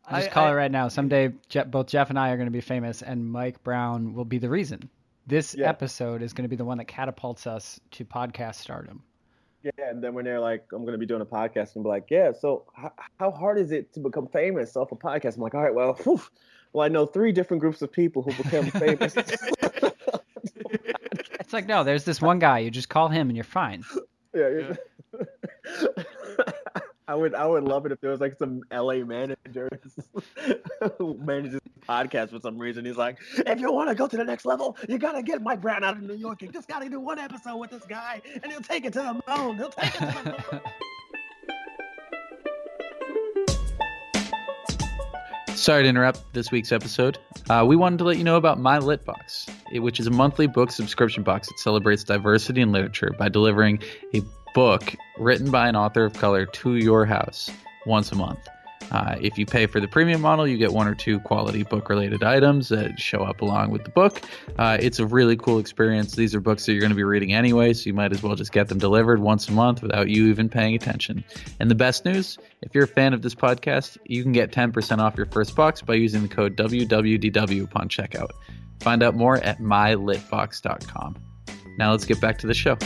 I 0.10 0.22
just 0.22 0.32
call 0.32 0.48
it 0.52 0.56
right 0.56 0.72
now. 0.72 0.88
Someday, 0.88 1.32
Je- 1.48 1.64
both 1.66 1.86
Jeff 1.88 2.10
and 2.10 2.18
I 2.20 2.32
are 2.32 2.38
going 2.38 2.48
to 2.48 2.52
be 2.52 2.60
famous, 2.60 3.02
and 3.04 3.32
Mike 3.32 3.64
Brown 3.64 4.14
will 4.16 4.26
be 4.26 4.40
the 4.40 4.50
reason. 4.50 4.90
This 5.28 5.56
Yeah. 5.56 5.70
episode 5.70 6.22
is 6.24 6.34
going 6.34 6.44
to 6.44 6.50
be 6.50 6.56
the 6.56 6.66
one 6.66 6.80
that 6.80 6.86
catapults 6.86 7.46
us 7.48 7.80
to 7.92 8.04
podcast 8.04 8.56
stardom. 8.56 9.04
Yeah, 9.64 9.72
and 9.90 10.04
then 10.04 10.14
when 10.14 10.26
they're 10.26 10.40
like, 10.40 10.66
"I'm 10.72 10.86
gonna 10.86 10.98
be 10.98 11.06
doing 11.06 11.22
a 11.22 11.26
podcast," 11.26 11.76
and 11.76 11.84
be 11.84 11.90
like, 11.90 12.06
"Yeah, 12.10 12.32
so 12.32 12.66
how, 12.74 12.92
how 13.20 13.32
hard 13.32 13.60
is 13.60 13.72
it 13.72 13.94
to 13.94 14.00
become 14.00 14.28
famous 14.28 14.76
off 14.76 14.92
a 14.92 14.96
podcast?" 14.96 15.36
I'm 15.36 15.42
like, 15.42 15.54
"All 15.54 15.62
right, 15.62 15.74
well, 15.74 15.94
whew, 16.04 16.22
well, 16.74 16.86
I 16.86 16.88
know 16.88 17.06
three 17.06 17.32
different 17.32 17.62
groups 17.62 17.82
of 17.82 17.92
people 17.92 18.24
who 18.24 18.34
became 18.44 18.66
famous." 18.72 19.16
It's 21.52 21.54
like, 21.54 21.68
no, 21.68 21.84
there's 21.84 22.06
this 22.06 22.22
one 22.22 22.40
guy. 22.40 22.60
You 22.60 22.72
just 22.72 22.88
call 22.88 23.10
him 23.10 23.30
and 23.30 23.36
you're 23.36 23.44
fine. 23.44 23.84
yeah, 24.34 24.48
yeah. 24.48 24.76
I 27.10 27.14
would 27.14 27.36
I 27.36 27.46
would 27.46 27.66
love 27.66 27.86
it 27.86 27.92
if 27.92 28.00
there 28.00 28.10
was 28.12 28.22
like 28.22 28.38
some 28.38 28.62
LA 28.72 29.04
manager 29.04 29.70
who 30.98 31.18
manages 31.18 31.60
podcast 31.92 32.30
for 32.30 32.40
some 32.40 32.58
reason. 32.58 32.86
He's 32.86 32.98
like, 32.98 33.18
If 33.38 33.60
you 33.60 33.72
want 33.72 33.90
to 33.90 33.96
go 33.96 34.08
to 34.08 34.18
the 34.18 34.24
next 34.24 34.46
level, 34.46 34.78
you 34.88 34.98
gotta 34.98 35.22
get 35.22 35.42
Mike 35.42 35.62
Brown 35.62 35.84
out 35.84 35.98
of 35.98 36.04
New 36.04 36.16
York. 36.16 36.42
You 36.42 36.50
just 36.50 36.68
gotta 36.68 36.90
do 36.90 37.00
one 37.00 37.20
episode 37.20 37.58
with 37.58 37.72
this 37.72 37.84
guy, 37.84 38.22
and 38.42 38.52
he'll 38.52 38.62
take 38.62 38.86
it 38.86 38.94
to 38.94 39.00
the 39.00 39.14
moon. 39.38 39.58
He'll 39.58 39.70
take 39.70 39.96
it 39.96 40.00
to 40.00 40.06
the 40.06 40.46
moon. 40.52 40.62
Sorry 45.56 45.84
to 45.84 45.90
interrupt 45.90 46.34
this 46.34 46.52
week's 46.52 46.72
episode. 46.72 47.20
Uh, 47.50 47.64
we 47.68 47.76
wanted 47.76 48.00
to 48.00 48.04
let 48.04 48.18
you 48.18 48.24
know 48.24 48.38
about 48.38 48.60
My 48.60 48.80
Lit 48.80 49.06
Box, 49.06 49.46
which 49.74 50.00
is 50.00 50.08
a 50.08 50.12
monthly 50.12 50.48
book 50.48 50.72
subscription 50.72 51.22
box 51.22 51.50
that 51.50 51.60
celebrates 51.60 52.04
diversity 52.04 52.62
in 52.62 52.72
literature 52.72 53.14
by 53.20 53.30
delivering 53.30 53.80
a 54.16 54.24
book 54.56 54.96
written 55.20 55.52
by 55.52 55.68
an 55.68 55.76
author 55.76 56.06
of 56.06 56.14
color 56.14 56.48
to 56.48 56.78
your 56.78 57.06
house 57.06 57.52
once 57.86 58.12
a 58.12 58.16
month. 58.16 58.40
Uh, 58.92 59.16
if 59.22 59.38
you 59.38 59.46
pay 59.46 59.66
for 59.66 59.80
the 59.80 59.88
premium 59.88 60.22
model, 60.22 60.48
you 60.48 60.58
get 60.58 60.74
one 60.74 60.88
or 60.88 60.96
two 60.96 61.20
quality 61.22 61.64
book 61.64 61.90
related 61.90 62.24
items 62.24 62.70
that 62.70 63.00
show 63.00 63.20
up 63.24 63.42
along 63.42 63.72
with 63.72 63.84
the 63.84 63.90
book. 63.90 64.22
Uh, 64.60 64.78
it's 64.80 65.00
a 65.00 65.06
really 65.06 65.38
cool 65.38 65.60
experience. 65.60 66.16
These 66.16 66.36
are 66.36 66.42
books 66.42 66.66
that 66.66 66.74
you're 66.74 66.82
going 66.82 66.92
to 66.92 66.96
be 66.96 67.04
reading 67.04 67.34
anyway, 67.34 67.74
so 67.74 67.86
you 67.88 67.94
might 67.94 68.12
as 68.12 68.22
well 68.22 68.36
just 68.36 68.52
get 68.52 68.68
them 68.68 68.78
delivered 68.78 69.20
once 69.20 69.48
a 69.48 69.52
month 69.52 69.82
without 69.82 70.10
you 70.10 70.28
even 70.28 70.50
paying 70.50 70.76
attention. 70.76 71.24
And 71.60 71.72
the 71.72 71.76
best 71.76 72.06
news 72.06 72.38
if 72.62 72.76
you're 72.76 72.84
a 72.84 72.88
fan 72.88 73.14
of 73.14 73.22
this 73.22 73.34
podcast, 73.34 73.98
you 74.06 74.24
can 74.24 74.32
get 74.32 74.52
10% 74.52 75.00
off 75.00 75.18
your 75.18 75.26
first 75.28 75.56
box 75.56 75.82
by 75.82 75.96
using 75.96 76.22
the 76.22 76.28
code 76.28 76.56
WWDW 76.58 77.64
upon 77.64 77.90
checkout. 77.90 78.30
Find 78.82 79.04
out 79.04 79.16
more 79.16 79.38
at 79.38 79.60
mylitbox.com. 79.60 81.16
Now 81.78 81.92
let's 81.92 82.06
get 82.06 82.20
back 82.20 82.38
to 82.40 82.48
the 82.48 82.54
show. 82.54 82.78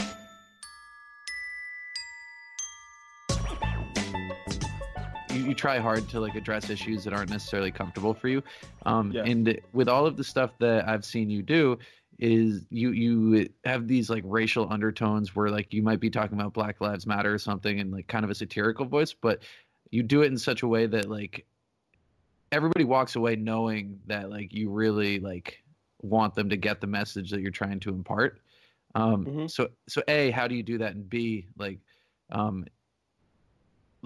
You, 5.36 5.44
you 5.44 5.54
try 5.54 5.78
hard 5.78 6.08
to 6.10 6.20
like 6.20 6.34
address 6.34 6.70
issues 6.70 7.04
that 7.04 7.12
aren't 7.12 7.30
necessarily 7.30 7.70
comfortable 7.72 8.14
for 8.14 8.28
you. 8.28 8.42
Um, 8.84 9.12
Yeah. 9.12 9.24
And 9.24 9.60
with 9.72 9.88
all 9.88 10.06
of 10.06 10.16
the 10.16 10.24
stuff 10.24 10.52
that 10.58 10.88
I've 10.88 11.04
seen 11.04 11.30
you 11.30 11.42
do, 11.42 11.78
is 12.18 12.66
you 12.70 12.92
you 12.92 13.46
have 13.64 13.88
these 13.88 14.08
like 14.08 14.22
racial 14.26 14.72
undertones 14.72 15.36
where 15.36 15.50
like 15.50 15.72
you 15.74 15.82
might 15.82 16.00
be 16.00 16.08
talking 16.08 16.38
about 16.40 16.54
Black 16.54 16.80
Lives 16.80 17.06
Matter 17.06 17.34
or 17.34 17.38
something 17.38 17.78
in 17.78 17.90
like 17.90 18.06
kind 18.08 18.24
of 18.24 18.30
a 18.30 18.34
satirical 18.34 18.86
voice, 18.86 19.12
but 19.12 19.42
you 19.90 20.02
do 20.02 20.22
it 20.22 20.26
in 20.26 20.38
such 20.38 20.62
a 20.62 20.68
way 20.68 20.86
that 20.86 21.10
like 21.10 21.46
everybody 22.52 22.84
walks 22.84 23.16
away 23.16 23.36
knowing 23.36 24.00
that 24.06 24.30
like 24.30 24.52
you 24.54 24.70
really 24.70 25.18
like 25.20 25.62
want 26.02 26.34
them 26.34 26.48
to 26.48 26.56
get 26.56 26.80
the 26.80 26.86
message 26.86 27.30
that 27.30 27.40
you're 27.40 27.50
trying 27.50 27.80
to 27.80 27.90
impart. 27.90 28.40
Um, 28.94 29.26
Mhm. 29.26 29.50
So 29.50 29.68
so 29.88 30.02
a 30.08 30.30
how 30.30 30.48
do 30.48 30.54
you 30.54 30.62
do 30.62 30.78
that, 30.78 30.94
and 30.94 31.08
b 31.08 31.48
like 31.58 31.80
um, 32.30 32.64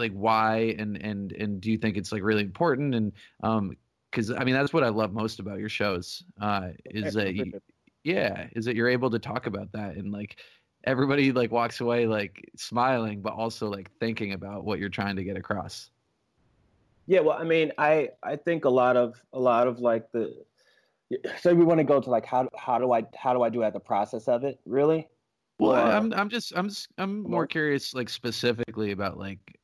like 0.01 0.13
why 0.13 0.75
and 0.79 0.97
and 1.01 1.33
and 1.33 1.61
do 1.61 1.71
you 1.71 1.79
think 1.79 1.97
it's 1.97 2.11
like 2.11 2.23
really 2.23 2.43
important? 2.43 2.95
And 2.95 3.13
um 3.43 3.77
because 4.11 4.33
I 4.33 4.43
mean 4.43 4.55
that's 4.55 4.73
what 4.73 4.83
I 4.83 4.89
love 4.89 5.13
most 5.13 5.39
about 5.39 5.61
your 5.61 5.69
shows 5.69 6.25
uh 6.41 6.71
is 6.87 7.15
that 7.15 7.35
you, 7.35 7.53
yeah 8.03 8.49
is 8.57 8.65
that 8.65 8.75
you're 8.75 8.89
able 8.89 9.11
to 9.11 9.19
talk 9.19 9.47
about 9.47 9.71
that 9.73 9.97
and 9.97 10.11
like 10.11 10.41
everybody 10.85 11.31
like 11.31 11.53
walks 11.53 11.81
away 11.81 12.07
like 12.07 12.51
smiling 12.57 13.21
but 13.21 13.35
also 13.35 13.69
like 13.69 13.91
thinking 14.01 14.33
about 14.33 14.65
what 14.65 14.79
you're 14.81 14.89
trying 14.89 15.17
to 15.17 15.25
get 15.25 15.37
across. 15.37 15.91
Yeah, 17.07 17.21
well, 17.21 17.37
I 17.37 17.45
mean, 17.45 17.73
I 17.77 18.11
I 18.23 18.37
think 18.37 18.65
a 18.65 18.71
lot 18.71 18.97
of 18.97 19.23
a 19.33 19.39
lot 19.39 19.67
of 19.67 19.81
like 19.81 20.11
the 20.13 20.35
so 21.41 21.55
we 21.55 21.65
want 21.65 21.79
to 21.79 21.85
go 21.85 22.01
to 22.01 22.11
like 22.11 22.25
how 22.25 22.49
how 22.57 22.79
do 22.79 22.93
I 22.93 23.05
how 23.17 23.35
do 23.35 23.43
I 23.43 23.49
do 23.49 23.63
at 23.63 23.73
the 23.73 23.81
process 23.81 24.29
of 24.29 24.45
it 24.45 24.59
really? 24.65 25.09
well 25.61 25.75
i'm 25.75 26.13
i'm 26.15 26.29
just 26.29 26.53
i'm 26.57 26.71
i'm 26.99 27.23
more 27.23 27.47
curious 27.47 27.95
like 27.95 28.09
specifically 28.09 28.93
about 28.93 29.19
like 29.19 29.60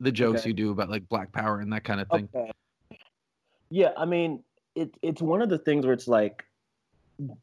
the 0.00 0.12
jokes 0.12 0.40
Okay. 0.40 0.50
you 0.50 0.54
do 0.54 0.70
about 0.70 0.90
like 0.90 1.08
black 1.08 1.32
power 1.32 1.60
and 1.60 1.72
that 1.72 1.84
kind 1.84 2.00
of 2.00 2.08
thing 2.08 2.28
Okay. 2.34 2.50
Yeah, 3.70 3.90
I 3.96 4.04
mean, 4.04 4.44
it 4.74 4.96
it's 5.02 5.20
one 5.20 5.42
of 5.42 5.48
the 5.48 5.58
things 5.58 5.84
where 5.84 5.92
it's 5.92 6.06
like 6.06 6.44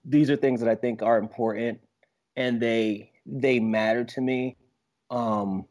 these 0.05 0.29
are 0.29 0.37
things 0.37 0.61
that 0.61 0.69
I 0.69 0.75
think 0.75 1.01
are 1.01 1.17
important 1.17 1.81
and 2.35 2.61
they 2.61 3.11
they 3.25 3.59
matter 3.59 4.03
to 4.03 4.21
me. 4.21 4.55
Um, 5.09 5.65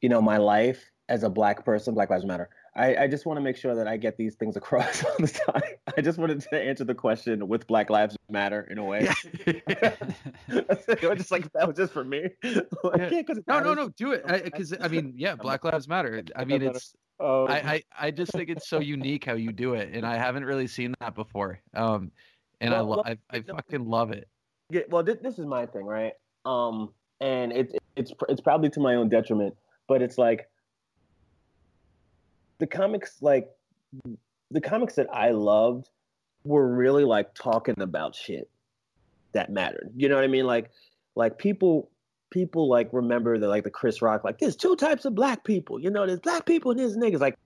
you 0.00 0.08
know, 0.08 0.22
my 0.22 0.38
life 0.38 0.90
as 1.08 1.24
a 1.24 1.30
black 1.30 1.64
person, 1.64 1.94
Black 1.94 2.10
Lives 2.10 2.24
Matter. 2.24 2.48
I, 2.78 3.04
I 3.04 3.06
just 3.08 3.26
want 3.26 3.36
to 3.38 3.40
make 3.42 3.56
sure 3.56 3.74
that 3.74 3.88
I 3.88 3.96
get 3.96 4.16
these 4.16 4.36
things 4.36 4.56
across 4.62 5.04
all 5.04 5.14
the 5.18 5.26
time. 5.28 5.62
I 5.96 6.00
just 6.00 6.18
wanted 6.18 6.40
to 6.40 6.60
answer 6.60 6.84
the 6.84 6.94
question 6.94 7.48
with 7.48 7.66
Black 7.66 7.90
Lives 7.90 8.16
Matter 8.30 8.66
in 8.70 8.78
a 8.78 8.84
way. 8.84 9.08
it 9.46 10.08
was 11.02 11.18
just 11.18 11.30
like 11.30 11.52
that 11.52 11.66
was 11.66 11.76
just 11.76 11.92
for 11.92 12.04
me. 12.04 12.30
like, 12.42 12.64
Yeah. 12.96 13.10
yeah, 13.10 13.34
no 13.46 13.60
no 13.60 13.74
no 13.74 13.88
do 13.90 14.12
it 14.12 14.24
because 14.44 14.74
I, 14.80 14.88
mean 14.88 15.14
yeah 15.16 15.34
black 15.34 15.64
lives 15.64 15.88
matter 15.88 16.22
i 16.36 16.44
mean 16.44 16.62
it's 16.62 16.94
Oh, 17.20 17.46
I, 17.46 17.56
I 17.56 17.82
I 18.00 18.10
just 18.12 18.32
think 18.32 18.48
it's 18.48 18.68
so 18.68 18.78
unique 18.78 19.24
how 19.24 19.34
you 19.34 19.52
do 19.52 19.74
it, 19.74 19.90
and 19.92 20.06
I 20.06 20.16
haven't 20.16 20.44
really 20.44 20.68
seen 20.68 20.94
that 21.00 21.16
before. 21.16 21.60
Um, 21.74 22.12
and 22.60 22.72
I 22.72 22.80
lo- 22.80 23.02
I, 23.04 23.18
I 23.30 23.40
fucking 23.40 23.88
love 23.88 24.12
it. 24.12 24.28
Yeah, 24.70 24.82
well, 24.88 25.02
this, 25.02 25.16
this 25.20 25.38
is 25.38 25.46
my 25.46 25.66
thing, 25.66 25.84
right? 25.84 26.12
Um, 26.44 26.92
and 27.20 27.52
it's 27.52 27.74
it's 27.96 28.12
it's 28.28 28.40
probably 28.40 28.70
to 28.70 28.80
my 28.80 28.94
own 28.94 29.08
detriment, 29.08 29.56
but 29.88 30.00
it's 30.00 30.16
like 30.16 30.48
the 32.58 32.66
comics, 32.66 33.16
like 33.20 33.48
the 34.50 34.60
comics 34.60 34.94
that 34.96 35.08
I 35.12 35.30
loved, 35.30 35.88
were 36.44 36.66
really 36.74 37.04
like 37.04 37.34
talking 37.34 37.80
about 37.80 38.14
shit 38.14 38.48
that 39.32 39.50
mattered. 39.50 39.90
You 39.96 40.08
know 40.08 40.14
what 40.14 40.24
I 40.24 40.28
mean? 40.28 40.46
Like, 40.46 40.70
like 41.14 41.38
people 41.38 41.90
people 42.30 42.68
like 42.68 42.90
remember 42.92 43.38
the 43.38 43.48
like 43.48 43.64
the 43.64 43.70
Chris 43.70 44.02
Rock, 44.02 44.24
like 44.24 44.38
there's 44.38 44.56
two 44.56 44.76
types 44.76 45.04
of 45.04 45.14
black 45.14 45.44
people. 45.44 45.80
You 45.80 45.90
know, 45.90 46.06
there's 46.06 46.20
black 46.20 46.46
people 46.46 46.70
and 46.70 46.80
there's 46.80 46.96
niggas. 46.96 47.20
Like, 47.20 47.36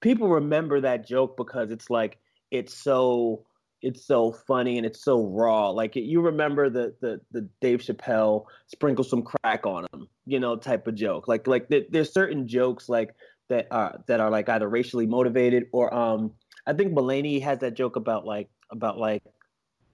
people 0.00 0.28
remember 0.28 0.80
that 0.80 1.06
joke 1.06 1.36
because 1.36 1.70
it's 1.70 1.90
like 1.90 2.18
it's 2.50 2.74
so 2.74 3.44
it's 3.82 4.04
so 4.06 4.32
funny 4.32 4.78
and 4.78 4.86
it's 4.86 5.02
so 5.02 5.24
raw. 5.26 5.70
Like 5.70 5.96
you 5.96 6.20
remember 6.20 6.70
the 6.70 6.94
the 7.00 7.20
the 7.32 7.48
Dave 7.60 7.80
Chappelle 7.80 8.44
sprinkle 8.66 9.04
some 9.04 9.22
crack 9.22 9.66
on 9.66 9.86
him, 9.92 10.08
you 10.24 10.40
know, 10.40 10.56
type 10.56 10.86
of 10.86 10.94
joke. 10.94 11.28
Like 11.28 11.46
like 11.46 11.68
there, 11.68 11.82
there's 11.90 12.12
certain 12.12 12.48
jokes 12.48 12.88
like 12.88 13.14
that 13.48 13.68
are 13.70 14.00
that 14.06 14.20
are 14.20 14.30
like 14.30 14.48
either 14.48 14.68
racially 14.68 15.06
motivated 15.06 15.66
or 15.72 15.92
um 15.92 16.32
I 16.66 16.72
think 16.72 16.92
Mulaney 16.92 17.42
has 17.42 17.60
that 17.60 17.74
joke 17.74 17.96
about 17.96 18.26
like 18.26 18.48
about 18.70 18.98
like 18.98 19.22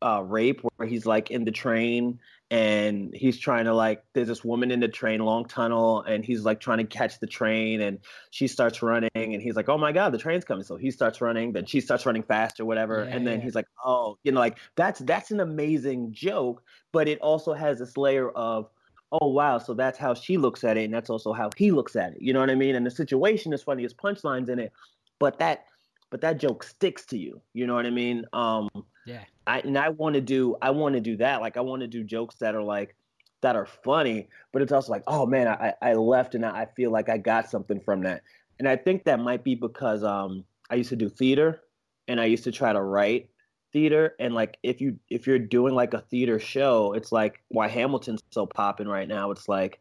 uh 0.01 0.23
rape 0.27 0.61
where 0.77 0.89
he's 0.89 1.07
like 1.07 1.31
in 1.31 1.45
the 1.45 1.53
train 1.53 2.19
and 2.51 3.15
he's 3.15 3.39
trying 3.39 3.65
to 3.67 3.75
like 3.75 4.03
there's 4.15 4.27
this 4.29 4.45
woman 4.45 4.71
in 4.71 4.81
the 4.81 4.89
train 4.89 5.21
long 5.21 5.45
tunnel 5.47 6.03
and 6.03 6.25
he's 6.25 6.45
like 6.45 6.61
trying 6.61 6.79
to 6.79 6.85
catch 6.85 7.21
the 7.21 7.27
train 7.27 7.81
and 7.81 7.99
she 8.31 8.49
starts 8.49 8.83
running 8.83 9.11
and 9.15 9.41
he's 9.41 9.55
like 9.55 9.69
oh 9.69 9.79
my 9.79 9.93
god 9.93 10.11
the 10.11 10.19
train's 10.19 10.45
coming 10.45 10.65
so 10.65 10.77
he 10.77 10.91
starts 10.91 11.21
running 11.21 11.53
then 11.53 11.65
she 11.65 11.81
starts 11.81 12.05
running 12.05 12.23
fast 12.23 12.59
or 12.59 12.65
whatever 12.65 13.05
Yeah, 13.05 13.15
and 13.17 13.27
then 13.27 13.39
yeah. 13.39 13.45
he's 13.45 13.55
like 13.55 13.69
oh 13.85 14.19
you 14.25 14.33
know 14.33 14.41
like 14.41 14.59
that's 14.77 14.99
that's 15.01 15.31
an 15.31 15.39
amazing 15.41 16.13
joke 16.13 16.63
but 16.93 17.07
it 17.07 17.21
also 17.21 17.53
has 17.53 17.79
this 17.79 17.97
layer 17.97 18.29
of 18.31 18.69
oh 19.13 19.29
wow 19.29 19.59
so 19.59 19.75
that's 19.75 19.99
how 19.99 20.15
she 20.15 20.37
looks 20.37 20.65
at 20.65 20.77
it 20.77 20.85
and 20.85 20.95
that's 20.95 21.11
also 21.11 21.33
how 21.33 21.51
he 21.57 21.71
looks 21.71 21.97
at 21.97 22.13
it 22.13 22.19
you 22.21 22.33
know 22.33 22.41
what 22.41 22.51
i 22.51 22.55
mean 22.55 22.75
and 22.75 22.85
the 22.85 22.91
situation 22.91 23.53
is 23.53 23.63
funny 23.63 23.85
as 23.85 23.95
punchlines 23.95 24.49
in 24.49 24.59
it 24.59 24.73
but 25.19 25.39
that 25.39 25.67
but 26.13 26.21
that 26.21 26.39
joke 26.39 26.63
sticks 26.63 27.07
to 27.07 27.19
you. 27.19 27.41
You 27.55 27.67
know 27.67 27.75
what 27.75 27.87
I 27.87 27.91
mean? 27.91 28.25
Um, 28.33 28.69
Yeah. 29.07 29.25
I 29.47 29.61
and 29.61 29.77
I 29.77 29.89
want 29.89 30.15
to 30.15 30.21
do 30.21 30.57
I 30.63 30.71
want 30.71 30.95
to 30.95 31.01
do 31.01 31.17
that. 31.17 31.41
Like 31.41 31.57
I 31.57 31.61
want 31.61 31.81
to 31.81 31.89
do 31.89 32.05
jokes 32.05 32.37
that 32.37 32.55
are 32.55 32.63
like 32.63 32.95
that 33.41 33.57
are 33.57 33.67
funny, 33.67 34.29
but 34.53 34.63
it's 34.63 34.71
also 34.71 34.93
like, 34.93 35.03
oh 35.09 35.27
man, 35.27 35.49
I 35.49 35.75
I 35.83 35.95
left 35.95 36.37
and 36.37 36.45
I 36.45 36.67
feel 36.77 36.93
like 36.93 37.09
I 37.09 37.19
got 37.19 37.51
something 37.51 37.81
from 37.81 38.03
that. 38.03 38.23
And 38.59 38.69
I 38.69 38.77
think 38.77 39.05
that 39.05 39.19
might 39.19 39.43
be 39.43 39.57
because 39.57 40.05
um 40.05 40.45
I 40.71 40.77
used 40.77 40.91
to 40.91 40.97
do 40.97 41.09
theater 41.09 41.63
and 42.07 42.21
I 42.21 42.27
used 42.27 42.45
to 42.45 42.53
try 42.53 42.73
to 42.73 42.83
write 42.83 43.31
theater 43.73 44.15
and 44.19 44.35
like 44.35 44.59
if 44.63 44.81
you 44.81 44.99
if 45.09 45.27
you're 45.27 45.39
doing 45.39 45.75
like 45.75 45.95
a 45.95 46.01
theater 46.01 46.39
show, 46.39 46.93
it's 46.93 47.13
like 47.13 47.43
why 47.49 47.69
Hamilton's 47.69 48.23
so 48.31 48.47
popping 48.47 48.89
right 48.89 49.09
now. 49.09 49.31
It's 49.31 49.49
like 49.49 49.81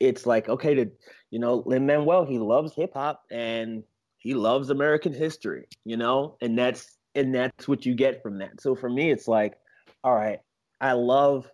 it's 0.00 0.26
like 0.26 0.48
okay 0.48 0.74
to 0.74 0.90
you 1.30 1.38
know 1.38 1.62
Lin 1.66 1.86
Manuel 1.86 2.24
he 2.24 2.38
loves 2.38 2.74
hip 2.74 2.94
hop 2.94 3.24
and 3.30 3.82
he 4.18 4.34
loves 4.34 4.70
American 4.70 5.12
history, 5.12 5.66
you 5.84 5.96
know, 5.96 6.36
and 6.40 6.58
that's 6.58 6.98
and 7.14 7.34
that's 7.34 7.66
what 7.66 7.86
you 7.86 7.94
get 7.94 8.22
from 8.22 8.38
that. 8.38 8.60
So 8.60 8.74
for 8.74 8.90
me, 8.90 9.10
it's 9.10 9.28
like, 9.28 9.58
all 10.04 10.14
right, 10.14 10.40
I 10.80 10.92
love, 10.92 11.50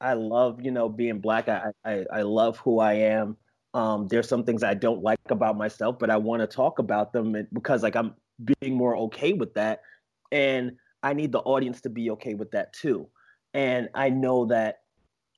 I 0.00 0.14
love 0.14 0.60
you 0.62 0.70
know 0.70 0.88
being 0.88 1.20
black. 1.20 1.48
I 1.48 1.72
I, 1.84 2.04
I 2.12 2.22
love 2.22 2.58
who 2.58 2.78
I 2.78 2.94
am. 2.94 3.36
Um, 3.72 4.06
there's 4.06 4.28
some 4.28 4.44
things 4.44 4.62
I 4.62 4.74
don't 4.74 5.02
like 5.02 5.18
about 5.30 5.56
myself, 5.56 5.98
but 5.98 6.08
I 6.08 6.16
want 6.16 6.40
to 6.40 6.46
talk 6.46 6.78
about 6.78 7.12
them 7.12 7.34
because 7.52 7.82
like 7.82 7.96
I'm 7.96 8.14
being 8.60 8.74
more 8.74 8.96
okay 8.96 9.32
with 9.32 9.54
that, 9.54 9.82
and 10.30 10.76
I 11.04 11.12
need 11.12 11.32
the 11.32 11.40
audience 11.40 11.82
to 11.82 11.90
be 11.90 12.10
okay 12.12 12.34
with 12.34 12.50
that 12.52 12.72
too. 12.72 13.08
And 13.52 13.88
I 13.94 14.08
know 14.08 14.46
that 14.46 14.80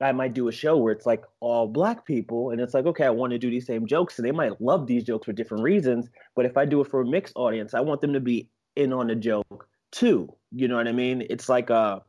I 0.00 0.12
might 0.12 0.32
do 0.32 0.48
a 0.48 0.52
show 0.52 0.76
where 0.76 0.92
it's 0.92 1.06
like 1.06 1.24
all 1.40 1.66
black 1.66 2.06
people, 2.06 2.50
and 2.50 2.60
it's 2.60 2.72
like, 2.72 2.86
okay, 2.86 3.04
I 3.04 3.10
want 3.10 3.32
to 3.32 3.38
do 3.38 3.50
these 3.50 3.66
same 3.66 3.86
jokes, 3.86 4.18
and 4.18 4.26
they 4.26 4.32
might 4.32 4.60
love 4.60 4.86
these 4.86 5.04
jokes 5.04 5.26
for 5.26 5.32
different 5.32 5.64
reasons. 5.64 6.08
But 6.34 6.46
if 6.46 6.56
I 6.56 6.66
do 6.66 6.80
it 6.80 6.88
for 6.88 7.00
a 7.00 7.06
mixed 7.06 7.34
audience, 7.34 7.74
I 7.74 7.80
want 7.80 8.00
them 8.00 8.12
to 8.12 8.20
be 8.20 8.48
in 8.76 8.92
on 8.92 9.08
the 9.08 9.16
joke 9.16 9.68
too. 9.90 10.34
You 10.52 10.68
know 10.68 10.76
what 10.76 10.88
I 10.88 10.92
mean? 10.92 11.26
It's 11.28 11.48
like 11.48 11.70
uh 11.70 12.00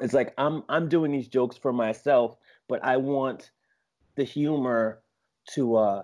it's 0.00 0.14
like 0.14 0.34
I'm 0.36 0.62
I'm 0.68 0.88
doing 0.88 1.10
these 1.10 1.28
jokes 1.28 1.56
for 1.56 1.72
myself, 1.72 2.36
but 2.68 2.84
I 2.84 2.98
want 2.98 3.50
the 4.16 4.24
humor 4.24 5.00
to 5.54 5.76
uh 5.76 6.02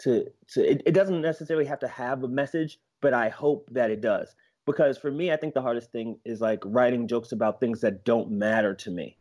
to 0.00 0.26
to 0.54 0.70
it, 0.70 0.82
it 0.86 0.92
doesn't 0.92 1.20
necessarily 1.20 1.66
have 1.66 1.80
to 1.80 1.88
have 1.88 2.24
a 2.24 2.28
message, 2.28 2.78
but 3.00 3.14
I 3.14 3.28
hope 3.28 3.68
that 3.72 3.90
it 3.90 4.00
does. 4.00 4.34
Because 4.68 4.98
for 4.98 5.10
me, 5.10 5.32
I 5.32 5.36
think 5.36 5.54
the 5.54 5.62
hardest 5.62 5.90
thing 5.90 6.18
is 6.26 6.40
like 6.42 6.60
writing 6.64 7.08
jokes 7.08 7.32
about 7.32 7.58
things 7.58 7.80
that 7.80 8.04
don't 8.04 8.30
matter 8.30 8.74
to 8.74 8.90
me 8.90 9.16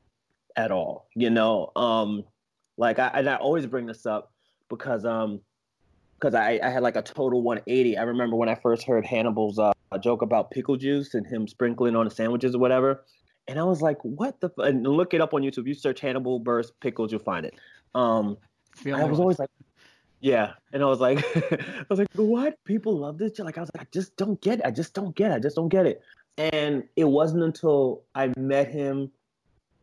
at 0.58 0.72
all. 0.72 1.08
You 1.16 1.30
know, 1.30 1.72
um, 1.78 2.26
like 2.78 3.00
I 3.00 3.08
and 3.14 3.30
I 3.30 3.38
always 3.38 3.66
bring 3.66 3.86
this 3.86 4.06
up 4.06 4.34
because 4.70 5.06
um 5.06 5.40
because 6.20 6.36
I, 6.36 6.60
I 6.62 6.70
had 6.70 6.84
like 6.84 6.98
a 6.98 7.02
total 7.02 7.42
180. 7.42 7.98
I 7.98 8.04
remember 8.04 8.36
when 8.36 8.50
I 8.50 8.56
first 8.56 8.84
heard 8.84 9.06
Hannibal's 9.06 9.58
uh, 9.58 9.72
joke 10.02 10.22
about 10.22 10.52
pickle 10.52 10.76
juice 10.76 11.14
and 11.14 11.26
him 11.26 11.48
sprinkling 11.48 11.96
on 11.96 12.06
the 12.06 12.12
sandwiches 12.12 12.54
or 12.54 12.60
whatever, 12.60 13.06
and 13.48 13.58
I 13.58 13.64
was 13.64 13.82
like, 13.82 13.98
what 14.04 14.42
the? 14.42 14.48
F-? 14.48 14.66
And 14.66 14.86
look 14.86 15.14
it 15.14 15.22
up 15.22 15.34
on 15.34 15.44
YouTube. 15.44 15.66
You 15.66 15.74
search 15.74 16.02
Hannibal 16.02 16.42
Buress 16.42 16.72
pickles, 16.82 17.12
you'll 17.12 17.22
find 17.22 17.46
it. 17.46 17.56
Um, 17.96 18.38
I 18.86 19.06
was 19.06 19.20
always 19.20 19.40
like, 19.40 19.50
yeah, 20.20 20.54
and 20.74 20.84
I 20.84 20.86
was 20.88 21.00
like, 21.00 21.20
I 21.36 21.86
was 21.90 22.00
like, 22.00 22.08
what? 22.16 22.58
People 22.66 22.98
love 22.98 23.18
this? 23.18 23.38
Like, 23.40 23.58
I 23.58 23.62
was 23.62 23.72
like, 23.76 23.86
I 23.86 23.88
just 23.92 24.16
don't 24.18 24.42
get 24.42 24.60
it. 24.60 24.66
I 24.66 24.72
just 24.72 24.94
don't 24.94 25.16
get 25.16 25.32
it. 25.32 25.36
I 25.36 25.40
just 25.40 25.56
don't 25.56 25.70
get 25.70 25.86
it. 25.86 26.02
And 26.38 26.84
it 26.96 27.06
wasn't 27.06 27.44
until 27.44 28.04
I 28.16 28.32
met 28.38 28.70
him, 28.72 29.12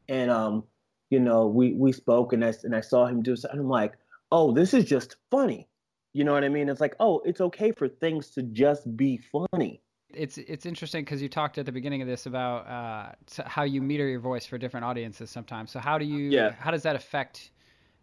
and 0.08 0.30
um, 0.30 0.64
you 1.10 1.20
know, 1.20 1.46
we 1.46 1.72
we 1.74 1.92
spoke, 1.92 2.32
and 2.32 2.44
I 2.44 2.52
and 2.62 2.74
I 2.76 2.80
saw 2.80 3.06
him 3.06 3.22
do 3.22 3.36
something. 3.36 3.60
I'm 3.60 3.68
like, 3.68 3.94
oh, 4.30 4.52
this 4.52 4.74
is 4.74 4.84
just 4.84 5.16
funny. 5.30 5.68
You 6.12 6.22
know 6.24 6.32
what 6.32 6.44
I 6.44 6.48
mean? 6.48 6.68
It's 6.68 6.80
like, 6.80 6.94
oh, 7.00 7.20
it's 7.24 7.40
okay 7.40 7.72
for 7.72 7.88
things 7.88 8.30
to 8.30 8.42
just 8.42 8.96
be 8.96 9.18
funny. 9.32 9.82
it's 10.12 10.38
it's 10.38 10.64
interesting 10.64 11.04
because 11.04 11.20
you 11.20 11.28
talked 11.28 11.58
at 11.58 11.66
the 11.66 11.72
beginning 11.72 12.02
of 12.02 12.06
this 12.06 12.26
about 12.26 12.68
uh, 12.68 13.12
how 13.46 13.64
you 13.64 13.82
meter 13.82 14.06
your 14.06 14.20
voice 14.20 14.46
for 14.46 14.58
different 14.58 14.84
audiences 14.84 15.28
sometimes. 15.28 15.72
So 15.72 15.80
how 15.80 15.98
do 15.98 16.04
you 16.04 16.30
Yeah. 16.30 16.54
how 16.58 16.70
does 16.70 16.84
that 16.84 16.94
affect 16.94 17.50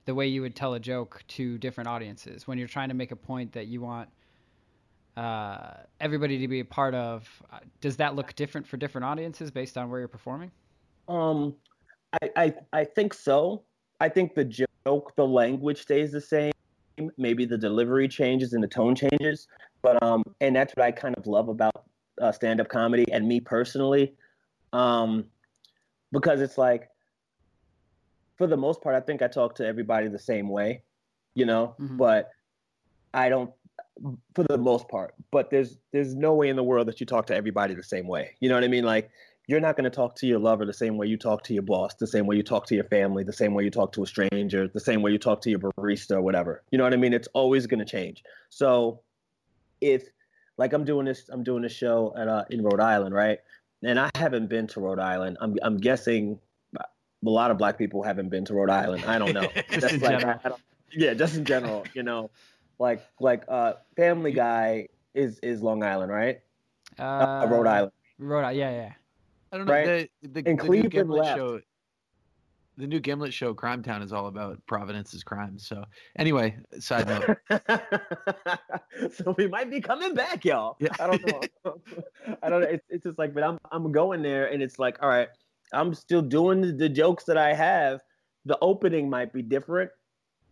the 0.05 0.15
way 0.15 0.27
you 0.27 0.41
would 0.41 0.55
tell 0.55 0.73
a 0.73 0.79
joke 0.79 1.23
to 1.29 1.57
different 1.57 1.87
audiences 1.87 2.47
when 2.47 2.57
you're 2.57 2.67
trying 2.67 2.89
to 2.89 2.95
make 2.95 3.11
a 3.11 3.15
point 3.15 3.51
that 3.53 3.67
you 3.67 3.81
want 3.81 4.09
uh, 5.17 5.73
everybody 5.99 6.39
to 6.39 6.47
be 6.47 6.59
a 6.59 6.65
part 6.65 6.95
of? 6.95 7.27
Uh, 7.51 7.59
Does 7.81 7.97
that 7.97 8.15
look 8.15 8.35
different 8.35 8.67
for 8.67 8.77
different 8.77 9.05
audiences 9.05 9.51
based 9.51 9.77
on 9.77 9.89
where 9.89 9.99
you're 9.99 10.07
performing? 10.07 10.51
Um, 11.07 11.55
I, 12.21 12.29
I 12.35 12.53
I 12.73 12.83
think 12.83 13.13
so. 13.13 13.63
I 13.99 14.09
think 14.09 14.33
the 14.33 14.45
joke, 14.85 15.13
the 15.15 15.27
language 15.27 15.81
stays 15.81 16.11
the 16.11 16.21
same. 16.21 16.51
Maybe 17.17 17.45
the 17.45 17.57
delivery 17.57 18.07
changes 18.07 18.53
and 18.53 18.63
the 18.63 18.67
tone 18.67 18.95
changes, 18.95 19.47
but 19.81 20.01
um, 20.03 20.23
and 20.39 20.55
that's 20.55 20.73
what 20.75 20.85
I 20.85 20.91
kind 20.91 21.15
of 21.15 21.25
love 21.25 21.49
about 21.49 21.85
uh, 22.21 22.31
stand-up 22.31 22.69
comedy 22.69 23.05
and 23.11 23.27
me 23.27 23.39
personally, 23.39 24.13
um, 24.73 25.25
because 26.11 26.41
it's 26.41 26.57
like, 26.57 26.89
for 28.41 28.47
the 28.47 28.57
most 28.57 28.81
part, 28.81 28.95
I 28.95 29.01
think 29.01 29.21
I 29.21 29.27
talk 29.27 29.53
to 29.57 29.67
everybody 29.67 30.07
the 30.07 30.17
same 30.17 30.49
way, 30.49 30.81
you 31.35 31.45
know. 31.45 31.75
Mhm. 31.79 31.97
But 31.97 32.31
I 33.13 33.29
don't, 33.29 33.51
for 34.33 34.43
the 34.49 34.57
most 34.57 34.89
part. 34.89 35.13
But 35.29 35.51
there's 35.51 35.77
there's 35.91 36.15
no 36.15 36.33
way 36.33 36.49
in 36.49 36.55
the 36.55 36.63
world 36.63 36.87
that 36.87 36.99
you 36.99 37.05
talk 37.05 37.27
to 37.27 37.35
everybody 37.35 37.75
the 37.75 37.83
same 37.83 38.07
way. 38.07 38.31
You 38.39 38.49
know 38.49 38.55
what 38.55 38.63
I 38.63 38.67
mean? 38.67 38.83
Like 38.83 39.11
you're 39.45 39.59
not 39.59 39.75
going 39.75 39.83
to 39.83 39.95
talk 39.95 40.15
to 40.15 40.25
your 40.25 40.39
lover 40.39 40.65
the 40.65 40.73
same 40.73 40.97
way 40.97 41.05
you 41.05 41.17
talk 41.17 41.43
to 41.43 41.53
your 41.53 41.61
boss, 41.61 41.93
the 41.95 42.07
same 42.07 42.25
way 42.25 42.35
you 42.35 42.41
talk 42.41 42.65
to 42.65 42.73
your 42.73 42.85
family, 42.85 43.23
the 43.23 43.31
same 43.33 43.53
way 43.53 43.63
you 43.63 43.69
talk 43.69 43.91
to 43.91 44.01
a 44.01 44.07
stranger, 44.07 44.67
the 44.67 44.79
same 44.79 45.03
way 45.03 45.11
you 45.11 45.19
talk 45.19 45.41
to 45.41 45.51
your 45.51 45.59
barista 45.59 46.15
or 46.15 46.23
whatever. 46.23 46.63
You 46.71 46.79
know 46.79 46.83
what 46.83 46.93
I 46.93 46.97
mean? 46.97 47.13
It's 47.13 47.27
always 47.33 47.67
going 47.67 47.83
to 47.85 47.85
change. 47.85 48.23
So 48.49 49.01
if 49.81 50.09
like 50.57 50.73
I'm 50.73 50.83
doing 50.83 51.05
this, 51.05 51.29
I'm 51.29 51.43
doing 51.43 51.61
this 51.61 51.73
show 51.73 52.11
at 52.17 52.27
uh, 52.27 52.45
in 52.49 52.63
Rhode 52.63 52.79
Island, 52.79 53.13
right? 53.13 53.37
And 53.83 53.99
I 53.99 54.09
haven't 54.15 54.47
been 54.47 54.65
to 54.67 54.79
Rhode 54.79 54.99
Island. 54.99 55.37
I'm 55.41 55.57
I'm 55.61 55.77
guessing 55.77 56.39
a 57.25 57.29
lot 57.29 57.51
of 57.51 57.57
black 57.57 57.77
people 57.77 58.03
haven't 58.03 58.29
been 58.29 58.45
to 58.45 58.53
Rhode 58.53 58.69
Island. 58.69 59.05
I 59.05 59.17
don't 59.19 59.33
know. 59.33 59.47
Just 59.71 59.93
in 59.93 59.99
like, 60.01 60.19
general. 60.19 60.39
I- 60.43 60.47
I 60.47 60.49
don't- 60.49 60.61
yeah, 60.93 61.13
just 61.13 61.37
in 61.37 61.45
general, 61.45 61.85
you 61.93 62.03
know, 62.03 62.31
like 62.77 63.01
like 63.21 63.45
uh, 63.47 63.75
Family 63.95 64.33
Guy 64.33 64.89
is 65.13 65.39
is 65.39 65.61
Long 65.61 65.83
Island, 65.83 66.11
right? 66.11 66.41
Uh, 66.99 67.03
Uh, 67.03 67.47
Rhode 67.49 67.65
Island. 67.67 67.91
Rhode 68.19 68.39
Island. 68.41 68.57
Yeah, 68.57 68.71
yeah. 68.71 68.91
I 69.53 69.57
don't 69.57 69.67
know. 69.67 69.71
Right? 69.73 70.09
The, 70.21 70.27
the, 70.41 70.49
And 70.49 70.59
the 70.59 70.63
new 70.63 70.67
Cleveland 70.69 70.91
Gimlet 70.91 71.23
left. 71.23 71.37
show. 71.37 71.61
The 72.77 72.87
new 72.87 72.99
Gimlet 72.99 73.33
show, 73.33 73.53
Crimetown, 73.53 74.03
is 74.03 74.11
all 74.11 74.27
about 74.27 74.59
Providence's 74.65 75.23
crimes. 75.23 75.65
So, 75.67 75.83
anyway, 76.17 76.57
side 76.79 77.07
note. 77.07 77.37
so 79.13 79.35
we 79.37 79.47
might 79.47 79.69
be 79.69 79.79
coming 79.81 80.13
back, 80.13 80.43
y'all. 80.45 80.77
Yeah. 80.79 80.89
I 80.99 81.07
don't 81.07 81.25
know. 81.27 81.41
I 82.43 82.49
don't 82.49 82.61
know. 82.61 82.67
It's, 82.67 82.83
it's 82.89 83.03
just 83.03 83.17
like, 83.19 83.33
but 83.33 83.43
I'm 83.43 83.57
I'm 83.71 83.91
going 83.91 84.21
there, 84.21 84.47
and 84.51 84.61
it's 84.61 84.79
like, 84.79 84.97
all 85.01 85.09
right, 85.09 85.29
I'm 85.73 85.93
still 85.93 86.21
doing 86.21 86.77
the, 86.77 86.89
jokes 86.89 87.23
that 87.25 87.37
I 87.37 87.53
have. 87.53 88.01
The 88.45 88.57
opening 88.61 89.09
might 89.09 89.33
be 89.33 89.41
different, 89.41 89.91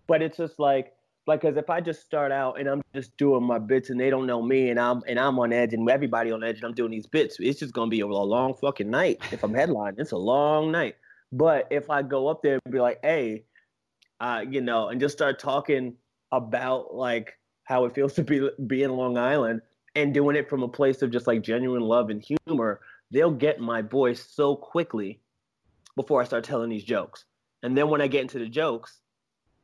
but 0.08 0.22
it's 0.22 0.38
just 0.38 0.60
like, 0.60 0.94
like, 1.28 1.42
cause 1.42 1.58
if 1.58 1.70
I 1.70 1.82
just 1.82 2.02
start 2.02 2.32
out 2.32 2.60
and 2.60 2.68
I'm 2.68 2.82
just 2.94 3.16
doing 3.18 3.44
my 3.44 3.60
bits 3.60 3.90
and 3.90 4.00
they 4.00 4.10
don't 4.10 4.26
know 4.26 4.42
me 4.42 4.70
and 4.70 4.80
I'm 4.80 5.02
and 5.08 5.20
I'm 5.20 5.38
on 5.38 5.54
edge 5.54 5.74
and 5.74 5.88
everybody 5.90 6.32
on 6.32 6.44
edge 6.44 6.56
and 6.56 6.66
I'm 6.66 6.74
doing 6.74 6.92
these 6.92 7.06
bits, 7.06 7.38
it's 7.40 7.60
just 7.60 7.74
gonna 7.74 7.90
be 7.90 8.00
a, 8.00 8.08
long 8.08 8.54
fucking 8.56 8.90
night. 8.90 9.20
If 9.32 9.44
I'm 9.44 9.54
headlining, 9.54 10.00
it's 10.00 10.12
a 10.12 10.18
long 10.18 10.72
night. 10.72 10.96
But 11.32 11.68
if 11.70 11.90
I 11.90 12.02
go 12.02 12.28
up 12.28 12.42
there 12.42 12.60
and 12.64 12.74
be 12.74 12.80
like, 12.80 13.00
hey, 13.04 13.44
uh, 14.20 14.44
you 14.48 14.62
know, 14.62 14.90
and 14.90 15.00
just 15.00 15.16
start 15.16 15.40
talking 15.40 15.96
about 16.32 16.96
like 16.96 17.38
how 17.64 17.86
it 17.86 17.94
feels 17.94 18.14
to 18.14 18.24
be 18.24 18.50
be 18.68 18.84
in 18.84 18.92
Long 18.92 19.18
Island 19.18 19.62
and 19.96 20.14
doing 20.14 20.36
it 20.36 20.50
from 20.50 20.64
a 20.64 20.68
place 20.68 21.02
of 21.02 21.12
just 21.12 21.28
like 21.28 21.42
genuine 21.42 21.82
love 21.82 22.10
and 22.10 22.24
humor, 22.48 22.82
they'll 23.12 23.32
get 23.32 23.60
my 23.60 23.82
voice 23.82 24.26
so 24.30 24.56
quickly 24.56 25.22
before 25.96 26.22
I 26.22 26.26
start 26.26 26.44
telling 26.44 26.70
these 26.70 26.84
jokes. 26.84 27.26
And 27.64 27.78
then 27.78 27.90
when 27.90 28.02
I 28.02 28.08
get 28.08 28.22
into 28.22 28.40
the 28.40 28.48
jokes, 28.48 29.00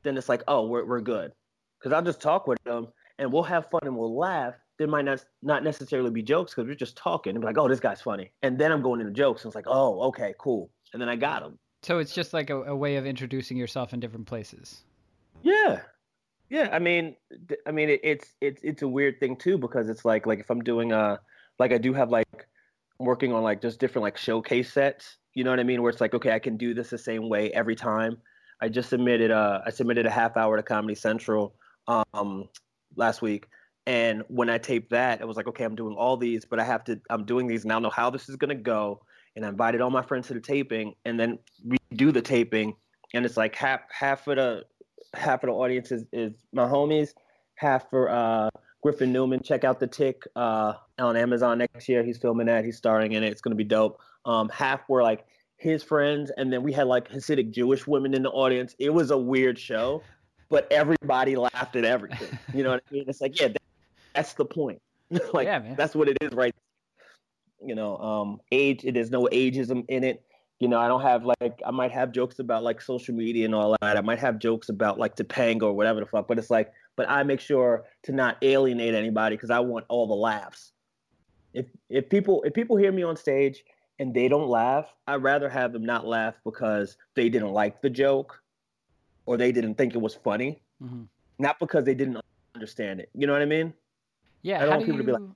then 0.03 0.17
it's 0.17 0.29
like, 0.29 0.43
oh, 0.47 0.67
we're 0.67 0.86
we're 0.86 1.01
good, 1.01 1.31
because 1.79 1.93
I'll 1.93 2.01
just 2.03 2.21
talk 2.21 2.47
with 2.47 2.62
them 2.63 2.88
and 3.17 3.31
we'll 3.31 3.43
have 3.43 3.69
fun 3.69 3.81
and 3.84 3.95
we'll 3.95 4.17
laugh. 4.17 4.53
There 4.77 4.88
might 4.88 5.05
not 5.05 5.23
not 5.41 5.63
necessarily 5.63 6.12
be 6.12 6.21
jokes 6.21 6.53
because 6.53 6.67
we're 6.67 6.75
just 6.75 6.97
talking 6.97 7.31
and 7.31 7.41
be 7.41 7.45
like, 7.45 7.58
oh, 7.58 7.67
this 7.67 7.79
guy's 7.79 8.01
funny, 8.01 8.31
and 8.41 8.58
then 8.58 8.71
I'm 8.71 8.81
going 8.81 8.99
into 8.99 9.13
jokes 9.13 9.43
and 9.43 9.49
it's 9.49 9.55
like, 9.55 9.67
oh, 9.67 10.01
okay, 10.10 10.34
cool, 10.38 10.69
and 10.93 11.01
then 11.01 11.10
I 11.10 11.15
got 11.15 11.41
them. 11.41 11.58
So 11.81 11.99
it's 11.99 12.13
just 12.13 12.34
like 12.34 12.49
a, 12.49 12.63
a 12.63 12.75
way 12.75 12.97
of 12.97 13.05
introducing 13.05 13.58
yourself 13.58 13.93
in 13.93 13.99
different 13.99 14.25
places. 14.25 14.84
Yeah, 15.43 15.81
yeah. 16.49 16.69
I 16.71 16.79
mean, 16.79 17.15
I 17.65 17.71
mean, 17.71 17.89
it, 17.89 18.01
it's 18.03 18.34
it's 18.41 18.62
it's 18.63 18.81
a 18.81 18.88
weird 18.88 19.19
thing 19.19 19.38
too 19.38 19.58
because 19.58 19.88
it's 19.88 20.03
like 20.03 20.25
like 20.25 20.39
if 20.39 20.49
I'm 20.49 20.62
doing 20.62 20.91
a 20.91 21.19
like 21.60 21.71
I 21.71 21.77
do 21.77 21.93
have 21.93 22.10
like 22.10 22.47
working 22.99 23.34
on 23.34 23.43
like 23.43 23.62
just 23.62 23.79
different 23.79 24.04
like 24.04 24.17
showcase 24.17 24.71
sets. 24.71 25.17
You 25.33 25.43
know 25.43 25.50
what 25.50 25.60
I 25.60 25.63
mean? 25.63 25.81
Where 25.81 25.89
it's 25.89 26.02
like 26.02 26.13
okay, 26.13 26.31
I 26.31 26.39
can 26.39 26.58
do 26.58 26.73
this 26.73 26.89
the 26.89 26.98
same 26.98 27.29
way 27.29 27.52
every 27.52 27.75
time. 27.75 28.17
I 28.62 28.69
just 28.69 28.89
submitted 28.89 29.31
a 29.31 29.63
I 29.65 29.69
submitted 29.69 30.06
a 30.06 30.12
half 30.12 30.37
hour 30.37 30.58
to 30.58 30.63
Comedy 30.63 30.96
Central 30.96 31.56
um 31.87 32.50
last 32.96 33.21
week. 33.21 33.48
And 33.87 34.23
when 34.29 34.50
I 34.50 34.58
taped 34.58 34.89
that, 34.91 35.21
it 35.21 35.27
was 35.27 35.37
like, 35.37 35.48
okay, 35.48 35.63
I'm 35.63 35.75
doing 35.75 35.96
all 35.96 36.17
these, 36.17 36.43
but 36.43 36.60
I 36.60 36.63
have 36.63 36.83
to, 36.85 37.00
I'm 37.12 37.23
doing 37.23 37.46
these 37.46 37.63
and 37.63 37.71
I 37.71 37.77
know 37.77 37.91
how 37.91 38.10
this 38.10 38.29
is 38.29 38.35
gonna 38.35 38.56
go. 38.56 39.02
And 39.35 39.46
I 39.46 39.50
invited 39.50 39.81
all 39.81 39.91
my 39.91 40.02
friends 40.02 40.27
to 40.29 40.33
the 40.33 40.39
taping, 40.39 40.96
and 41.04 41.19
then 41.19 41.37
we 41.63 41.77
do 41.93 42.13
the 42.13 42.21
taping, 42.21 42.73
and 43.13 43.25
it's 43.25 43.35
like 43.35 43.54
half 43.54 43.81
half 43.91 44.25
of 44.27 44.37
the 44.37 44.63
half 45.13 45.43
of 45.43 45.48
the 45.48 45.54
audience 45.54 45.91
is, 45.91 46.06
is 46.13 46.31
my 46.54 46.63
homies, 46.63 47.10
half 47.56 47.89
for 47.89 48.10
uh, 48.10 48.50
Griffin 48.86 49.12
Newman. 49.12 49.42
Check 49.42 49.63
out 49.63 49.79
the 49.79 49.88
Tick 49.88 50.27
uh, 50.36 50.73
on 51.00 51.17
Amazon 51.17 51.58
next 51.58 51.90
year. 51.90 52.04
He's 52.04 52.19
filming 52.19 52.46
that. 52.46 52.63
He's 52.63 52.77
starring 52.77 53.13
in 53.13 53.23
it. 53.23 53.31
It's 53.31 53.42
gonna 53.42 53.56
be 53.56 53.63
dope. 53.63 54.00
Um, 54.25 54.48
half 54.50 54.88
were 54.88 55.02
like 55.02 55.25
his 55.58 55.81
friends, 55.81 56.31
and 56.38 56.54
then 56.54 56.62
we 56.62 56.71
had 56.71 56.86
like 56.86 57.10
Hasidic 57.10 57.50
Jewish 57.50 57.88
women 57.88 58.13
in 58.13 58.21
the 58.21 58.29
audience. 58.29 58.75
It 58.77 58.92
was 58.92 59.10
a 59.10 59.17
weird 59.17 59.58
show, 59.58 60.04
but 60.50 60.71
everybody 60.71 61.36
laughed 61.36 61.75
at 61.75 61.83
everything. 61.83 62.38
You 62.54 62.62
know 62.62 62.69
what 62.69 62.83
I 62.88 62.94
mean? 62.94 63.06
It's 63.08 63.21
like, 63.21 63.42
yeah, 63.42 63.48
that, 63.48 63.62
that's 64.13 64.33
the 64.33 64.46
point. 64.46 64.79
like, 65.33 65.46
Yeah, 65.46 65.73
that's 65.75 65.96
what 65.96 66.08
it 66.08 66.19
is, 66.21 66.31
right? 66.33 66.54
You 67.65 67.73
know, 67.73 67.98
um, 67.98 68.40
age. 68.52 68.86
It 68.86 68.98
is 68.98 69.10
no 69.10 69.27
ageism 69.31 69.86
in 69.88 70.04
it. 70.04 70.21
You 70.60 70.69
know, 70.69 70.79
I 70.79 70.87
don't 70.87 71.01
have 71.01 71.25
like 71.25 71.62
I 71.65 71.71
might 71.71 71.91
have 71.91 72.12
jokes 72.12 72.39
about 72.39 72.63
like 72.63 72.81
social 72.81 73.13
media 73.13 73.45
and 73.45 73.53
all 73.53 73.75
that. 73.81 73.97
I 73.97 74.01
might 74.01 74.19
have 74.19 74.39
jokes 74.39 74.69
about 74.69 74.97
like 74.97 75.15
Topanga 75.15 75.63
or 75.63 75.73
whatever 75.73 75.99
the 75.99 76.06
fuck, 76.06 76.27
but 76.27 76.37
it's 76.39 76.49
like, 76.49 76.71
but 76.95 77.10
I 77.10 77.23
make 77.23 77.41
sure 77.41 77.83
to 78.03 78.13
not 78.13 78.37
alienate 78.41 78.93
anybody 78.95 79.35
because 79.35 79.49
I 79.49 79.60
want 79.60 79.85
all 79.89 80.08
the 80.08 80.13
laughs. 80.15 80.71
If 81.53 81.65
if 81.89 82.10
people 82.10 82.41
if 82.43 82.53
people 82.53 82.77
hear 82.77 82.91
me 82.91 83.03
on 83.03 83.17
stage 83.17 83.65
and 83.99 84.13
they 84.13 84.27
don't 84.29 84.47
laugh, 84.47 84.93
I'd 85.08 85.23
rather 85.23 85.49
have 85.49 85.73
them 85.73 85.83
not 85.85 86.08
laugh 86.08 86.35
because 86.45 86.97
they 87.15 87.27
didn't 87.29 87.51
like 87.51 87.81
the 87.81 87.89
joke 87.89 88.41
or 89.25 89.35
they 89.37 89.51
didn't 89.51 89.75
think 89.75 89.93
it 89.93 90.01
was 90.01 90.15
funny, 90.15 90.62
Mhm. 90.81 91.08
not 91.37 91.60
because 91.60 91.83
they 91.83 91.95
didn't 91.95 92.19
understand 92.53 92.99
it. 93.01 93.10
You 93.13 93.27
know 93.27 93.33
what 93.33 93.41
I 93.41 93.45
mean? 93.45 93.73
Yeah, 94.41 94.58
I 94.58 94.65
don't 94.65 94.69
want 94.75 94.85
people 94.85 94.97
to 94.99 95.03
be 95.03 95.12
like- 95.12 95.21
you- 95.21 95.35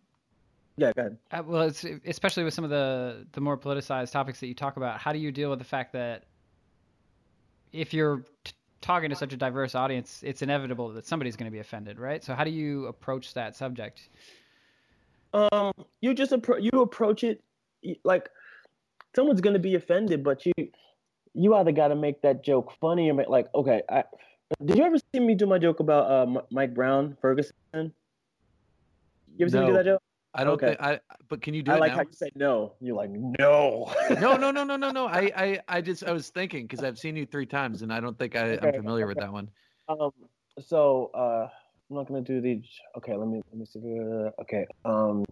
Yeah, 0.80 0.94
go 0.94 1.02
ahead. 1.02 1.18
Uh, 1.32 1.44
well, 1.46 1.62
it's 1.64 1.84
especially 2.06 2.46
with 2.46 2.54
some 2.54 2.64
of 2.64 2.70
the 2.70 3.26
the 3.34 3.42
more 3.42 3.58
politicized 3.58 4.12
topics 4.12 4.40
that 4.40 4.48
you 4.48 4.56
talk 4.56 4.78
about. 4.78 5.00
How 5.00 5.12
do 5.12 5.20
you 5.20 5.32
deal 5.32 5.50
with 5.50 5.60
the 5.60 5.66
fact 5.66 5.92
that 5.94 6.24
if 7.74 7.94
you're 7.94 8.24
t- 8.46 8.54
talking 8.80 9.10
to 9.10 9.16
such 9.16 9.34
a 9.34 9.38
diverse 9.38 9.76
audience, 9.76 10.22
it's 10.24 10.42
inevitable 10.42 10.90
that 10.94 11.06
somebody's 11.06 11.36
going 11.36 11.52
to 11.52 11.52
be 11.52 11.60
offended, 11.60 12.00
right? 12.00 12.24
So 12.24 12.34
how 12.34 12.46
do 12.46 12.52
you 12.52 12.88
approach 12.88 13.34
that 13.34 13.58
subject? 13.58 14.08
Um, 15.34 15.74
you 16.00 16.14
just 16.14 16.32
appro- 16.32 16.64
you 16.64 16.82
approach 16.82 17.26
it 17.26 17.44
like 18.06 18.30
someone's 19.16 19.42
gonna 19.42 19.60
be 19.60 19.76
offended, 19.76 20.24
but 20.24 20.46
you 20.46 20.54
you 21.34 21.56
either 21.56 21.74
got 21.74 21.90
to 21.90 21.96
make 21.96 22.22
that 22.22 22.44
joke 22.44 22.72
funny 22.80 23.10
or 23.10 23.14
make 23.16 23.28
like 23.28 23.48
okay. 23.54 23.82
I, 23.90 24.06
did 24.64 24.78
you 24.78 24.84
ever 24.86 24.96
see 24.98 25.20
me 25.20 25.36
do 25.36 25.46
my 25.46 25.60
joke 25.60 25.82
about 25.82 26.10
uh, 26.10 26.42
Mike 26.52 26.74
Brown 26.74 27.18
Ferguson? 27.22 27.54
You 27.74 27.92
ever 29.42 29.50
see 29.50 29.60
me 29.60 29.68
do 29.68 29.74
that 29.74 29.86
joke? 29.86 30.02
I 30.34 30.44
don't 30.44 30.54
Okay. 30.54 30.68
think 30.68 30.82
I. 30.82 31.00
But 31.28 31.42
can 31.42 31.54
you 31.54 31.64
do 31.64 31.72
I 31.72 31.76
it 31.76 31.80
like 31.80 31.92
now? 31.92 31.98
how 31.98 32.04
you 32.04 32.14
said 32.14 32.32
no. 32.36 32.74
You're 32.82 32.96
like 32.96 33.10
no. 33.12 33.94
no, 34.20 34.38
no, 34.38 34.52
no, 34.52 34.64
no, 34.64 34.76
no, 34.76 34.92
no. 34.92 35.08
I, 35.08 35.32
I, 35.36 35.60
I 35.68 35.82
just, 35.82 36.04
I 36.04 36.12
was 36.12 36.30
thinking 36.30 36.64
because 36.66 36.84
I've 36.84 37.00
seen 37.00 37.16
you 37.16 37.26
three 37.26 37.46
times, 37.46 37.82
and 37.82 37.92
I 37.92 38.00
don't 38.00 38.18
think 38.18 38.36
I, 38.36 38.54
I'm 38.54 38.70
Okay, 38.70 38.78
familiar 38.78 39.08
with 39.08 39.18
that 39.18 39.32
one. 39.32 39.50
Um, 39.88 40.12
so 40.60 41.10
uh, 41.16 41.48
I'm 41.90 41.96
not 41.96 42.08
gonna 42.08 42.22
do 42.22 42.42
the. 42.42 42.62
Okay, 42.98 43.16
let 43.16 43.28
me 43.28 43.42
let 43.52 43.60
me 43.60 43.66
see. 43.66 43.80
Okay. 44.42 44.66
Um, 44.86 45.26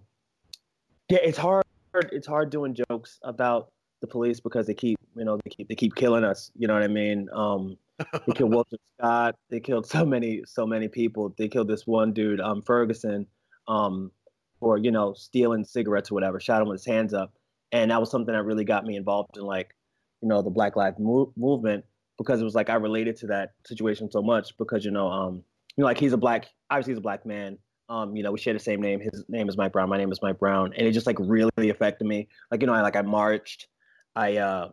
yeah, 1.09 1.19
it's 1.21 1.37
hard. 1.37 1.63
It's 2.11 2.27
hard 2.27 2.49
doing 2.49 2.75
jokes 2.89 3.19
about 3.23 3.71
the 4.01 4.07
police 4.07 4.39
because 4.39 4.67
they 4.67 4.73
keep, 4.73 4.97
you 5.15 5.25
know, 5.25 5.37
they 5.43 5.49
keep 5.49 5.67
they 5.69 5.75
keep 5.75 5.95
killing 5.95 6.23
us. 6.23 6.51
You 6.55 6.67
know 6.67 6.73
what 6.73 6.83
I 6.83 6.87
mean? 6.87 7.27
Um, 7.33 7.77
they 8.25 8.33
killed 8.33 8.51
Walter 8.53 8.77
Scott. 8.97 9.35
They 9.49 9.59
killed 9.59 9.85
so 9.87 10.05
many 10.05 10.43
so 10.45 10.65
many 10.65 10.87
people. 10.87 11.33
They 11.37 11.47
killed 11.47 11.67
this 11.67 11.87
one 11.87 12.13
dude, 12.13 12.41
um, 12.41 12.61
Ferguson, 12.61 13.27
um, 13.67 14.11
for 14.59 14.77
you 14.77 14.91
know 14.91 15.13
stealing 15.13 15.63
cigarettes 15.63 16.11
or 16.11 16.15
whatever. 16.15 16.39
Shot 16.39 16.61
him 16.61 16.67
with 16.67 16.79
his 16.79 16.85
hands 16.85 17.13
up, 17.13 17.33
and 17.71 17.91
that 17.91 17.99
was 17.99 18.09
something 18.11 18.33
that 18.33 18.43
really 18.43 18.65
got 18.65 18.85
me 18.85 18.95
involved 18.95 19.37
in 19.37 19.43
like, 19.43 19.75
you 20.21 20.29
know, 20.29 20.41
the 20.41 20.49
Black 20.49 20.75
Lives 20.75 20.97
Mo- 20.99 21.33
movement 21.35 21.85
because 22.17 22.41
it 22.41 22.43
was 22.43 22.55
like 22.55 22.69
I 22.69 22.75
related 22.75 23.17
to 23.17 23.27
that 23.27 23.51
situation 23.65 24.09
so 24.11 24.21
much 24.21 24.57
because 24.57 24.83
you 24.83 24.91
know, 24.91 25.07
um, 25.07 25.43
you 25.75 25.81
know, 25.81 25.85
like 25.85 25.99
he's 25.99 26.13
a 26.13 26.17
black, 26.17 26.47
obviously 26.69 26.93
he's 26.93 26.99
a 26.99 27.01
black 27.01 27.25
man. 27.25 27.57
Um, 27.89 28.15
you 28.15 28.23
know, 28.23 28.31
we 28.31 28.39
share 28.39 28.53
the 28.53 28.59
same 28.59 28.81
name. 28.81 28.99
His 28.99 29.23
name 29.29 29.47
is 29.47 29.55
Mike 29.55 29.71
Brown. 29.71 29.87
My 29.87 29.97
name 29.97 30.11
is 30.11 30.19
Mike 30.21 30.39
Brown, 30.39 30.73
and 30.75 30.85
it 30.85 30.91
just 30.91 31.07
like 31.07 31.17
really 31.19 31.69
affected 31.69 32.05
me. 32.05 32.27
Like 32.51 32.61
you 32.61 32.67
know, 32.67 32.73
I 32.73 32.81
like 32.81 32.95
I 32.95 33.01
marched, 33.01 33.67
I 34.15 34.37
uh, 34.37 34.69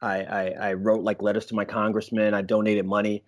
I, 0.00 0.22
I 0.22 0.44
I 0.60 0.72
wrote 0.72 1.02
like 1.02 1.22
letters 1.22 1.46
to 1.46 1.54
my 1.54 1.64
congressman. 1.64 2.34
I 2.34 2.42
donated 2.42 2.86
money. 2.86 3.22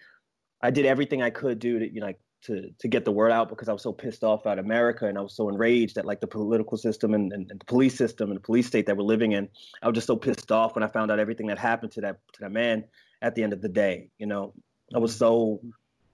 I 0.60 0.70
did 0.70 0.86
everything 0.86 1.22
I 1.22 1.30
could 1.30 1.58
do 1.58 1.78
to 1.78 1.92
you 1.92 2.00
know 2.00 2.06
like, 2.06 2.20
to 2.42 2.70
to 2.78 2.88
get 2.88 3.04
the 3.04 3.12
word 3.12 3.32
out 3.32 3.48
because 3.48 3.68
I 3.68 3.72
was 3.72 3.82
so 3.82 3.92
pissed 3.92 4.22
off 4.22 4.46
at 4.46 4.58
America 4.58 5.06
and 5.06 5.18
I 5.18 5.20
was 5.20 5.34
so 5.34 5.48
enraged 5.48 5.98
at 5.98 6.04
like 6.04 6.20
the 6.20 6.26
political 6.26 6.76
system 6.76 7.14
and, 7.14 7.32
and, 7.32 7.50
and 7.50 7.60
the 7.60 7.64
police 7.64 7.96
system 7.96 8.30
and 8.30 8.36
the 8.36 8.42
police 8.42 8.66
state 8.66 8.86
that 8.86 8.96
we're 8.96 9.02
living 9.02 9.32
in. 9.32 9.48
I 9.82 9.88
was 9.88 9.94
just 9.94 10.06
so 10.06 10.16
pissed 10.16 10.52
off 10.52 10.74
when 10.74 10.82
I 10.82 10.88
found 10.88 11.10
out 11.10 11.18
everything 11.18 11.48
that 11.48 11.58
happened 11.58 11.92
to 11.92 12.00
that 12.02 12.20
to 12.34 12.40
that 12.40 12.52
man 12.52 12.84
at 13.22 13.34
the 13.34 13.42
end 13.42 13.52
of 13.52 13.60
the 13.60 13.68
day. 13.68 14.10
You 14.18 14.26
know, 14.26 14.54
I 14.94 14.98
was 14.98 15.14
so 15.14 15.60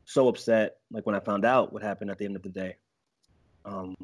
so 0.06 0.28
upset 0.28 0.76
like 0.90 1.06
when 1.06 1.14
I 1.14 1.20
found 1.20 1.44
out 1.44 1.72
what 1.72 1.82
happened 1.82 2.10
at 2.10 2.18
the 2.18 2.24
end 2.24 2.36
of 2.36 2.42
the 2.42 2.48
day. 2.48 2.76
Um, 3.64 3.94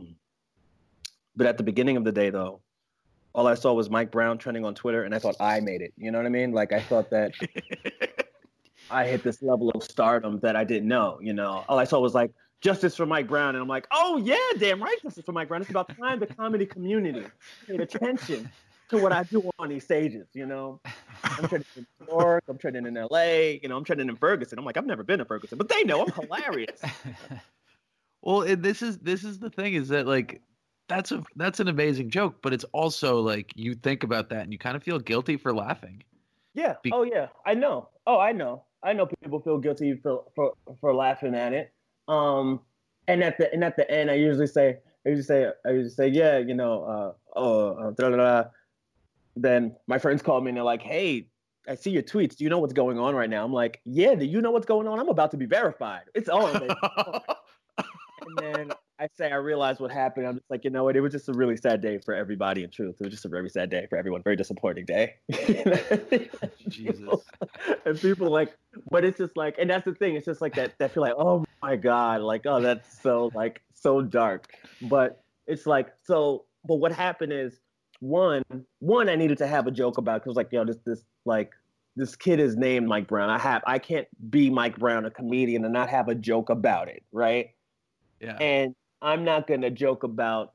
but 1.37 1.47
at 1.47 1.57
the 1.57 1.63
beginning 1.63 1.97
of 1.97 2.05
the 2.05 2.13
day, 2.13 2.31
though, 2.31 2.61
all 3.35 3.47
I 3.47 3.55
saw 3.55 3.73
was 3.73 3.89
Mike 3.89 4.11
Brown 4.11 4.39
trending 4.39 4.65
on 4.65 4.75
Twitter, 4.75 5.05
and 5.05 5.15
I 5.15 5.19
thought 5.19 5.37
I 5.41 5.61
made 5.61 5.83
it. 5.83 5.93
You 5.97 6.11
know 6.11 6.19
what 6.19 6.27
I 6.27 6.31
mean? 6.31 6.53
Like 6.53 6.73
I 6.73 6.81
thought 6.81 7.11
that 7.11 7.33
I 8.91 9.07
hit 9.07 9.23
this 9.23 9.43
level 9.43 9.71
of 9.71 9.83
stardom 9.83 10.41
that 10.41 10.57
I 10.57 10.65
didn't 10.65 10.89
know. 10.89 11.19
You 11.21 11.33
know, 11.33 11.65
all 11.69 11.79
I 11.79 11.85
saw 11.85 12.01
was 12.01 12.15
like 12.15 12.33
justice 12.61 12.97
for 12.97 13.07
Mike 13.07 13.29
Brown, 13.29 13.55
and 13.55 13.63
I'm 13.63 13.69
like, 13.69 13.87
oh 13.93 14.17
yeah, 14.19 14.37
damn 14.59 14.83
right, 14.83 14.97
justice 15.03 15.25
for 15.25 15.33
Mike 15.33 15.49
Brown. 15.49 15.63
It's 15.63 15.71
about 15.71 15.97
time 15.97 16.19
the 16.19 16.27
comedy 16.27 16.67
community 16.67 17.25
paid 17.67 17.81
attention 17.81 18.51
to 18.91 18.99
what 18.99 19.13
I 19.13 19.23
do 19.25 19.49
on 19.59 19.69
these 19.69 19.85
stages. 19.85 20.27
You 20.35 20.47
know, 20.47 20.81
I'm 21.25 21.49
trending 21.49 21.67
in 21.77 21.87
New 22.01 22.07
York, 22.13 22.45
I'm 22.49 22.59
trending 22.59 22.87
in 22.87 22.97
L.A., 22.97 23.61
you 23.63 23.69
know, 23.69 23.77
I'm 23.77 23.85
trending 23.85 24.09
in 24.09 24.17
Ferguson. 24.17 24.59
I'm 24.59 24.65
like, 24.65 24.77
I've 24.77 24.87
never 24.87 25.03
been 25.03 25.19
to 25.19 25.25
Ferguson, 25.25 25.59
but 25.59 25.69
they 25.69 25.85
know 25.85 26.03
I'm 26.03 26.13
hilarious. 26.13 26.81
Well, 28.23 28.43
and 28.43 28.63
this 28.63 28.83
is 28.83 28.99
this 28.99 29.25
is 29.25 29.39
the 29.39 29.51
thing 29.51 29.75
is 29.75 29.89
that 29.89 30.07
like 30.07 30.43
that's 30.89 31.13
a 31.13 31.25
that's 31.37 31.61
an 31.61 31.69
amazing 31.69 32.11
joke, 32.11 32.37
but 32.43 32.53
it's 32.53 32.65
also 32.73 33.21
like 33.21 33.53
you 33.57 33.75
think 33.75 34.03
about 34.03 34.29
that 34.31 34.43
and 34.43 34.53
you 34.53 34.59
kind 34.59 34.77
of 34.77 34.83
feel 34.83 34.99
guilty 34.99 35.37
for 35.37 35.55
laughing. 35.55 36.03
Yeah. 36.55 36.75
Be- 36.83 36.93
oh 36.93 37.05
yeah. 37.05 37.29
I 37.47 37.55
know. 37.55 37.89
Oh, 38.07 38.19
I 38.19 38.33
know. 38.33 38.65
I 38.83 38.93
know 38.93 39.07
people 39.23 39.41
feel 39.41 39.59
guilty 39.59 39.95
for 40.03 40.25
for 40.35 40.55
for 40.81 40.95
laughing 40.95 41.35
at 41.35 41.53
it. 41.53 41.73
Um, 42.09 42.61
and 43.09 43.23
at 43.23 43.39
the 43.39 43.53
and 43.53 43.65
at 43.65 43.77
the 43.77 43.91
end, 43.91 44.11
I 44.11 44.15
usually 44.15 44.47
say, 44.47 44.79
I 45.05 45.09
usually 45.09 45.25
say, 45.25 45.51
I 45.67 45.71
usually 45.71 45.91
say, 45.91 46.09
yeah, 46.09 46.39
you 46.39 46.55
know, 46.55 46.85
uh, 46.85 47.13
oh, 47.39 47.71
uh, 47.75 47.91
da, 47.93 48.11
da, 48.11 48.17
da. 48.17 48.45
then 49.37 49.77
my 49.87 49.99
friends 49.99 50.23
call 50.23 50.41
me 50.41 50.51
and 50.51 50.57
they're 50.57 50.65
like, 50.65 50.83
hey, 50.83 51.29
I 51.69 51.75
see 51.75 51.91
your 51.91 52.03
tweets. 52.03 52.37
Do 52.37 52.45
you 52.45 52.51
know 52.51 52.59
what's 52.59 52.73
going 52.73 52.99
on 52.99 53.15
right 53.15 53.31
now? 53.31 53.45
I'm 53.45 53.53
like, 53.53 53.81
yeah. 53.85 54.15
Do 54.15 54.25
you 54.25 54.41
know 54.41 54.51
what's 54.51 54.67
going 54.67 54.89
on? 54.89 54.99
I'm 54.99 55.09
about 55.09 55.31
to 55.33 55.37
be 55.37 55.47
verified. 55.47 56.03
It's 56.15 56.29
on. 56.29 56.63
and 57.79 58.39
then 58.39 58.73
I 59.01 59.09
say 59.17 59.33
I 59.33 59.37
realize 59.37 59.81
what 59.81 59.91
happened. 59.91 60.27
I'm 60.27 60.35
just 60.35 60.51
like, 60.51 60.63
you 60.63 60.69
know 60.69 60.85
what? 60.85 60.95
It 60.95 61.01
was 61.01 61.13
just 61.13 61.31
a 61.31 61.33
really 61.33 61.57
sad 61.57 61.81
day 61.81 61.99
for 62.05 62.15
everybody. 62.15 62.65
In 62.65 62.71
truth, 62.71 62.97
it 63.01 63.05
was 63.05 63.15
just 63.15 63.25
a 63.25 63.31
very 63.31 63.49
sad 63.49 63.71
day 63.71 63.87
for 63.89 63.97
everyone. 63.97 64.23
Very 64.23 64.37
disappointing 64.37 64.85
day. 64.85 65.15
Jesus. 66.69 67.21
and 67.87 67.99
people 67.99 68.29
like, 68.29 68.55
but 68.91 69.03
it's 69.03 69.17
just 69.17 69.39
like, 69.39 69.57
and 69.59 69.71
that's 69.71 69.87
the 69.87 69.95
thing. 69.95 70.17
It's 70.17 70.27
just 70.27 70.43
like 70.43 70.55
that. 70.57 70.79
That 70.79 70.93
feel 70.93 71.03
like, 71.03 71.15
oh 71.17 71.47
my 71.63 71.77
god, 71.77 72.21
like, 72.21 72.45
oh, 72.45 72.61
that's 72.61 73.01
so 73.01 73.31
like 73.35 73.63
so 73.73 74.03
dark. 74.03 74.53
But 74.83 75.23
it's 75.47 75.67
like 75.67 75.95
so. 76.05 76.45
But 76.67 76.75
what 76.75 76.93
happened 76.93 77.33
is 77.33 77.59
one, 78.01 78.43
one 78.81 79.09
I 79.09 79.17
needed 79.17 79.39
to 79.39 79.47
have 79.47 79.67
a 79.67 79.71
joke 79.71 79.97
about 79.97 80.23
because 80.23 80.37
like, 80.37 80.53
yo, 80.53 80.67
this 80.67 80.77
this 80.85 81.05
like 81.25 81.53
this 81.97 82.17
kid 82.17 82.39
is 82.39 82.55
named 82.55 82.87
Mike 82.87 83.09
Brown. 83.09 83.31
I 83.31 83.39
have 83.39 83.63
I 83.67 83.79
can't 83.79 84.09
be 84.31 84.51
Mike 84.51 84.79
Brown, 84.79 85.07
a 85.07 85.11
comedian, 85.11 85.65
and 85.65 85.73
not 85.73 85.89
have 85.89 86.09
a 86.09 86.15
joke 86.15 86.51
about 86.51 86.89
it, 86.89 87.03
right? 87.13 87.53
Yeah. 88.21 88.37
and 88.37 88.75
I'm 89.03 89.25
not 89.25 89.47
going 89.47 89.63
to 89.63 89.71
joke 89.71 90.03
about 90.03 90.53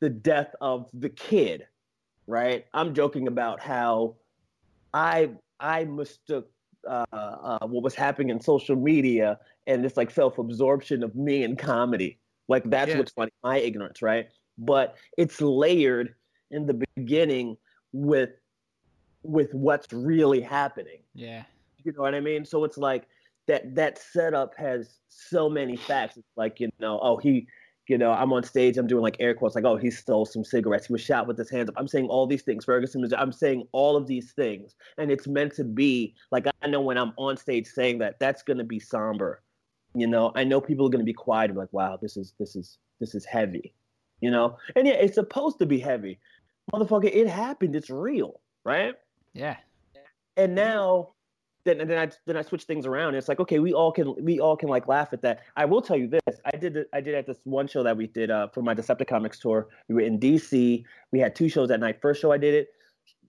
the 0.00 0.08
death 0.08 0.54
of 0.60 0.88
the 0.92 1.08
kid, 1.08 1.66
right? 2.26 2.66
I'm 2.74 2.94
joking 2.94 3.26
about 3.28 3.60
how 3.60 4.16
I 4.94 5.30
I 5.60 5.84
mistook 5.84 6.50
uh, 6.88 7.04
uh, 7.12 7.66
what 7.66 7.82
was 7.82 7.94
happening 7.94 8.30
in 8.30 8.40
social 8.40 8.76
media 8.76 9.38
and 9.66 9.84
this 9.84 9.96
like 9.96 10.10
self-absorption 10.10 11.02
of 11.02 11.14
me 11.16 11.42
in 11.42 11.56
comedy. 11.56 12.18
Like 12.48 12.64
that's 12.70 12.94
what's 12.94 13.12
funny, 13.12 13.32
my 13.42 13.58
ignorance, 13.58 14.00
right? 14.00 14.28
But 14.56 14.96
it's 15.16 15.40
layered 15.40 16.14
in 16.50 16.66
the 16.66 16.82
beginning 16.94 17.56
with 17.92 18.30
with 19.22 19.52
what's 19.52 19.92
really 19.92 20.40
happening. 20.40 21.00
yeah. 21.14 21.42
You 21.84 21.92
know 21.92 22.02
what 22.02 22.14
I 22.14 22.20
mean? 22.20 22.44
So 22.44 22.64
it's 22.64 22.78
like 22.78 23.06
that 23.46 23.74
that 23.74 23.98
setup 23.98 24.54
has 24.56 24.98
so 25.08 25.48
many 25.48 25.76
facts. 25.76 26.16
It's 26.16 26.36
like, 26.36 26.60
you 26.60 26.70
know, 26.80 26.98
oh 27.02 27.16
he 27.16 27.46
you 27.88 27.96
know, 27.96 28.12
I'm 28.12 28.32
on 28.34 28.42
stage, 28.42 28.76
I'm 28.76 28.86
doing 28.86 29.02
like 29.02 29.16
air 29.18 29.34
quotes, 29.34 29.54
like, 29.54 29.64
oh, 29.64 29.76
he 29.76 29.90
stole 29.90 30.26
some 30.26 30.44
cigarettes. 30.44 30.86
He 30.86 30.92
was 30.92 31.00
shot 31.00 31.26
with 31.26 31.38
his 31.38 31.50
hands 31.50 31.70
up. 31.70 31.74
I'm 31.78 31.88
saying 31.88 32.06
all 32.08 32.26
these 32.26 32.42
things. 32.42 32.64
Ferguson 32.64 33.00
was, 33.00 33.14
I'm 33.14 33.32
saying 33.32 33.66
all 33.72 33.96
of 33.96 34.06
these 34.06 34.32
things. 34.32 34.76
And 34.98 35.10
it's 35.10 35.26
meant 35.26 35.54
to 35.54 35.64
be 35.64 36.14
like, 36.30 36.46
I 36.62 36.66
know 36.66 36.82
when 36.82 36.98
I'm 36.98 37.14
on 37.16 37.38
stage 37.38 37.66
saying 37.66 37.98
that, 37.98 38.20
that's 38.20 38.42
going 38.42 38.58
to 38.58 38.64
be 38.64 38.78
somber. 38.78 39.42
You 39.94 40.06
know, 40.06 40.32
I 40.34 40.44
know 40.44 40.60
people 40.60 40.86
are 40.86 40.90
going 40.90 41.00
to 41.00 41.04
be 41.04 41.14
quiet 41.14 41.46
and 41.46 41.54
be 41.54 41.60
like, 41.60 41.72
wow, 41.72 41.98
this 42.00 42.18
is, 42.18 42.34
this 42.38 42.54
is, 42.54 42.76
this 43.00 43.14
is 43.14 43.24
heavy. 43.24 43.72
You 44.20 44.30
know? 44.30 44.58
And 44.76 44.86
yeah, 44.86 44.94
it's 44.94 45.14
supposed 45.14 45.58
to 45.60 45.66
be 45.66 45.78
heavy. 45.78 46.18
Motherfucker, 46.72 47.10
it 47.10 47.26
happened. 47.26 47.74
It's 47.74 47.88
real. 47.88 48.40
Right. 48.64 48.94
Yeah. 49.32 49.56
And 50.36 50.54
now 50.54 51.14
then 51.68 51.80
and 51.80 51.90
then 51.90 51.98
I 51.98 52.10
then 52.26 52.36
I 52.36 52.42
switch 52.42 52.64
things 52.64 52.86
around. 52.86 53.14
It's 53.14 53.28
like 53.28 53.40
okay, 53.40 53.58
we 53.58 53.72
all 53.72 53.92
can 53.92 54.14
we 54.24 54.40
all 54.40 54.56
can 54.56 54.68
like 54.68 54.88
laugh 54.88 55.12
at 55.12 55.22
that. 55.22 55.40
I 55.56 55.64
will 55.64 55.82
tell 55.82 55.96
you 55.96 56.08
this: 56.08 56.40
I 56.44 56.56
did 56.56 56.86
I 56.92 57.00
did 57.00 57.14
at 57.14 57.26
this 57.26 57.38
one 57.44 57.68
show 57.68 57.82
that 57.82 57.96
we 57.96 58.06
did 58.06 58.30
uh, 58.30 58.48
for 58.48 58.62
my 58.62 58.74
Decepticomics 58.74 59.38
tour. 59.38 59.68
We 59.88 59.94
were 59.96 60.00
in 60.00 60.18
D.C. 60.18 60.84
We 61.12 61.18
had 61.18 61.36
two 61.36 61.48
shows 61.48 61.68
that 61.68 61.80
night. 61.80 62.00
First 62.00 62.20
show 62.22 62.32
I 62.32 62.38
did 62.38 62.54
it, 62.54 62.68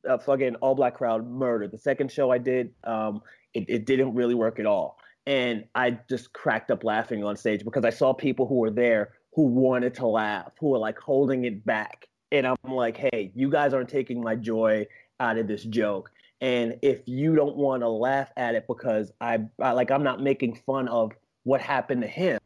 uh, 0.10 0.18
fucking 0.18 0.56
all 0.56 0.76
black 0.76 0.96
crowd 0.96 1.28
murdered. 1.28 1.72
The 1.72 1.78
second 1.78 2.12
show 2.12 2.32
I 2.32 2.38
did, 2.38 2.72
um, 2.86 3.22
it, 3.54 3.66
it 3.68 3.86
didn't 3.86 4.14
really 4.14 4.36
work 4.36 4.60
at 4.60 4.66
all, 4.66 4.98
and 5.28 5.66
I 5.76 6.00
just 6.10 6.34
cracked 6.34 6.72
up 6.72 6.84
laughing 6.84 7.24
on 7.24 7.36
stage 7.36 7.64
because 7.64 7.86
I 7.86 7.92
saw 7.92 8.14
people 8.14 8.48
who 8.48 8.56
were 8.56 8.72
there 8.72 9.12
who 9.34 9.44
wanted 9.44 9.94
to 9.96 10.08
laugh, 10.08 10.52
who 10.60 10.70
were 10.70 10.80
like 10.80 10.98
holding 10.98 11.46
it 11.46 11.66
back, 11.66 12.08
and 12.32 12.48
I'm 12.48 12.58
like, 12.68 12.98
hey, 12.98 13.32
you 13.36 13.50
guys 13.50 13.74
aren't 13.74 13.90
taking 13.90 14.24
my 14.24 14.36
joy 14.36 14.88
out 15.20 15.38
of 15.38 15.48
this 15.48 15.64
joke 15.66 16.10
and 16.42 16.78
if 16.82 17.02
you 17.08 17.36
don't 17.36 17.56
want 17.56 17.82
to 17.84 17.90
laugh 17.90 18.32
at 18.38 18.56
it 18.56 18.66
because 18.68 19.12
I, 19.20 19.40
I 19.62 19.72
like 19.72 19.92
I'm 19.92 20.04
not 20.04 20.22
making 20.22 20.56
fun 20.66 20.88
of 20.88 21.12
what 21.44 21.62
happened 21.62 22.02
to 22.02 22.08
him. 22.08 22.40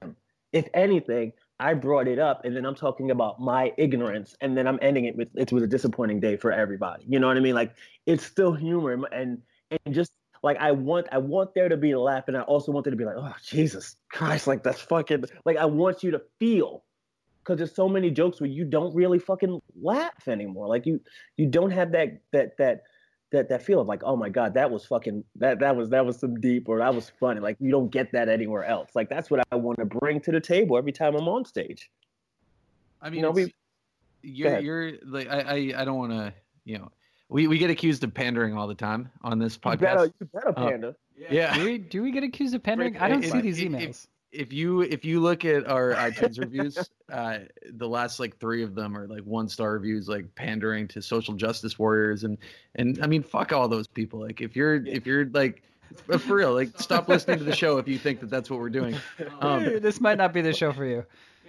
If 0.52 0.68
anything, 0.74 1.34
I 1.60 1.74
brought 1.74 2.08
it 2.08 2.20
up 2.20 2.46
and 2.46 2.56
then 2.56 2.66
I'm 2.66 2.76
talking 2.76 3.12
about 3.12 3.40
my 3.40 3.74
ignorance 3.78 4.36
and 4.42 4.58
then 4.58 4.68
I'm 4.68 4.80
ending 4.82 5.06
it 5.06 5.16
with 5.16 5.30
it 5.36 5.52
was 5.52 5.64
a 5.64 5.68
disappointing 5.68 6.20
day 6.20 6.38
for 6.38 6.52
everybody. 6.52 7.06
You 7.08 7.20
know 7.20 7.28
what 7.28 7.38
I 7.38 7.40
mean? 7.40 7.56
Like 7.56 7.74
it's 8.06 8.26
still 8.26 8.54
humor 8.54 8.94
and 9.12 9.42
and 9.86 9.96
just 9.96 10.12
like 10.42 10.58
I 10.58 10.72
want 10.72 11.08
I 11.12 11.20
want 11.20 11.54
there 11.54 11.70
to 11.70 11.78
be 11.78 11.92
a 11.92 12.00
laugh 12.00 12.26
and 12.28 12.38
I 12.38 12.42
also 12.42 12.72
want 12.72 12.84
there 12.86 12.92
to 12.92 12.98
be 12.98 13.06
like, 13.06 13.16
oh 13.18 13.34
Jesus 13.44 13.96
Christ, 14.12 14.48
like 14.48 14.64
that's 14.64 14.82
fucking 14.82 15.26
like 15.46 15.58
I 15.58 15.66
want 15.66 16.04
you 16.04 16.12
to 16.12 16.22
feel 16.40 16.84
because 17.44 17.58
there's 17.58 17.76
so 17.76 17.90
many 17.90 18.10
jokes 18.10 18.40
where 18.40 18.50
you 18.50 18.66
don't 18.66 18.94
really 18.96 19.20
fucking 19.20 19.62
laugh 19.82 20.28
anymore. 20.28 20.68
Like 20.68 20.86
you 20.86 21.00
you 21.38 21.48
don't 21.48 21.72
have 21.72 21.92
that 21.94 22.20
that 22.32 22.58
that 22.58 22.82
that 23.34 23.50
that 23.50 23.62
feel 23.62 23.82
of 23.82 23.88
like, 23.88 24.02
oh 24.06 24.16
my 24.16 24.30
god, 24.30 24.54
that 24.54 24.72
was 24.72 24.86
fucking 24.86 25.24
that 25.36 25.60
that 25.60 25.76
was 25.76 25.90
that 25.90 26.06
was 26.06 26.18
some 26.18 26.40
deep 26.40 26.70
or 26.70 26.80
that 26.80 26.96
was 26.96 27.12
funny. 27.20 27.42
Like 27.42 27.58
you 27.60 27.70
don't 27.72 27.90
get 27.92 28.12
that 28.14 28.30
anywhere 28.30 28.64
else. 28.64 28.92
Like 28.96 29.10
that's 29.10 29.30
what 29.30 29.46
I 29.52 29.56
want 29.58 29.80
to 29.80 29.86
bring 29.86 30.22
to 30.22 30.32
the 30.32 30.40
table 30.40 30.78
every 30.78 30.92
time 30.94 31.16
I'm 31.16 31.28
on 31.28 31.44
stage. 31.44 31.90
I 33.02 33.10
mean, 33.10 33.18
You 33.18 33.22
know, 33.24 33.32
we- 33.32 33.54
you're 34.22 34.60
you're 34.60 34.92
like 35.06 35.28
I 35.30 35.40
I, 35.42 35.82
I 35.82 35.86
don't 35.86 35.98
want 35.98 36.14
to 36.14 36.34
you 36.64 36.78
know 36.78 36.90
we, 37.28 37.48
we 37.48 37.58
get 37.58 37.70
accused 37.70 38.04
of 38.06 38.14
pandering 38.14 38.56
all 38.56 38.68
the 38.68 38.76
time 38.76 39.10
on 39.24 39.38
this 39.40 39.56
You 39.56 39.60
podcast. 39.72 39.80
better, 39.82 40.06
you 40.06 40.26
better 40.34 40.50
Uh, 40.50 40.54
panda. 40.54 40.96
yeah. 41.30 41.54
Do 41.58 41.66
we 41.66 41.78
do 41.78 42.02
we 42.04 42.12
get 42.12 42.24
accused 42.24 42.56
of 42.56 42.64
pandering? 42.64 42.96
I 42.98 43.10
don't 43.10 43.24
If- 43.24 43.32
see 43.32 43.42
these 43.42 43.60
if- 43.60 43.70
emails. 43.72 44.08
If 44.34 44.52
you 44.52 44.82
if 44.82 45.06
you 45.06 45.20
look 45.20 45.46
at 45.46 45.68
our 45.68 45.94
iTunes 45.94 46.40
reviews, 46.40 46.90
uh, 47.12 47.40
the 47.72 47.88
last 47.88 48.20
like 48.20 48.38
three 48.40 48.64
of 48.64 48.76
them 48.76 48.98
are 48.98 49.08
like 49.08 49.22
one 49.22 49.48
star 49.48 49.74
reviews, 49.74 50.10
like 50.10 50.34
pandering 50.36 50.88
to 50.90 51.02
social 51.02 51.34
justice 51.34 51.78
warriors, 51.78 52.24
and 52.24 52.38
and 52.76 53.00
I 53.02 53.08
mean 53.08 53.24
fuck 53.24 53.54
all 53.54 53.68
those 53.68 53.88
people. 53.88 54.20
Like 54.20 54.42
if 54.42 54.56
you're 54.56 54.86
if 54.86 55.06
you're 55.06 55.26
like 55.28 55.62
but 56.08 56.22
for 56.22 56.36
real, 56.36 56.54
like 56.54 56.80
stop 56.80 57.08
listening 57.08 57.38
to 57.38 57.44
the 57.44 57.56
show 57.56 57.78
if 57.78 57.88
you 57.88 57.98
think 57.98 58.20
that 58.22 58.30
that's 58.30 58.50
what 58.50 58.60
we're 58.60 58.70
doing. 58.70 58.96
Um, 59.40 59.64
this 59.82 60.00
might 60.00 60.18
not 60.18 60.34
be 60.34 60.42
the 60.42 60.54
show 60.54 60.72
for 60.72 60.86
you. 60.86 61.06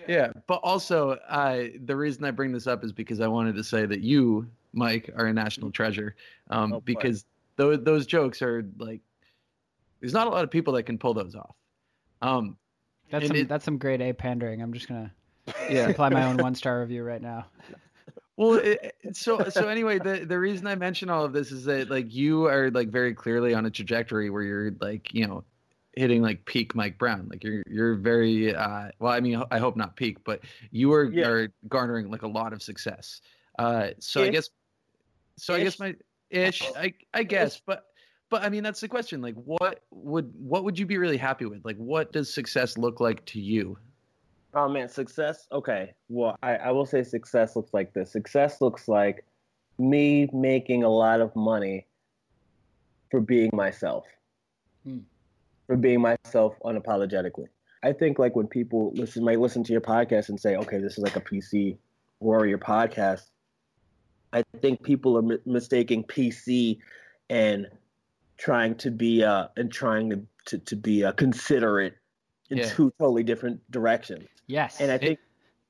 yeah, 0.09 0.33
but 0.47 0.57
also 0.57 1.13
uh, 1.29 1.65
the 1.85 1.97
reason 1.97 2.25
I 2.25 2.31
bring 2.31 2.53
this 2.53 2.67
up 2.67 2.85
is 2.85 2.93
because 2.93 3.21
I 3.21 3.27
wanted 3.29 3.55
to 3.57 3.65
say 3.65 3.87
that 3.87 4.01
you, 4.01 4.49
Mike, 4.73 5.11
are 5.17 5.27
a 5.27 5.33
national 5.33 5.71
treasure. 5.71 6.15
Um, 6.51 6.75
Oh, 6.75 6.81
because 6.81 7.25
those 7.57 7.83
those 7.85 8.07
jokes 8.07 8.43
are 8.43 8.67
like, 8.79 9.01
there's 10.01 10.13
not 10.13 10.27
a 10.27 10.31
lot 10.31 10.45
of 10.45 10.51
people 10.51 10.73
that 10.75 10.83
can 10.85 10.99
pull 10.99 11.15
those 11.15 11.35
off. 11.35 11.55
Um, 12.21 12.57
That's 13.21 13.29
some 13.29 13.37
it- 13.37 13.49
that's 13.49 13.65
some 13.65 13.79
grade 13.79 14.01
A 14.01 14.13
pandering. 14.13 14.63
I'm 14.63 14.73
just 14.73 14.89
gonna 14.89 15.13
yeah. 15.71 15.89
apply 15.89 16.09
my 16.11 16.25
own 16.25 16.37
one 16.43 16.55
star 16.55 16.81
review 16.81 17.03
right 17.03 17.23
now. 17.23 17.47
Well, 18.37 18.55
it, 18.55 18.95
it- 19.03 19.17
so 19.17 19.49
so 19.49 19.69
anyway, 19.69 19.99
the 19.99 20.25
the 20.27 20.39
reason 20.39 20.67
I 20.67 20.75
mention 20.75 21.11
all 21.11 21.25
of 21.25 21.33
this 21.33 21.53
is 21.53 21.65
that 21.67 21.91
like 21.91 22.13
you 22.13 22.47
are 22.47 22.71
like 22.71 22.89
very 22.89 23.15
clearly 23.15 23.55
on 23.55 23.67
a 23.67 23.71
trajectory 23.71 24.31
where 24.31 24.43
you're 24.43 24.73
like 24.81 25.13
you 25.15 25.27
know 25.27 25.45
hitting 25.97 26.23
like 26.23 26.45
peak 26.45 26.75
Mike 26.75 26.99
Brown. 26.99 27.29
Like 27.31 27.45
you're 27.45 27.63
you're 27.69 27.95
very 27.95 28.55
uh 28.55 28.89
well, 28.99 29.13
I 29.13 29.21
mean 29.21 29.43
I 29.51 29.59
hope 29.59 29.77
not 29.77 29.95
peak, 29.97 30.25
but 30.25 30.41
you 30.73 30.93
are 30.93 31.05
Yeah. 31.05 31.29
are 31.29 31.49
garnering 31.69 32.11
like 32.11 32.23
a 32.23 32.29
lot 32.29 32.53
of 32.53 32.63
success. 32.63 33.21
Uh, 33.59 33.91
so 34.01 34.25
I 34.25 34.31
guess 34.31 34.51
so 35.39 35.55
I 35.55 35.63
guess 35.63 35.79
my 35.79 35.95
ish 36.31 36.63
I 36.77 36.95
I 37.13 37.23
guess, 37.23 37.61
but 37.65 37.85
but 38.31 38.43
I 38.43 38.49
mean 38.49 38.63
that's 38.63 38.81
the 38.81 38.89
question. 38.89 39.21
Like 39.21 39.35
what 39.35 39.81
would 39.91 40.33
what 40.39 40.65
would 40.65 40.79
you 40.79 40.87
be 40.87 40.99
really 40.99 41.17
happy 41.17 41.47
with? 41.47 41.65
Like 41.65 41.77
what 41.77 42.13
does 42.13 42.33
success 42.33 42.77
look 42.79 43.01
like 43.01 43.25
to 43.27 43.41
you? 43.41 43.79
Oh 44.55 44.69
man, 44.69 44.89
success. 44.89 45.47
Okay, 45.51 45.95
well, 46.09 46.37
I, 46.43 46.57
I 46.57 46.71
will 46.71 46.87
say 46.87 47.03
success 47.03 47.57
looks 47.57 47.75
like 47.75 47.93
this. 47.93 48.13
Success 48.13 48.61
looks 48.61 48.87
like 48.87 49.25
me 49.79 50.29
making 50.33 50.85
a 50.85 50.89
lot 50.89 51.21
of 51.21 51.35
money 51.35 51.87
for 53.11 53.21
being 53.21 53.51
myself, 53.53 54.05
Hmm. 54.85 54.99
for 55.67 55.77
being 55.77 56.01
myself 56.01 56.55
unapologetically. 56.65 57.47
I 57.83 57.93
think 57.93 58.19
like 58.19 58.37
when 58.37 58.47
people 58.47 58.93
listen, 58.95 59.25
might 59.25 59.41
listen 59.41 59.65
to 59.65 59.73
your 59.73 59.81
podcast 59.81 60.29
and 60.29 60.39
say, 60.41 60.57
"Okay, 60.57 60.79
this 60.79 60.93
is 60.93 60.99
like 60.99 61.17
a 61.17 61.21
PC 61.21 61.77
warrior 62.21 62.59
podcast." 62.59 63.31
I 64.33 64.43
think 64.61 64.83
people 64.83 65.17
are 65.19 65.23
mi- 65.23 65.39
mistaking 65.47 66.05
PC 66.05 66.79
and 67.29 67.69
trying 68.45 68.75
to 68.75 68.91
be 68.91 69.25
uh 69.25 69.49
and 69.57 69.73
trying 69.73 70.11
to 70.11 70.21
to, 70.45 70.59
to 70.59 70.77
be 70.77 71.03
uh, 71.03 71.13
considerate 71.13 71.95
in 72.51 72.59
Yeah. 72.59 72.69
two 72.69 72.93
totally 72.99 73.23
different 73.23 73.59
directions. 73.71 74.27
Yes. 74.47 74.79
And 74.83 74.93
I 74.93 74.99
think, 74.99 75.19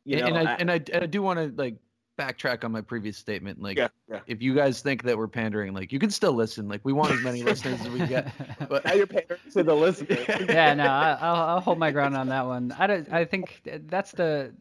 you 0.05 0.17
know, 0.17 0.27
and, 0.27 0.37
and 0.37 0.49
I, 0.49 0.53
I- 0.53 0.57
and 0.57 0.71
I 0.73 0.81
and 0.93 1.05
I 1.05 1.07
do 1.07 1.23
want 1.23 1.39
to 1.39 1.55
like 1.63 1.77
backtrack 2.19 2.65
on 2.65 2.73
my 2.73 2.81
previous 2.81 3.17
statement. 3.17 3.63
Like 3.63 3.77
yeah, 3.77 3.89
yeah. 4.11 4.21
if 4.27 4.43
you 4.43 4.53
guys 4.57 4.83
think 4.83 5.05
that 5.05 5.17
we're 5.17 5.29
pandering, 5.29 5.73
like 5.73 5.93
you 5.93 6.01
can 6.01 6.11
still 6.11 6.33
listen. 6.33 6.67
Like 6.69 6.81
we 6.83 6.93
want 6.93 7.13
as 7.13 7.23
many 7.23 7.43
listeners 7.51 7.81
as 7.81 7.89
we 7.91 8.05
get. 8.07 8.33
But 8.69 8.85
Now 8.85 8.95
you're 8.95 9.07
paying 9.07 9.27
to 9.53 9.63
the 9.63 9.75
listeners. 9.75 10.25
yeah, 10.49 10.75
no, 10.75 10.85
I, 10.85 11.17
I'll, 11.21 11.43
I'll 11.51 11.61
hold 11.61 11.79
my 11.79 11.93
ground 11.93 12.17
on 12.17 12.29
that 12.31 12.45
one. 12.45 12.75
I 12.77 12.89
don't. 12.89 13.13
I 13.13 13.25
think 13.25 13.63
that's 13.87 14.11
the 14.11 14.53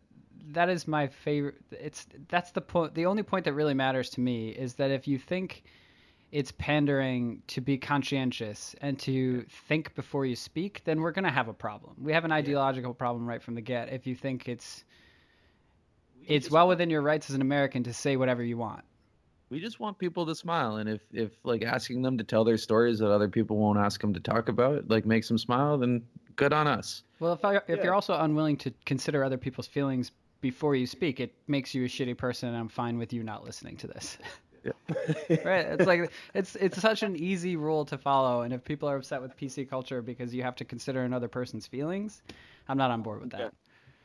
that 0.51 0.70
is 0.70 0.88
my 0.88 1.07
favorite. 1.07 1.55
It's 1.72 2.05
that's 2.30 2.51
the 2.51 2.61
point. 2.61 2.93
The 2.93 3.07
only 3.07 3.24
point 3.24 3.45
that 3.45 3.53
really 3.53 3.74
matters 3.74 4.11
to 4.11 4.22
me 4.22 4.49
is 4.49 4.76
that 4.76 4.91
if 4.91 5.07
you 5.07 5.18
think 5.18 5.64
it's 6.34 6.52
pandering 6.58 7.44
to 7.46 7.62
be 7.62 7.78
conscientious 7.78 8.76
and 8.82 8.98
to 8.98 9.46
think 9.68 9.94
before 9.94 10.26
you 10.26 10.36
speak, 10.36 10.82
then 10.84 11.00
we're 11.00 11.12
gonna 11.12 11.30
have 11.32 11.48
a 11.48 11.54
problem. 11.54 11.94
We 12.02 12.12
have 12.12 12.26
an 12.26 12.32
ideological 12.32 12.96
problem 12.96 13.28
right 13.28 13.42
from 13.42 13.54
the 13.54 13.62
get. 13.62 13.94
If 13.94 14.08
you 14.08 14.16
think 14.16 14.50
it's 14.50 14.84
it's 16.26 16.50
well 16.50 16.68
within 16.68 16.90
your 16.90 17.02
rights 17.04 17.30
as 17.30 17.36
an 17.36 17.42
American 17.42 17.84
to 17.84 17.94
say 17.94 18.16
whatever 18.18 18.44
you 18.44 18.58
want. 18.58 18.84
we 19.50 19.60
just 19.60 19.80
want 19.80 20.00
people 20.00 20.26
to 20.26 20.34
smile, 20.34 20.78
and 20.78 20.90
if 20.90 21.02
if 21.12 21.34
like 21.44 21.64
asking 21.64 22.02
them 22.02 22.18
to 22.18 22.24
tell 22.24 22.44
their 22.44 22.58
stories 22.58 22.98
that 22.98 23.12
other 23.12 23.30
people 23.30 23.58
won't 23.58 23.78
ask 23.78 24.02
them 24.02 24.12
to 24.14 24.20
talk 24.20 24.50
about, 24.50 24.90
like 24.90 25.06
makes 25.06 25.28
them 25.28 25.38
smile, 25.38 25.78
then 25.78 26.02
good 26.36 26.52
on 26.52 26.66
us. 26.66 27.04
Well, 27.20 27.34
if 27.34 27.46
I, 27.46 27.58
if 27.58 27.64
Yeah. 27.68 27.84
you're 27.84 27.94
also 27.94 28.18
unwilling 28.20 28.58
to 28.58 28.74
consider 28.86 29.24
other 29.24 29.38
people's 29.38 29.68
feelings 29.68 30.12
before 30.42 30.74
you 30.76 30.88
speak, 30.88 31.20
it 31.20 31.36
makes 31.48 31.76
you 31.76 31.86
a 31.86 31.88
shitty 31.88 32.18
person, 32.18 32.50
and 32.50 32.58
I'm 32.58 32.70
fine 32.70 32.98
with 32.98 33.14
you 33.14 33.22
not 33.24 33.44
listening 33.46 33.78
to 33.78 33.88
this. 33.88 34.18
right? 35.45 35.66
It's 35.66 35.86
like 35.86 36.11
it's 36.34 36.55
it's 36.55 36.80
such 36.80 37.03
an 37.03 37.16
easy 37.16 37.55
rule 37.55 37.86
to 37.86 37.97
follow, 37.97 38.41
and 38.41 38.53
if 38.53 38.64
people 38.64 38.89
are 38.89 38.97
upset 38.97 39.22
with 39.22 39.36
PC 39.38 39.70
culture 39.70 40.01
because 40.01 40.34
you 40.34 40.43
have 40.43 40.55
to 40.55 40.66
consider 40.66 41.03
another 41.03 41.28
person's 41.28 41.68
feelings, 41.68 42.22
I'm 42.68 42.78
not 42.78 42.91
on 42.91 43.01
board 43.01 43.22
with 43.22 43.32
that. 43.32 43.39
Yeah. 43.39 43.49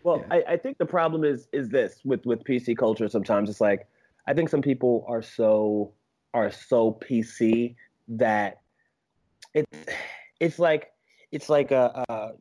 Well, 0.05 0.25
I, 0.31 0.43
I 0.49 0.57
think 0.57 0.79
the 0.79 0.87
problem 0.87 1.25
is 1.25 1.49
is 1.53 1.69
this 1.69 2.01
with 2.05 2.25
with 2.25 2.45
PC 2.45 2.77
culture. 2.77 3.09
Sometimes 3.09 3.51
it's 3.51 3.61
like 3.61 3.87
I 4.27 4.35
think 4.35 4.49
some 4.49 4.63
people 4.63 5.05
are 5.09 5.23
so 5.23 5.93
are 6.35 6.51
so 6.51 6.99
PC 7.03 7.75
that 8.09 8.61
it's 9.55 9.95
it's 10.41 10.59
like 10.59 10.93
it's 11.33 11.49
like 11.49 11.71
a, 11.71 12.05
uh 12.09 12.33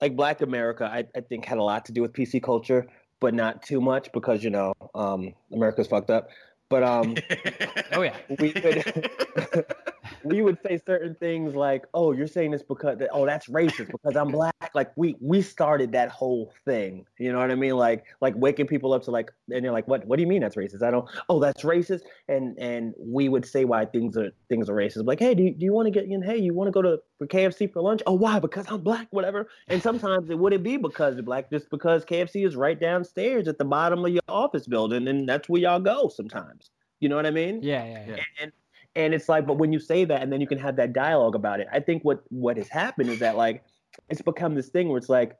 like 0.00 0.16
Black 0.16 0.42
America. 0.42 0.84
I, 0.84 1.04
I 1.16 1.20
think 1.20 1.44
had 1.44 1.58
a 1.58 1.62
lot 1.62 1.84
to 1.86 1.92
do 1.92 2.02
with 2.02 2.12
PC 2.12 2.42
culture, 2.42 2.86
but 3.20 3.34
not 3.34 3.62
too 3.62 3.80
much 3.80 4.12
because 4.12 4.44
you 4.44 4.50
know 4.50 4.74
um, 4.94 5.34
America's 5.52 5.86
fucked 5.86 6.10
up. 6.10 6.28
But 6.68 6.82
um, 6.82 7.14
Oh 7.92 8.02
yeah. 8.02 8.16
we 8.28 8.52
would 8.52 9.66
we 10.24 10.42
would 10.42 10.58
say 10.66 10.80
certain 10.84 11.14
things 11.14 11.54
like, 11.54 11.84
"Oh, 11.94 12.12
you're 12.12 12.26
saying 12.26 12.50
this 12.50 12.62
because 12.62 12.98
oh, 13.12 13.26
that's 13.26 13.46
racist 13.48 13.90
because 13.90 14.16
I'm 14.16 14.28
black." 14.28 14.70
Like 14.74 14.92
we 14.96 15.16
we 15.20 15.42
started 15.42 15.92
that 15.92 16.08
whole 16.10 16.52
thing. 16.64 17.06
You 17.18 17.32
know 17.32 17.38
what 17.38 17.50
I 17.50 17.54
mean? 17.54 17.76
Like 17.76 18.04
like 18.20 18.34
waking 18.36 18.66
people 18.66 18.92
up 18.92 19.02
to 19.04 19.10
like, 19.10 19.32
and 19.50 19.62
you're 19.62 19.72
like, 19.72 19.88
"What? 19.88 20.06
What 20.06 20.16
do 20.16 20.22
you 20.22 20.28
mean 20.28 20.42
that's 20.42 20.56
racist?" 20.56 20.82
I 20.82 20.90
don't. 20.90 21.08
Oh, 21.28 21.40
that's 21.40 21.62
racist. 21.62 22.02
And 22.28 22.58
and 22.58 22.94
we 22.98 23.28
would 23.28 23.46
say 23.46 23.64
why 23.64 23.84
things 23.84 24.16
are 24.16 24.30
things 24.48 24.68
are 24.68 24.74
racist. 24.74 25.06
Like, 25.06 25.20
hey, 25.20 25.34
do 25.34 25.42
you, 25.42 25.54
do 25.54 25.64
you 25.64 25.72
want 25.72 25.86
to 25.86 25.90
get 25.90 26.04
in? 26.04 26.22
Hey, 26.22 26.38
you 26.38 26.54
want 26.54 26.68
to 26.68 26.72
go 26.72 26.82
to 26.82 27.00
for 27.18 27.26
KFC 27.26 27.72
for 27.72 27.82
lunch? 27.82 28.02
Oh, 28.06 28.14
why? 28.14 28.38
Because 28.38 28.66
I'm 28.68 28.82
black, 28.82 29.08
whatever. 29.10 29.48
And 29.68 29.82
sometimes 29.82 30.30
it 30.30 30.38
wouldn't 30.38 30.62
be 30.62 30.76
because 30.76 31.14
you're 31.14 31.22
black, 31.22 31.50
just 31.50 31.70
because 31.70 32.04
KFC 32.04 32.46
is 32.46 32.56
right 32.56 32.78
downstairs 32.78 33.48
at 33.48 33.58
the 33.58 33.64
bottom 33.64 34.04
of 34.04 34.12
your 34.12 34.22
office 34.28 34.66
building, 34.66 35.08
and 35.08 35.28
that's 35.28 35.48
where 35.48 35.60
y'all 35.60 35.80
go 35.80 36.08
sometimes. 36.08 36.70
You 37.00 37.08
know 37.08 37.16
what 37.16 37.26
I 37.26 37.30
mean? 37.30 37.62
Yeah, 37.62 37.84
yeah, 37.84 38.04
yeah. 38.06 38.16
Yeah. 38.16 38.22
and 38.42 38.52
and 38.96 39.14
it's 39.14 39.28
like 39.28 39.46
but 39.46 39.58
when 39.58 39.72
you 39.72 39.78
say 39.78 40.04
that 40.04 40.22
and 40.22 40.32
then 40.32 40.40
you 40.40 40.46
can 40.46 40.58
have 40.58 40.76
that 40.76 40.92
dialogue 40.92 41.34
about 41.34 41.60
it 41.60 41.68
i 41.72 41.78
think 41.78 42.02
what 42.04 42.22
what 42.30 42.56
has 42.56 42.68
happened 42.68 43.08
is 43.08 43.20
that 43.20 43.36
like 43.36 43.62
it's 44.08 44.22
become 44.22 44.54
this 44.54 44.68
thing 44.68 44.88
where 44.88 44.98
it's 44.98 45.08
like 45.08 45.36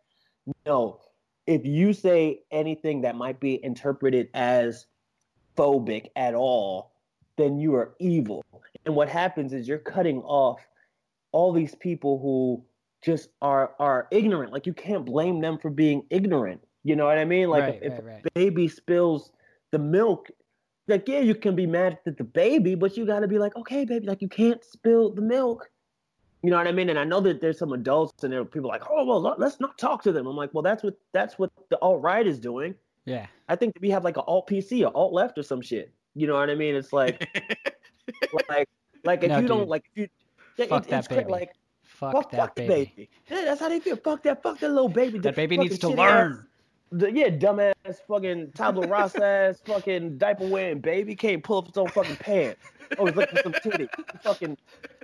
no 0.64 1.00
if 1.46 1.64
you 1.64 1.92
say 1.92 2.40
anything 2.50 3.00
that 3.02 3.16
might 3.16 3.40
be 3.40 3.62
interpreted 3.64 4.28
as 4.34 4.86
phobic 5.56 6.06
at 6.14 6.34
all 6.34 6.92
then 7.36 7.58
you 7.58 7.74
are 7.74 7.94
evil 7.98 8.44
and 8.84 8.94
what 8.94 9.08
happens 9.08 9.52
is 9.52 9.66
you're 9.66 9.78
cutting 9.78 10.20
off 10.22 10.60
all 11.32 11.52
these 11.52 11.74
people 11.74 12.18
who 12.18 12.64
just 13.04 13.28
are 13.42 13.74
are 13.78 14.08
ignorant. 14.10 14.52
Like 14.52 14.66
you 14.66 14.72
can't 14.72 15.04
blame 15.04 15.40
them 15.40 15.58
for 15.58 15.70
being 15.70 16.04
ignorant. 16.10 16.60
You 16.82 16.96
know 16.96 17.06
what 17.06 17.18
I 17.18 17.24
mean? 17.24 17.48
Like 17.48 17.62
Right, 17.62 17.78
if, 17.82 17.92
right, 17.92 17.98
if 17.98 18.04
right. 18.04 18.24
a 18.24 18.30
baby 18.34 18.68
spills 18.68 19.32
the 19.72 19.78
milk, 19.78 20.30
like 20.88 21.08
yeah, 21.08 21.20
you 21.20 21.34
can 21.34 21.54
be 21.56 21.66
mad 21.66 21.98
at 22.06 22.16
the 22.16 22.24
baby, 22.24 22.74
but 22.74 22.96
you 22.96 23.06
got 23.06 23.20
to 23.20 23.28
be 23.28 23.38
like, 23.38 23.56
okay, 23.56 23.84
baby, 23.84 24.06
like 24.06 24.22
you 24.22 24.28
can't 24.28 24.64
spill 24.64 25.10
the 25.12 25.22
milk. 25.22 25.68
You 26.42 26.50
know 26.50 26.58
what 26.58 26.68
I 26.68 26.72
mean? 26.72 26.90
And 26.90 26.98
I 26.98 27.04
know 27.04 27.20
that 27.20 27.40
there's 27.40 27.58
some 27.58 27.72
adults 27.72 28.22
and 28.22 28.32
there 28.32 28.40
are 28.40 28.44
people 28.44 28.68
like, 28.68 28.82
oh 28.90 29.04
well, 29.04 29.20
let- 29.20 29.40
let's 29.40 29.58
not 29.60 29.78
talk 29.78 30.02
to 30.04 30.12
them. 30.12 30.26
I'm 30.26 30.36
like, 30.36 30.50
well, 30.54 30.62
that's 30.62 30.82
what 30.82 30.94
that's 31.12 31.38
what 31.38 31.50
the 31.70 31.78
alt 31.80 32.02
right 32.02 32.26
is 32.26 32.38
doing. 32.38 32.74
Yeah. 33.04 33.26
I 33.48 33.56
think 33.56 33.74
that 33.74 33.80
we 33.82 33.90
have 33.90 34.04
like 34.04 34.16
an 34.16 34.24
alt 34.26 34.48
PC 34.48 34.82
or 34.86 34.96
alt 34.96 35.12
left 35.12 35.38
or 35.38 35.42
some 35.42 35.60
shit. 35.60 35.92
You 36.14 36.26
know 36.26 36.34
what 36.34 36.50
I 36.50 36.54
mean? 36.54 36.74
It's 36.74 36.92
like 36.92 37.26
like 38.48 38.68
like 39.04 39.22
if 39.22 39.28
No, 39.30 39.38
you 39.40 39.46
don't 39.48 39.68
like 39.68 39.84
if 39.94 40.02
you 40.02 40.08
yeah, 40.56 40.66
Fuck 40.66 40.84
it- 40.86 40.90
that 40.90 41.08
baby. 41.08 41.30
like 41.30 41.50
Fuck, 41.84 42.12
fuck, 42.12 42.30
that 42.32 42.36
fuck 42.36 42.54
baby. 42.56 42.68
the 42.68 42.74
baby. 42.74 43.10
Yeah, 43.30 43.44
that's 43.46 43.60
how 43.60 43.68
they 43.68 43.80
feel. 43.80 43.96
Fuck 43.96 44.22
that. 44.24 44.42
Fuck 44.42 44.58
that 44.58 44.70
little 44.70 44.88
baby. 44.88 45.18
That 45.18 45.34
The 45.34 45.36
baby 45.36 45.56
needs 45.56 45.78
to 45.78 45.88
learn. 45.88 46.32
ass- 46.32 46.38
the, 46.92 47.10
yeah, 47.12 47.28
dumbass 47.30 47.74
fucking 48.08 48.52
tabula 48.54 48.86
rasa 48.88 49.24
ass 49.24 49.60
fucking 49.66 50.18
diaper 50.18 50.46
wearing 50.46 50.80
baby 50.80 51.14
can't 51.14 51.42
pull 51.42 51.58
up 51.58 51.66
his 51.66 51.76
own 51.76 51.88
fucking 51.88 52.16
pants. 52.16 52.60
Oh, 52.98 53.06
he's 53.06 53.16
looking 53.16 53.36
for 53.36 53.42
some 53.42 53.52
titty. 53.62 53.88
Fucking 54.22 54.56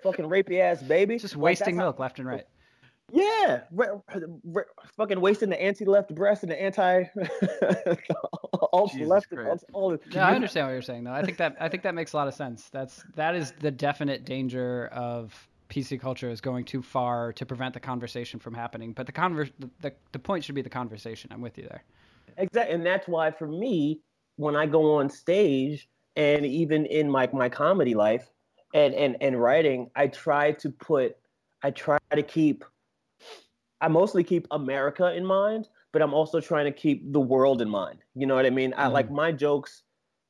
fucking 0.03 0.27
rapey 0.27 0.61
ass 0.61 0.83
baby. 0.83 1.19
Just 1.19 1.35
Like, 1.37 1.43
wasting 1.45 1.77
that's 1.77 1.81
how- 1.81 1.87
milk 1.87 1.99
left 1.99 2.19
and 2.21 2.29
right. 2.29 2.47
yeah, 3.13 3.63
ra- 3.73 3.99
ra- 4.45 4.63
fucking 4.97 5.21
wasting 5.21 5.49
the 5.51 5.61
anti-left 5.61 6.15
breast 6.15 6.45
and 6.45 6.53
the 6.53 6.63
anti 6.63 7.05
ultra 8.73 9.07
left. 9.07 9.27
All 9.73 9.91
No, 10.15 10.21
I 10.21 10.35
understand 10.35 10.67
what 10.67 10.73
you're 10.73 10.83
saying 10.83 11.05
though. 11.05 11.13
I 11.13 11.23
think 11.25 11.37
that 11.39 11.57
I 11.61 11.69
think 11.69 11.83
that 11.83 11.95
makes 11.95 12.13
a 12.13 12.17
lot 12.17 12.29
of 12.29 12.35
sense. 12.35 12.69
That's 12.71 13.05
that 13.17 13.35
is 13.35 13.53
the 13.61 13.71
definite 13.71 14.25
danger 14.25 14.87
of 14.93 15.49
PC 15.73 15.99
culture 15.99 16.29
is 16.29 16.43
going 16.43 16.67
too 16.67 16.83
far 16.83 17.33
to 17.33 17.47
prevent 17.47 17.73
the 17.73 17.81
conversation 17.81 18.39
from 18.39 18.53
happening. 18.53 18.93
But 18.93 19.07
the 19.07 19.13
conver- 19.13 19.53
the, 19.59 19.71
the, 19.81 19.93
the 20.13 20.19
point 20.19 20.45
should 20.45 20.55
be 20.55 20.61
the 20.61 20.69
conversation. 20.69 21.31
I'm 21.33 21.41
with 21.41 21.57
you 21.57 21.65
there. 21.65 21.83
Exactly, 22.37 22.75
and 22.75 22.85
that's 22.85 23.09
why 23.09 23.31
for 23.31 23.47
me, 23.47 24.01
when 24.37 24.55
I 24.55 24.67
go 24.67 24.97
on 24.97 25.09
stage 25.09 25.89
and 26.15 26.45
even 26.45 26.85
in 26.85 27.11
my 27.11 27.27
my 27.33 27.49
comedy 27.49 27.95
life 27.95 28.29
and 28.75 28.93
and 28.93 29.17
and 29.23 29.41
writing, 29.41 29.91
I 29.97 30.09
try 30.09 30.53
to 30.53 30.69
put, 30.71 31.17
I 31.63 31.71
try 31.71 31.97
to 32.15 32.23
keep, 32.23 32.67
I 33.81 33.89
mostly 33.89 34.25
keep 34.25 34.47
America 34.51 35.15
in 35.15 35.25
mind, 35.25 35.71
but 35.93 36.03
I'm 36.03 36.13
also 36.13 36.39
trying 36.39 36.67
to 36.67 36.73
keep 36.73 37.11
the 37.15 37.21
world 37.21 37.63
in 37.63 37.71
mind. 37.71 38.01
You 38.15 38.27
know 38.27 38.35
what 38.35 38.45
I 38.45 38.51
mean? 38.51 38.75
I 38.77 38.89
like 38.89 39.11
my 39.11 39.33
jokes, 39.33 39.85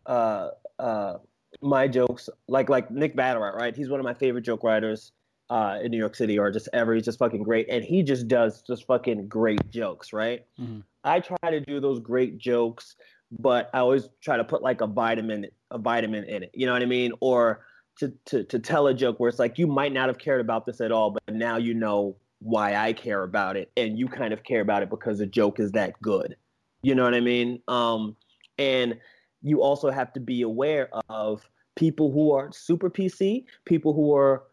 uh, 0.06 0.50
uh, 0.78 1.14
my 1.60 1.88
jokes, 1.88 2.30
like 2.46 2.68
like 2.68 2.92
Nick 2.92 3.16
Vatterott, 3.16 3.56
right? 3.56 3.74
He's 3.74 3.88
one 3.88 3.98
of 3.98 4.04
my 4.04 4.14
favorite 4.14 4.42
joke 4.42 4.62
writers. 4.62 5.10
Uh, 5.52 5.78
in 5.82 5.90
New 5.90 5.98
York 5.98 6.14
City, 6.14 6.38
or 6.38 6.50
just 6.50 6.66
ever, 6.72 6.94
he's 6.94 7.04
just 7.04 7.18
fucking 7.18 7.42
great, 7.42 7.66
and 7.68 7.84
he 7.84 8.02
just 8.02 8.26
does 8.26 8.62
just 8.62 8.86
fucking 8.86 9.28
great 9.28 9.60
jokes, 9.68 10.10
right? 10.14 10.46
Mhm. 10.58 10.82
I 11.04 11.20
try 11.20 11.50
to 11.50 11.60
do 11.60 11.78
those 11.78 12.00
great 12.00 12.38
jokes, 12.38 12.96
but 13.30 13.68
I 13.74 13.80
always 13.80 14.08
try 14.22 14.38
to 14.38 14.44
put 14.44 14.62
like 14.62 14.80
a 14.80 14.86
vitamin, 14.86 15.48
a 15.70 15.76
vitamin 15.76 16.24
in 16.24 16.44
it. 16.44 16.52
You 16.54 16.64
know 16.64 16.72
what 16.72 16.80
I 16.80 16.86
mean? 16.86 17.12
Or 17.20 17.66
to 17.98 18.14
to 18.24 18.44
to 18.44 18.58
tell 18.58 18.86
a 18.86 18.94
joke 18.94 19.20
where 19.20 19.28
it's 19.28 19.38
like 19.38 19.58
you 19.58 19.66
might 19.66 19.92
not 19.92 20.08
have 20.08 20.16
cared 20.16 20.40
about 20.40 20.64
this 20.64 20.80
at 20.80 20.90
all, 20.90 21.10
but 21.10 21.34
now 21.34 21.58
you 21.58 21.74
know 21.74 22.16
why 22.38 22.74
I 22.74 22.94
care 22.94 23.22
about 23.22 23.58
it, 23.58 23.70
and 23.76 23.98
you 23.98 24.08
kind 24.08 24.32
of 24.32 24.44
care 24.44 24.62
about 24.62 24.82
it 24.82 24.88
because 24.88 25.18
the 25.18 25.26
joke 25.26 25.60
is 25.60 25.72
that 25.72 26.00
good. 26.00 26.34
You 26.80 26.94
know 26.94 27.04
what 27.04 27.14
I 27.14 27.20
mean? 27.20 27.60
Um, 27.68 28.16
and 28.56 28.98
you 29.42 29.60
also 29.60 29.90
have 29.90 30.14
to 30.14 30.20
be 30.20 30.40
aware 30.40 30.88
of 31.10 31.46
people 31.76 32.10
who 32.10 32.32
are 32.32 32.50
super 32.52 32.88
PC, 32.88 33.44
people 33.66 33.92
who 33.92 34.16
are 34.16 34.44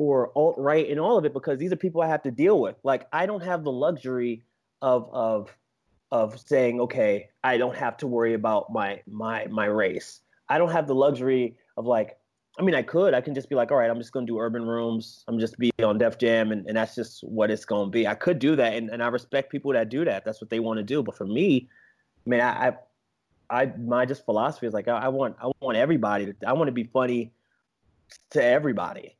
are 0.00 0.28
alt 0.34 0.54
right 0.58 0.88
and 0.88 1.00
all 1.00 1.18
of 1.18 1.24
it, 1.24 1.34
because 1.34 1.58
these 1.58 1.72
are 1.72 1.76
people 1.76 2.02
I 2.02 2.08
have 2.08 2.22
to 2.22 2.30
deal 2.30 2.60
with. 2.60 2.76
Like 2.84 3.06
I 3.12 3.26
don't 3.26 3.42
have 3.42 3.64
the 3.64 3.72
luxury 3.72 4.44
of 4.80 5.08
of 5.12 5.56
of 6.10 6.38
saying, 6.40 6.80
okay, 6.80 7.28
I 7.44 7.58
don't 7.58 7.76
have 7.76 7.96
to 7.98 8.06
worry 8.06 8.34
about 8.34 8.72
my 8.72 9.02
my 9.06 9.46
my 9.46 9.66
race. 9.66 10.20
I 10.48 10.58
don't 10.58 10.70
have 10.70 10.86
the 10.86 10.94
luxury 10.94 11.56
of 11.76 11.84
like, 11.84 12.16
I 12.58 12.62
mean, 12.62 12.74
I 12.74 12.82
could. 12.82 13.12
I 13.12 13.20
can 13.20 13.34
just 13.34 13.48
be 13.48 13.54
like, 13.54 13.70
all 13.70 13.76
right, 13.76 13.90
I'm 13.90 13.98
just 13.98 14.12
gonna 14.12 14.26
do 14.26 14.38
urban 14.38 14.62
rooms. 14.62 15.24
I'm 15.28 15.38
just 15.38 15.58
be 15.58 15.70
on 15.82 15.98
Def 15.98 16.16
Jam, 16.16 16.52
and, 16.52 16.66
and 16.66 16.76
that's 16.76 16.94
just 16.94 17.22
what 17.22 17.50
it's 17.50 17.64
gonna 17.64 17.90
be. 17.90 18.06
I 18.06 18.14
could 18.14 18.38
do 18.38 18.56
that, 18.56 18.74
and, 18.74 18.88
and 18.90 19.02
I 19.02 19.08
respect 19.08 19.52
people 19.52 19.72
that 19.72 19.90
do 19.90 20.04
that. 20.04 20.24
That's 20.24 20.40
what 20.40 20.48
they 20.48 20.60
want 20.60 20.78
to 20.78 20.84
do. 20.84 21.02
But 21.02 21.16
for 21.16 21.26
me, 21.26 21.68
I 22.26 22.30
mean, 22.30 22.40
I, 22.40 22.68
I, 22.68 23.62
I 23.62 23.72
my 23.76 24.06
just 24.06 24.24
philosophy 24.24 24.66
is 24.66 24.72
like, 24.72 24.88
I, 24.88 24.98
I 24.98 25.08
want 25.08 25.36
I 25.42 25.50
want 25.60 25.76
everybody. 25.76 26.26
To, 26.26 26.34
I 26.46 26.54
want 26.54 26.68
to 26.68 26.72
be 26.72 26.84
funny 26.84 27.32
to 28.30 28.42
everybody. 28.42 29.17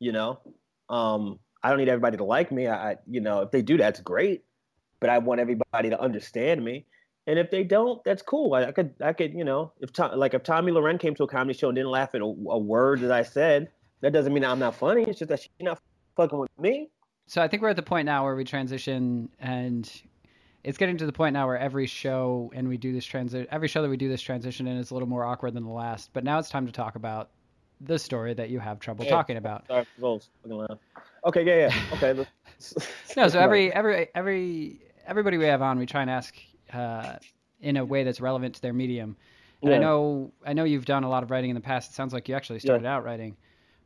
You 0.00 0.12
know, 0.12 0.40
um, 0.88 1.38
I 1.62 1.70
don't 1.70 1.78
need 1.78 1.88
everybody 1.88 2.16
to 2.18 2.24
like 2.24 2.52
me. 2.52 2.68
I, 2.68 2.96
you 3.06 3.20
know, 3.20 3.42
if 3.42 3.50
they 3.50 3.62
do, 3.62 3.76
that's 3.76 4.00
great 4.00 4.44
but 5.00 5.10
I 5.10 5.18
want 5.18 5.40
everybody 5.40 5.90
to 5.90 6.00
understand 6.00 6.64
me. 6.64 6.86
And 7.26 7.38
if 7.38 7.50
they 7.50 7.62
don't, 7.62 8.02
that's 8.04 8.22
cool. 8.22 8.54
I, 8.54 8.66
I 8.66 8.72
could, 8.72 8.94
I 9.02 9.12
could, 9.12 9.34
you 9.34 9.44
know, 9.44 9.72
if 9.80 9.92
Tom, 9.92 10.18
like 10.18 10.34
if 10.34 10.42
Tomi 10.42 10.72
Lahren 10.72 10.98
came 10.98 11.14
to 11.16 11.24
a 11.24 11.28
comedy 11.28 11.58
show 11.58 11.68
and 11.68 11.76
didn't 11.76 11.90
laugh 11.90 12.14
at 12.14 12.22
a, 12.22 12.24
a 12.24 12.58
word 12.58 13.00
that 13.00 13.12
I 13.12 13.22
said, 13.22 13.70
that 14.00 14.12
doesn't 14.12 14.32
mean 14.32 14.44
I'm 14.44 14.58
not 14.58 14.74
funny. 14.74 15.02
It's 15.02 15.18
just 15.18 15.28
that 15.28 15.40
she's 15.40 15.50
not 15.60 15.80
fucking 16.16 16.38
with 16.38 16.50
me. 16.58 16.88
So 17.26 17.42
I 17.42 17.48
think 17.48 17.62
we're 17.62 17.68
at 17.68 17.76
the 17.76 17.82
point 17.82 18.06
now 18.06 18.24
where 18.24 18.34
we 18.34 18.44
transition, 18.44 19.28
and 19.38 19.90
it's 20.64 20.78
getting 20.78 20.96
to 20.98 21.06
the 21.06 21.12
point 21.12 21.34
now 21.34 21.46
where 21.46 21.58
every 21.58 21.86
show 21.86 22.50
and 22.54 22.66
we 22.66 22.78
do 22.78 22.92
this 22.94 23.04
transition, 23.04 23.46
every 23.50 23.68
show 23.68 23.82
that 23.82 23.90
we 23.90 23.98
do 23.98 24.08
this 24.08 24.22
transition 24.22 24.66
in 24.66 24.78
is 24.78 24.90
a 24.90 24.94
little 24.94 25.08
more 25.08 25.24
awkward 25.24 25.52
than 25.52 25.64
the 25.64 25.70
last. 25.70 26.10
But 26.14 26.24
now 26.24 26.38
it's 26.38 26.48
time 26.48 26.64
to 26.64 26.72
talk 26.72 26.96
about 26.96 27.28
the 27.80 27.98
story 27.98 28.34
that 28.34 28.50
you 28.50 28.58
have 28.58 28.80
trouble 28.80 29.04
Yeah. 29.04 29.10
talking 29.10 29.36
about. 29.36 29.66
Sorry, 29.66 29.86
laugh. 30.44 30.78
Okay, 31.24 31.44
yeah, 31.44 31.68
yeah. 31.68 31.74
Okay. 31.94 32.12
let's- 32.12 32.74
No, 33.16 33.28
so 33.28 33.38
every 33.40 33.72
every 33.80 34.08
every 34.14 34.80
everybody 35.06 35.38
we 35.38 35.44
have 35.46 35.62
on, 35.62 35.78
we 35.78 35.86
try 35.86 36.02
and 36.02 36.10
ask 36.10 36.34
uh, 36.72 37.16
in 37.60 37.76
a 37.76 37.84
way 37.84 38.04
that's 38.04 38.20
relevant 38.20 38.54
to 38.56 38.62
their 38.62 38.72
medium. 38.72 39.16
And 39.62 39.74
I 39.74 39.78
know 39.78 40.32
I 40.46 40.52
know 40.52 40.64
you've 40.64 40.84
done 40.84 41.02
a 41.04 41.08
lot 41.08 41.22
of 41.22 41.30
writing 41.30 41.50
in 41.50 41.54
the 41.54 41.60
past. 41.62 41.90
It 41.90 41.94
sounds 41.94 42.12
like 42.12 42.28
you 42.28 42.34
actually 42.36 42.60
started 42.60 42.86
out 42.86 43.04
writing. 43.04 43.36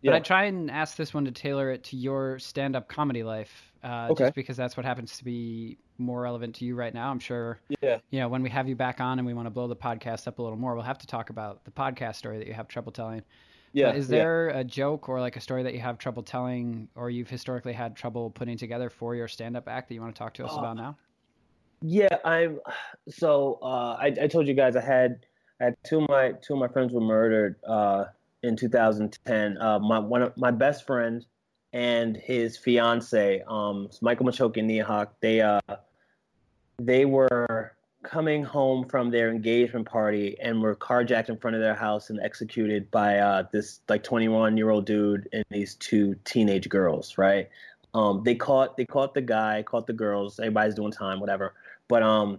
But 0.04 0.10
Yeah. 0.10 0.16
I 0.16 0.20
try 0.20 0.44
and 0.44 0.68
ask 0.70 0.96
this 0.96 1.14
one 1.14 1.24
to 1.26 1.30
tailor 1.30 1.70
it 1.70 1.84
to 1.84 1.96
your 1.96 2.36
stand-up 2.40 2.88
comedy 2.88 3.22
life, 3.22 3.72
uh, 3.84 4.08
Okay. 4.10 4.24
just 4.24 4.34
because 4.34 4.56
that's 4.56 4.76
what 4.76 4.84
happens 4.84 5.16
to 5.18 5.24
be 5.24 5.78
more 5.96 6.22
relevant 6.22 6.56
to 6.56 6.64
you 6.64 6.74
right 6.74 6.92
now. 6.92 7.08
I'm 7.08 7.20
sure 7.20 7.60
Yeah. 7.80 7.98
you 8.10 8.18
know 8.18 8.28
when 8.28 8.42
we 8.42 8.50
have 8.50 8.68
you 8.68 8.74
back 8.74 9.00
on 9.00 9.18
and 9.20 9.26
we 9.26 9.32
want 9.32 9.46
to 9.46 9.50
blow 9.50 9.68
the 9.68 9.76
podcast 9.76 10.26
up 10.26 10.40
a 10.40 10.42
little 10.42 10.58
more, 10.58 10.74
we'll 10.74 10.82
have 10.82 10.98
to 10.98 11.06
talk 11.06 11.30
about 11.30 11.64
the 11.64 11.70
podcast 11.70 12.16
story 12.16 12.36
that 12.38 12.48
you 12.48 12.52
have 12.52 12.66
trouble 12.68 12.90
telling. 12.92 13.22
Yeah. 13.72 13.90
But 13.90 13.96
is 13.96 14.10
yeah. 14.10 14.18
there 14.18 14.48
a 14.50 14.64
joke 14.64 15.08
or 15.08 15.20
like 15.20 15.36
a 15.36 15.40
story 15.40 15.62
that 15.62 15.74
you 15.74 15.80
have 15.80 15.98
trouble 15.98 16.22
telling, 16.22 16.88
or 16.94 17.10
you've 17.10 17.30
historically 17.30 17.72
had 17.72 17.96
trouble 17.96 18.30
putting 18.30 18.56
together 18.56 18.90
for 18.90 19.14
your 19.14 19.28
stand-up 19.28 19.68
act 19.68 19.88
that 19.88 19.94
you 19.94 20.00
want 20.00 20.14
to 20.14 20.18
talk 20.18 20.34
to 20.34 20.44
us 20.44 20.52
Uh, 20.52 20.58
about 20.58 20.76
now? 20.76 20.96
Yeah, 21.80 22.16
I'm. 22.24 22.60
So 23.08 23.58
uh, 23.62 23.96
I, 23.98 24.14
I 24.22 24.26
told 24.28 24.46
you 24.46 24.54
guys 24.54 24.76
I 24.76 24.82
had 24.82 25.26
I 25.60 25.64
had 25.64 25.76
two 25.84 26.00
of 26.00 26.08
my 26.08 26.32
two 26.42 26.54
of 26.54 26.60
my 26.60 26.68
friends 26.68 26.92
were 26.92 27.00
murdered 27.00 27.56
uh, 27.66 28.04
in 28.42 28.56
2010. 28.56 29.58
Uh, 29.58 29.78
my 29.78 29.98
one 29.98 30.22
of 30.22 30.36
my 30.36 30.50
best 30.50 30.86
friend 30.86 31.24
and 31.72 32.16
his 32.16 32.56
fiance, 32.56 33.42
um, 33.48 33.88
Michael 34.00 34.26
Machoke 34.26 34.58
and 34.58 34.68
Nia 34.68 34.84
Hawk, 34.84 35.14
they 35.20 35.40
uh, 35.40 35.60
they 36.78 37.04
were 37.04 37.74
coming 38.02 38.42
home 38.42 38.88
from 38.88 39.10
their 39.10 39.30
engagement 39.30 39.86
party 39.86 40.36
and 40.40 40.60
were 40.60 40.74
carjacked 40.74 41.28
in 41.28 41.36
front 41.36 41.54
of 41.54 41.62
their 41.62 41.74
house 41.74 42.10
and 42.10 42.20
executed 42.20 42.90
by 42.90 43.18
uh, 43.18 43.44
this 43.52 43.80
like 43.88 44.02
21 44.02 44.56
year 44.56 44.70
old 44.70 44.84
dude 44.84 45.28
and 45.32 45.44
these 45.50 45.76
two 45.76 46.16
teenage 46.24 46.68
girls. 46.68 47.16
Right. 47.16 47.48
Um, 47.94 48.22
they 48.24 48.34
caught 48.34 48.76
they 48.76 48.86
caught 48.86 49.14
the 49.14 49.20
guy, 49.20 49.62
caught 49.62 49.86
the 49.86 49.92
girls. 49.92 50.40
Everybody's 50.40 50.74
doing 50.74 50.92
time, 50.92 51.20
whatever. 51.20 51.54
But 51.88 52.02
um, 52.02 52.38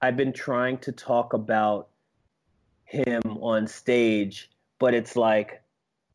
I've 0.00 0.16
been 0.16 0.32
trying 0.32 0.78
to 0.78 0.92
talk 0.92 1.32
about 1.32 1.88
him 2.84 3.22
on 3.40 3.66
stage, 3.66 4.50
but 4.78 4.94
it's 4.94 5.16
like 5.16 5.62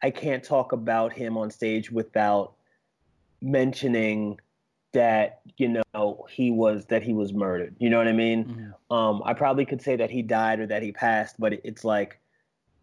I 0.01 0.09
can't 0.09 0.43
talk 0.43 0.71
about 0.71 1.13
him 1.13 1.37
on 1.37 1.51
stage 1.51 1.91
without 1.91 2.53
mentioning 3.41 4.39
that 4.93 5.41
you 5.57 5.81
know 5.95 6.25
he 6.29 6.51
was 6.51 6.85
that 6.87 7.03
he 7.03 7.13
was 7.13 7.33
murdered. 7.33 7.75
You 7.79 7.89
know 7.89 7.97
what 7.97 8.07
I 8.07 8.13
mean? 8.13 8.73
Mhm. 8.89 8.95
Um, 8.95 9.21
I 9.25 9.33
probably 9.33 9.65
could 9.65 9.81
say 9.81 9.95
that 9.95 10.09
he 10.09 10.21
died 10.21 10.59
or 10.59 10.67
that 10.67 10.83
he 10.83 10.91
passed, 10.91 11.39
but 11.39 11.53
it- 11.53 11.61
it's 11.63 11.83
like 11.85 12.19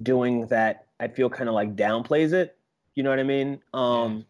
doing 0.02 0.46
that. 0.46 0.86
I 1.00 1.09
feel 1.09 1.28
kind 1.30 1.48
of 1.48 1.54
like 1.54 1.76
downplays 1.76 2.32
it. 2.32 2.56
You 2.94 3.02
know 3.02 3.11
what 3.11 3.18
I 3.20 3.24
mean? 3.24 3.61
Um, 3.74 4.24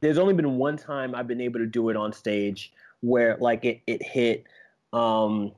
There's 0.00 0.16
only 0.16 0.32
been 0.32 0.56
one 0.56 0.78
time 0.78 1.14
I've 1.14 1.28
been 1.28 1.42
able 1.42 1.60
to 1.60 1.66
do 1.66 1.90
it 1.90 1.96
on 1.96 2.12
stage 2.14 2.72
where 3.02 3.36
like 3.38 3.64
it 3.66 3.82
it 3.86 4.02
hit. 4.02 4.44
Um, 4.94 5.52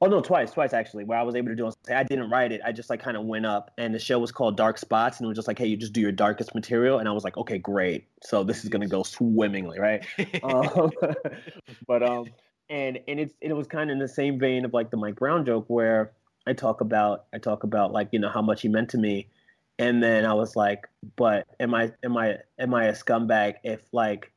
oh 0.00 0.06
no, 0.06 0.20
twice, 0.20 0.52
twice 0.52 0.72
actually, 0.72 1.04
where 1.04 1.18
I 1.18 1.22
was 1.22 1.34
able 1.34 1.48
to 1.48 1.54
do 1.54 1.66
it. 1.68 1.74
I 1.90 2.02
didn't 2.02 2.30
write 2.30 2.52
it. 2.52 2.60
I 2.64 2.72
just 2.72 2.90
like 2.90 3.00
kind 3.00 3.16
of 3.16 3.24
went 3.24 3.46
up, 3.46 3.70
and 3.78 3.94
the 3.94 3.98
show 3.98 4.18
was 4.18 4.32
called 4.32 4.56
Dark 4.56 4.78
Spots, 4.78 5.18
and 5.18 5.24
it 5.24 5.28
was 5.28 5.36
just 5.36 5.48
like, 5.48 5.58
hey, 5.58 5.66
you 5.66 5.76
just 5.76 5.92
do 5.92 6.00
your 6.00 6.12
darkest 6.12 6.54
material, 6.54 6.98
and 6.98 7.08
I 7.08 7.12
was 7.12 7.24
like, 7.24 7.36
okay, 7.36 7.58
great. 7.58 8.06
So 8.22 8.44
this 8.44 8.62
is 8.64 8.70
gonna 8.70 8.88
go 8.88 9.02
swimmingly, 9.02 9.78
right? 9.78 10.04
um, 10.42 10.90
but 11.86 12.02
um, 12.02 12.26
and 12.68 12.98
and 13.08 13.20
it's 13.20 13.34
it 13.40 13.52
was 13.52 13.66
kind 13.66 13.90
of 13.90 13.94
in 13.94 13.98
the 13.98 14.08
same 14.08 14.38
vein 14.38 14.64
of 14.64 14.74
like 14.74 14.90
the 14.90 14.96
Mike 14.96 15.16
Brown 15.16 15.44
joke 15.44 15.64
where 15.68 16.12
I 16.46 16.52
talk 16.52 16.80
about 16.80 17.24
I 17.32 17.38
talk 17.38 17.64
about 17.64 17.92
like 17.92 18.08
you 18.12 18.18
know 18.18 18.30
how 18.30 18.42
much 18.42 18.62
he 18.62 18.68
meant 18.68 18.90
to 18.90 18.98
me, 18.98 19.28
and 19.78 20.02
then 20.02 20.26
I 20.26 20.34
was 20.34 20.56
like, 20.56 20.88
but 21.16 21.46
am 21.60 21.74
I 21.74 21.92
am 22.04 22.16
I 22.16 22.38
am 22.58 22.74
I 22.74 22.86
a 22.86 22.92
scumbag 22.92 23.54
if 23.64 23.82
like 23.92 24.32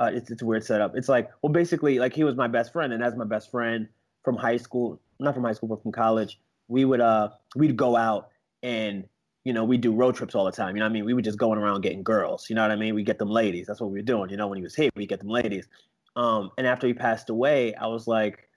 uh, 0.00 0.10
it's 0.12 0.30
it's 0.30 0.42
a 0.42 0.46
weird 0.46 0.64
setup. 0.64 0.96
It's 0.96 1.08
like 1.08 1.30
well, 1.42 1.52
basically, 1.52 1.98
like 1.98 2.14
he 2.14 2.24
was 2.24 2.34
my 2.34 2.48
best 2.48 2.72
friend, 2.72 2.92
and 2.92 3.04
as 3.04 3.14
my 3.14 3.24
best 3.24 3.50
friend 3.50 3.86
from 4.24 4.36
high 4.36 4.56
school, 4.56 5.00
not 5.18 5.34
from 5.34 5.44
high 5.44 5.52
school, 5.52 5.68
but 5.68 5.82
from 5.82 5.92
college, 5.92 6.40
we 6.68 6.84
would 6.84 7.00
uh 7.00 7.28
we'd 7.54 7.76
go 7.76 7.96
out 7.96 8.30
and 8.62 9.06
you 9.44 9.52
know 9.52 9.62
we 9.64 9.76
do 9.76 9.92
road 9.92 10.14
trips 10.16 10.34
all 10.34 10.46
the 10.46 10.52
time. 10.52 10.74
You 10.74 10.80
know 10.80 10.86
what 10.86 10.90
I 10.90 10.94
mean? 10.94 11.04
We 11.04 11.12
were 11.12 11.22
just 11.22 11.38
going 11.38 11.58
around 11.58 11.82
getting 11.82 12.02
girls. 12.02 12.48
You 12.48 12.56
know 12.56 12.62
what 12.62 12.70
I 12.70 12.76
mean? 12.76 12.94
We 12.94 13.02
get 13.02 13.18
them 13.18 13.30
ladies. 13.30 13.66
That's 13.66 13.80
what 13.80 13.90
we 13.90 13.98
were 13.98 14.04
doing. 14.04 14.30
You 14.30 14.38
know, 14.38 14.48
when 14.48 14.56
he 14.56 14.62
was 14.62 14.74
here, 14.74 14.90
we 14.96 15.06
get 15.06 15.18
them 15.18 15.28
ladies. 15.28 15.68
Um, 16.16 16.50
and 16.56 16.66
after 16.66 16.86
he 16.86 16.94
passed 16.94 17.28
away, 17.30 17.74
I 17.74 17.86
was 17.86 18.06
like, 18.08 18.48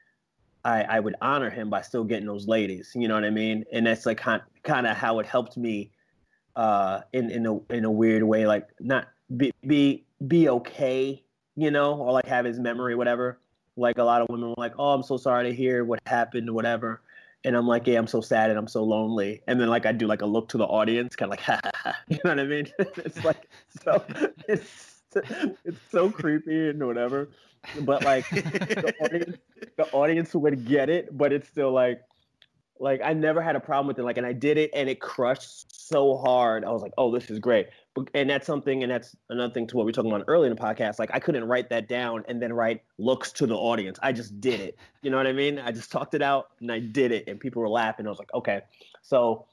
I, 0.66 0.84
I 0.84 1.00
would 1.00 1.16
honor 1.22 1.50
him 1.50 1.70
by 1.70 1.82
still 1.82 2.04
getting 2.04 2.26
those 2.26 2.48
ladies. 2.48 2.94
You 2.96 3.08
know 3.08 3.16
what 3.16 3.26
I 3.26 3.30
mean? 3.30 3.66
And 3.72 3.86
that's 3.86 4.06
like 4.06 4.18
kind 4.18 4.42
kind 4.64 4.88
of 4.88 4.96
how 4.96 5.20
it 5.20 5.26
helped 5.26 5.58
me, 5.58 5.92
uh, 6.56 7.02
in 7.12 7.30
in 7.30 7.46
a 7.46 7.60
in 7.74 7.84
a 7.84 7.92
weird 7.92 8.24
way, 8.24 8.48
like 8.48 8.70
not 8.80 9.10
be 9.36 9.52
be 9.68 10.06
be 10.28 10.48
okay, 10.50 11.24
you 11.56 11.72
know, 11.72 11.96
or 11.96 12.12
like 12.12 12.26
have 12.28 12.46
his 12.46 12.60
memory, 12.60 12.96
whatever. 12.96 13.40
Like 13.76 13.98
a 13.98 14.04
lot 14.04 14.22
of 14.22 14.30
women 14.30 14.50
were 14.50 14.56
like, 14.58 14.74
"Oh, 14.78 14.94
I'm 14.94 15.04
so 15.04 15.18
sorry 15.18 15.50
to 15.50 15.56
hear 15.56 15.84
what 15.84 16.00
happened, 16.06 16.50
whatever." 16.54 17.02
And 17.46 17.58
I'm 17.58 17.68
like, 17.68 17.88
yeah, 17.88 18.00
I'm 18.00 18.08
so 18.08 18.22
sad 18.22 18.50
and 18.50 18.58
I'm 18.58 18.68
so 18.68 18.84
lonely. 18.84 19.42
And 19.48 19.60
then 19.60 19.68
like 19.68 19.86
I 19.86 19.92
do 19.92 20.08
like 20.08 20.22
a 20.22 20.26
look 20.26 20.48
to 20.50 20.58
the 20.58 20.64
audience, 20.66 21.16
kind 21.16 21.28
of 21.28 21.32
like, 21.32 21.42
ha, 21.42 21.60
ha, 21.64 21.72
ha. 21.76 21.96
you 22.08 22.20
know 22.24 22.32
what 22.32 22.40
I 22.40 22.46
mean? 22.46 22.68
it's 22.80 23.24
like 23.24 23.50
so 23.82 24.04
it's 24.48 25.02
it's 25.16 25.80
so 25.92 26.10
creepy 26.10 26.70
and 26.70 26.86
whatever. 26.86 27.30
But 27.82 28.04
like 28.04 28.30
the 28.30 28.94
audience, 29.02 29.38
the 29.78 29.92
audience 29.92 30.36
would 30.36 30.66
get 30.66 30.90
it, 30.90 31.16
but 31.18 31.34
it's 31.34 31.48
still 31.48 31.72
like 31.72 32.02
like 32.80 33.02
I 33.04 33.14
never 33.14 33.42
had 33.42 33.56
a 33.56 33.60
problem 33.60 33.88
with 33.88 34.00
it. 34.00 34.04
Like, 34.04 34.18
and 34.18 34.26
I 34.26 34.34
did 34.34 34.58
it, 34.58 34.72
and 34.74 34.90
it 34.90 35.00
crushed 35.00 35.88
so 35.88 36.18
hard. 36.18 36.66
I 36.66 36.72
was 36.72 36.82
like, 36.82 36.94
"Oh, 36.98 37.12
this 37.12 37.30
is 37.30 37.40
great." 37.40 37.68
And 38.16 38.28
that's 38.28 38.48
something, 38.48 38.82
and 38.82 38.92
that's 38.92 39.16
another 39.30 39.54
thing 39.54 39.68
to 39.68 39.78
what 39.78 39.86
we 39.86 39.90
were 39.90 39.94
talking 39.94 40.12
about 40.12 40.26
earlier 40.28 40.50
in 40.50 40.56
the 40.56 40.62
podcast. 40.62 40.98
Like, 40.98 41.12
I 41.14 41.20
couldn't 41.20 41.44
write 41.44 41.70
that 41.70 41.88
down 41.88 42.24
and 42.28 42.42
then 42.42 42.52
write 42.52 42.82
looks 42.98 43.32
to 43.34 43.46
the 43.46 43.56
audience. 43.56 44.00
I 44.02 44.12
just 44.12 44.42
did 44.42 44.60
it. 44.60 44.78
You 45.04 45.12
know 45.12 45.18
what 45.18 45.28
I 45.28 45.34
mean? 45.34 45.60
I 45.60 45.72
just 45.72 45.92
talked 45.92 46.16
it 46.16 46.24
out 46.24 46.48
and 46.60 46.72
I 46.72 46.80
did 46.80 47.12
it, 47.12 47.28
and 47.28 47.40
people 47.40 47.62
were 47.62 47.70
laughing. 47.70 48.08
I 48.08 48.10
was 48.10 48.18
like, 48.18 48.34
"Okay." 48.34 48.62
So 49.04 49.46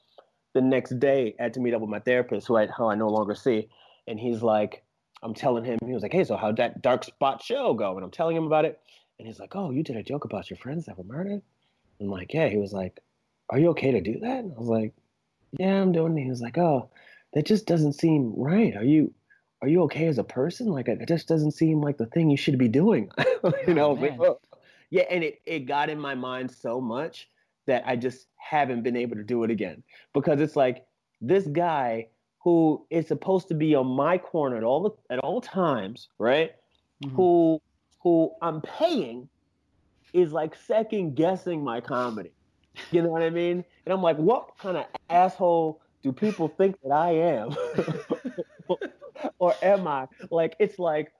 the 0.53 0.61
next 0.61 0.99
day, 0.99 1.35
I 1.39 1.43
had 1.43 1.53
to 1.53 1.59
meet 1.59 1.73
up 1.73 1.81
with 1.81 1.89
my 1.89 1.99
therapist, 1.99 2.47
who 2.47 2.57
I 2.57 2.65
who 2.67 2.87
I 2.87 2.95
no 2.95 3.09
longer 3.09 3.35
see, 3.35 3.69
and 4.07 4.19
he's 4.19 4.41
like, 4.41 4.83
I'm 5.21 5.35
telling 5.35 5.63
him, 5.63 5.77
he 5.85 5.93
was 5.93 6.01
like, 6.01 6.13
"Hey, 6.13 6.23
so 6.23 6.35
how'd 6.35 6.57
that 6.57 6.81
dark 6.81 7.03
spot 7.03 7.43
show 7.43 7.73
go?" 7.75 7.95
And 7.95 8.03
I'm 8.03 8.11
telling 8.11 8.35
him 8.35 8.47
about 8.47 8.65
it, 8.65 8.79
and 9.19 9.27
he's 9.27 9.39
like, 9.39 9.55
"Oh, 9.55 9.69
you 9.69 9.83
did 9.83 9.97
a 9.97 10.03
joke 10.03 10.25
about 10.25 10.49
your 10.49 10.57
friends 10.57 10.85
that 10.85 10.97
were 10.97 11.03
murdered." 11.03 11.41
I'm 11.99 12.07
like, 12.07 12.33
"Yeah." 12.33 12.47
He 12.49 12.57
was 12.57 12.73
like 12.73 12.99
are 13.51 13.59
you 13.59 13.69
okay 13.69 13.91
to 13.91 14.01
do 14.01 14.19
that? 14.19 14.39
And 14.39 14.53
I 14.55 14.59
was 14.59 14.69
like, 14.69 14.93
yeah, 15.59 15.81
I'm 15.81 15.91
doing 15.91 16.17
it. 16.17 16.23
He 16.23 16.29
was 16.29 16.41
like, 16.41 16.57
oh, 16.57 16.89
that 17.33 17.45
just 17.45 17.65
doesn't 17.65 17.93
seem 17.93 18.33
right. 18.35 18.75
Are 18.75 18.83
you, 18.83 19.13
are 19.61 19.67
you 19.67 19.83
okay 19.83 20.07
as 20.07 20.17
a 20.17 20.23
person? 20.23 20.67
Like, 20.67 20.87
it 20.87 21.07
just 21.07 21.27
doesn't 21.27 21.51
seem 21.51 21.81
like 21.81 21.97
the 21.97 22.07
thing 22.07 22.29
you 22.29 22.37
should 22.37 22.57
be 22.57 22.67
doing. 22.67 23.09
you 23.67 23.73
know, 23.73 23.91
like, 23.91 24.19
oh. 24.19 24.39
yeah. 24.89 25.03
And 25.09 25.23
it, 25.23 25.41
it 25.45 25.59
got 25.61 25.89
in 25.89 25.99
my 25.99 26.15
mind 26.15 26.51
so 26.51 26.81
much 26.81 27.29
that 27.67 27.83
I 27.85 27.95
just 27.95 28.27
haven't 28.37 28.83
been 28.83 28.95
able 28.95 29.15
to 29.15 29.23
do 29.23 29.43
it 29.43 29.51
again 29.51 29.83
because 30.13 30.41
it's 30.41 30.55
like 30.55 30.85
this 31.21 31.45
guy 31.47 32.07
who 32.43 32.85
is 32.89 33.07
supposed 33.07 33.47
to 33.49 33.53
be 33.53 33.75
on 33.75 33.87
my 33.87 34.17
corner 34.17 34.57
at 34.57 34.63
all 34.63 34.81
the, 34.81 35.13
at 35.13 35.19
all 35.19 35.41
times, 35.41 36.09
right? 36.17 36.51
Mm-hmm. 37.03 37.15
Who, 37.15 37.61
who 37.99 38.31
I'm 38.41 38.61
paying 38.61 39.29
is 40.13 40.31
like 40.31 40.55
second 40.55 41.15
guessing 41.15 41.63
my 41.63 41.81
comedy. 41.81 42.31
You 42.91 43.01
know 43.01 43.09
what 43.09 43.21
I 43.21 43.29
mean? 43.29 43.63
And 43.85 43.93
I'm 43.93 44.01
like, 44.01 44.17
what 44.17 44.57
kind 44.57 44.77
of 44.77 44.85
asshole 45.09 45.80
do 46.03 46.11
people 46.11 46.47
think 46.47 46.77
that 46.83 46.91
I 46.91 47.11
am? 47.11 47.55
or 49.39 49.55
am 49.61 49.87
I? 49.87 50.07
Like, 50.29 50.55
it's 50.59 50.79
like, 50.79 51.11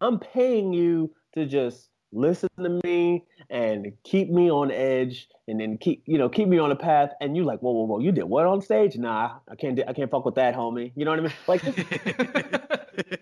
I'm 0.00 0.18
paying 0.18 0.72
you 0.72 1.10
to 1.34 1.46
just 1.46 1.88
listen 2.12 2.48
to 2.58 2.80
me 2.84 3.24
and 3.50 3.92
keep 4.02 4.30
me 4.30 4.50
on 4.50 4.70
edge 4.70 5.28
and 5.46 5.60
then 5.60 5.76
keep 5.76 6.02
you 6.06 6.16
know 6.16 6.28
keep 6.28 6.48
me 6.48 6.58
on 6.58 6.70
the 6.70 6.76
path 6.76 7.10
and 7.20 7.36
you 7.36 7.44
like 7.44 7.60
whoa 7.60 7.70
whoa 7.70 7.84
whoa 7.84 7.98
you 7.98 8.10
did 8.10 8.24
what 8.24 8.46
on 8.46 8.62
stage 8.62 8.96
nah 8.96 9.36
i 9.50 9.54
can't 9.54 9.78
i 9.86 9.92
can't 9.92 10.10
fuck 10.10 10.24
with 10.24 10.34
that 10.34 10.54
homie 10.54 10.90
you 10.96 11.04
know 11.04 11.10
what 11.10 11.20
i 11.20 11.22
mean 11.22 11.32
like 11.46 11.60
this, 11.60 11.74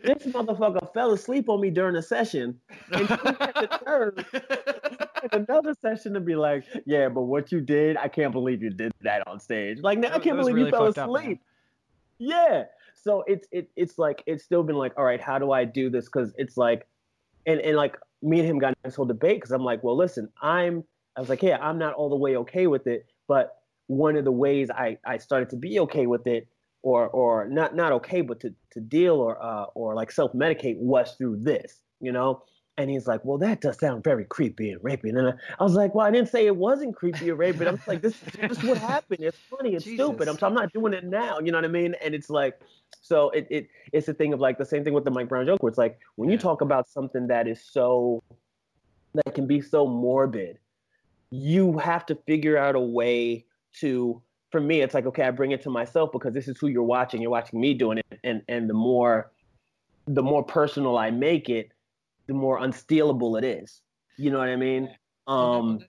this 0.05 0.33
motherfucker 0.33 0.93
fell 0.95 1.11
asleep 1.11 1.49
on 1.49 1.61
me 1.61 1.69
during 1.69 1.97
a 1.97 2.03
session 2.03 2.61
and 2.93 3.09
another 5.33 5.75
session 5.81 6.15
to 6.15 6.21
be 6.21 6.37
like, 6.37 6.65
yeah, 6.87 7.09
but 7.09 7.23
what 7.23 7.53
you 7.53 7.61
did, 7.61 7.97
I 7.97 8.09
can't 8.09 8.33
believe 8.33 8.63
you 8.63 8.71
did 8.71 8.93
that 9.03 9.27
on 9.27 9.41
stage. 9.41 9.79
Like, 9.81 9.99
now 9.99 10.09
I 10.09 10.19
can't 10.19 10.39
believe 10.39 10.55
really 10.55 10.71
you 10.71 10.77
fell 10.77 10.87
asleep. 10.87 11.39
Up, 11.39 11.47
yeah. 12.19 12.65
So 12.95 13.23
it's 13.27 13.47
it, 13.53 13.71
it's 13.77 13.99
like 13.99 14.23
it's 14.27 14.43
still 14.43 14.63
been 14.63 14.77
like, 14.77 14.93
all 14.97 15.05
right, 15.05 15.21
how 15.21 15.39
do 15.39 15.53
I 15.53 15.65
do 15.65 15.91
this? 15.91 16.07
Because 16.07 16.33
it's 16.37 16.57
like, 16.57 16.87
and 17.47 17.61
and 17.61 17.77
like 17.77 17.97
me 18.23 18.41
and 18.41 18.49
him 18.49 18.59
got 18.59 18.71
in 18.71 18.77
this 18.85 18.97
whole 18.97 19.05
debate 19.05 19.37
because 19.37 19.53
I'm 19.53 19.63
like, 19.63 19.83
well, 19.85 19.97
listen, 19.97 20.29
I'm 20.43 20.83
I 21.17 21.21
was 21.21 21.29
like, 21.29 21.43
yeah, 21.43 21.59
I'm 21.61 21.79
not 21.79 21.95
all 21.95 22.09
the 22.09 22.17
way 22.17 22.37
okay 22.37 22.67
with 22.67 22.87
it, 22.87 23.07
but 23.29 23.57
one 23.87 24.17
of 24.17 24.25
the 24.25 24.33
ways 24.33 24.71
I 24.71 24.99
I 25.07 25.19
started 25.19 25.51
to 25.51 25.57
be 25.57 25.79
okay 25.81 26.07
with 26.07 26.27
it 26.27 26.49
or 26.83 27.09
or 27.09 27.49
not 27.49 27.75
not 27.75 27.93
okay, 27.93 28.21
but 28.21 28.41
to 28.41 28.55
to 28.73 28.81
deal 28.81 29.15
or 29.15 29.43
uh, 29.43 29.67
or 29.75 29.95
like 29.95 30.11
self 30.11 30.33
medicate 30.33 30.79
was 30.79 31.15
through 31.17 31.39
this, 31.43 31.83
you 32.01 32.13
know. 32.13 32.43
And 32.79 32.91
he's 32.91 33.07
like, 33.07 33.25
well, 33.25 33.39
that 33.39 33.63
does 33.63 33.79
sound 33.79 34.05
very 34.05 34.25
creepy 34.25 34.71
and 34.71 34.81
rapey. 34.83 35.09
And 35.09 35.29
I, 35.29 35.33
I 35.59 35.63
was 35.63 35.73
like, 35.73 35.95
well, 35.95 36.07
I 36.07 36.11
didn't 36.11 36.29
say 36.29 36.47
it 36.47 36.57
wasn't 36.57 36.95
creepy 36.95 37.31
or 37.31 37.37
rapey. 37.37 37.59
But 37.59 37.69
I'm 37.69 37.81
like, 37.87 38.03
this, 38.03 38.19
this 38.19 38.59
is 38.59 38.65
what 38.65 38.77
happened. 38.77 39.21
It's 39.21 39.39
funny. 39.39 39.75
It's 39.75 39.85
Jesus. 39.85 40.05
stupid. 40.05 40.29
I'm, 40.29 40.37
I'm 40.43 40.55
not 40.55 40.73
doing 40.75 40.93
it 40.93 41.05
now. 41.05 41.39
You 41.39 41.53
know 41.53 41.59
what 41.59 41.65
I 41.65 41.69
mean? 41.69 41.95
And 42.03 42.15
it's 42.15 42.29
like, 42.29 42.61
so 43.01 43.31
it, 43.31 43.47
it 43.51 43.69
it's 43.93 44.09
a 44.09 44.15
thing 44.15 44.33
of 44.33 44.41
like 44.41 44.59
the 44.59 44.65
same 44.65 44.83
thing 44.85 44.93
with 44.93 45.05
the 45.05 45.11
Mike 45.11 45.29
Brown 45.29 45.47
joke, 45.47 45.63
where 45.63 45.71
it's 45.71 45.79
like 45.79 45.99
when 46.17 46.29
you 46.29 46.37
talk 46.37 46.61
about 46.61 46.89
something 46.89 47.29
that 47.29 47.47
is 47.47 47.63
so 47.63 48.23
that 49.15 49.35
can 49.35 49.47
be 49.47 49.61
so 49.61 49.87
morbid, 49.87 50.59
you 51.31 51.79
have 51.79 52.05
to 52.07 52.15
figure 52.27 52.57
out 52.59 52.75
a 52.75 52.81
way 52.81 53.45
to. 53.81 54.21
For 54.51 54.61
me, 54.61 54.81
it's 54.81 54.95
like 54.95 55.07
okay, 55.07 55.25
I 55.25 55.31
bring 55.31 55.51
it 55.51 55.63
to 55.63 55.71
myself 55.71 56.11
because 56.13 56.33
this 56.33 56.49
is 56.49 56.59
who 56.59 56.69
you're 56.69 56.83
watching. 56.83 57.21
You're 57.21 57.31
watching 57.31 57.61
me 57.61 57.75
doing 57.75 57.99
it, 57.99 58.21
and 58.25 58.43
and 58.49 58.69
the 58.69 58.75
more 58.75 59.31
the 60.07 60.23
more 60.23 60.43
personal 60.43 60.97
I 60.97 61.11
make 61.11 61.49
it, 61.49 61.73
the 62.27 62.35
more 62.35 62.61
unstealable 62.61 63.39
it 63.39 63.45
is. 63.45 63.83
You 64.17 64.31
know 64.31 64.39
what 64.39 64.49
I 64.49 64.57
mean? 64.57 64.89
Um, 65.27 65.81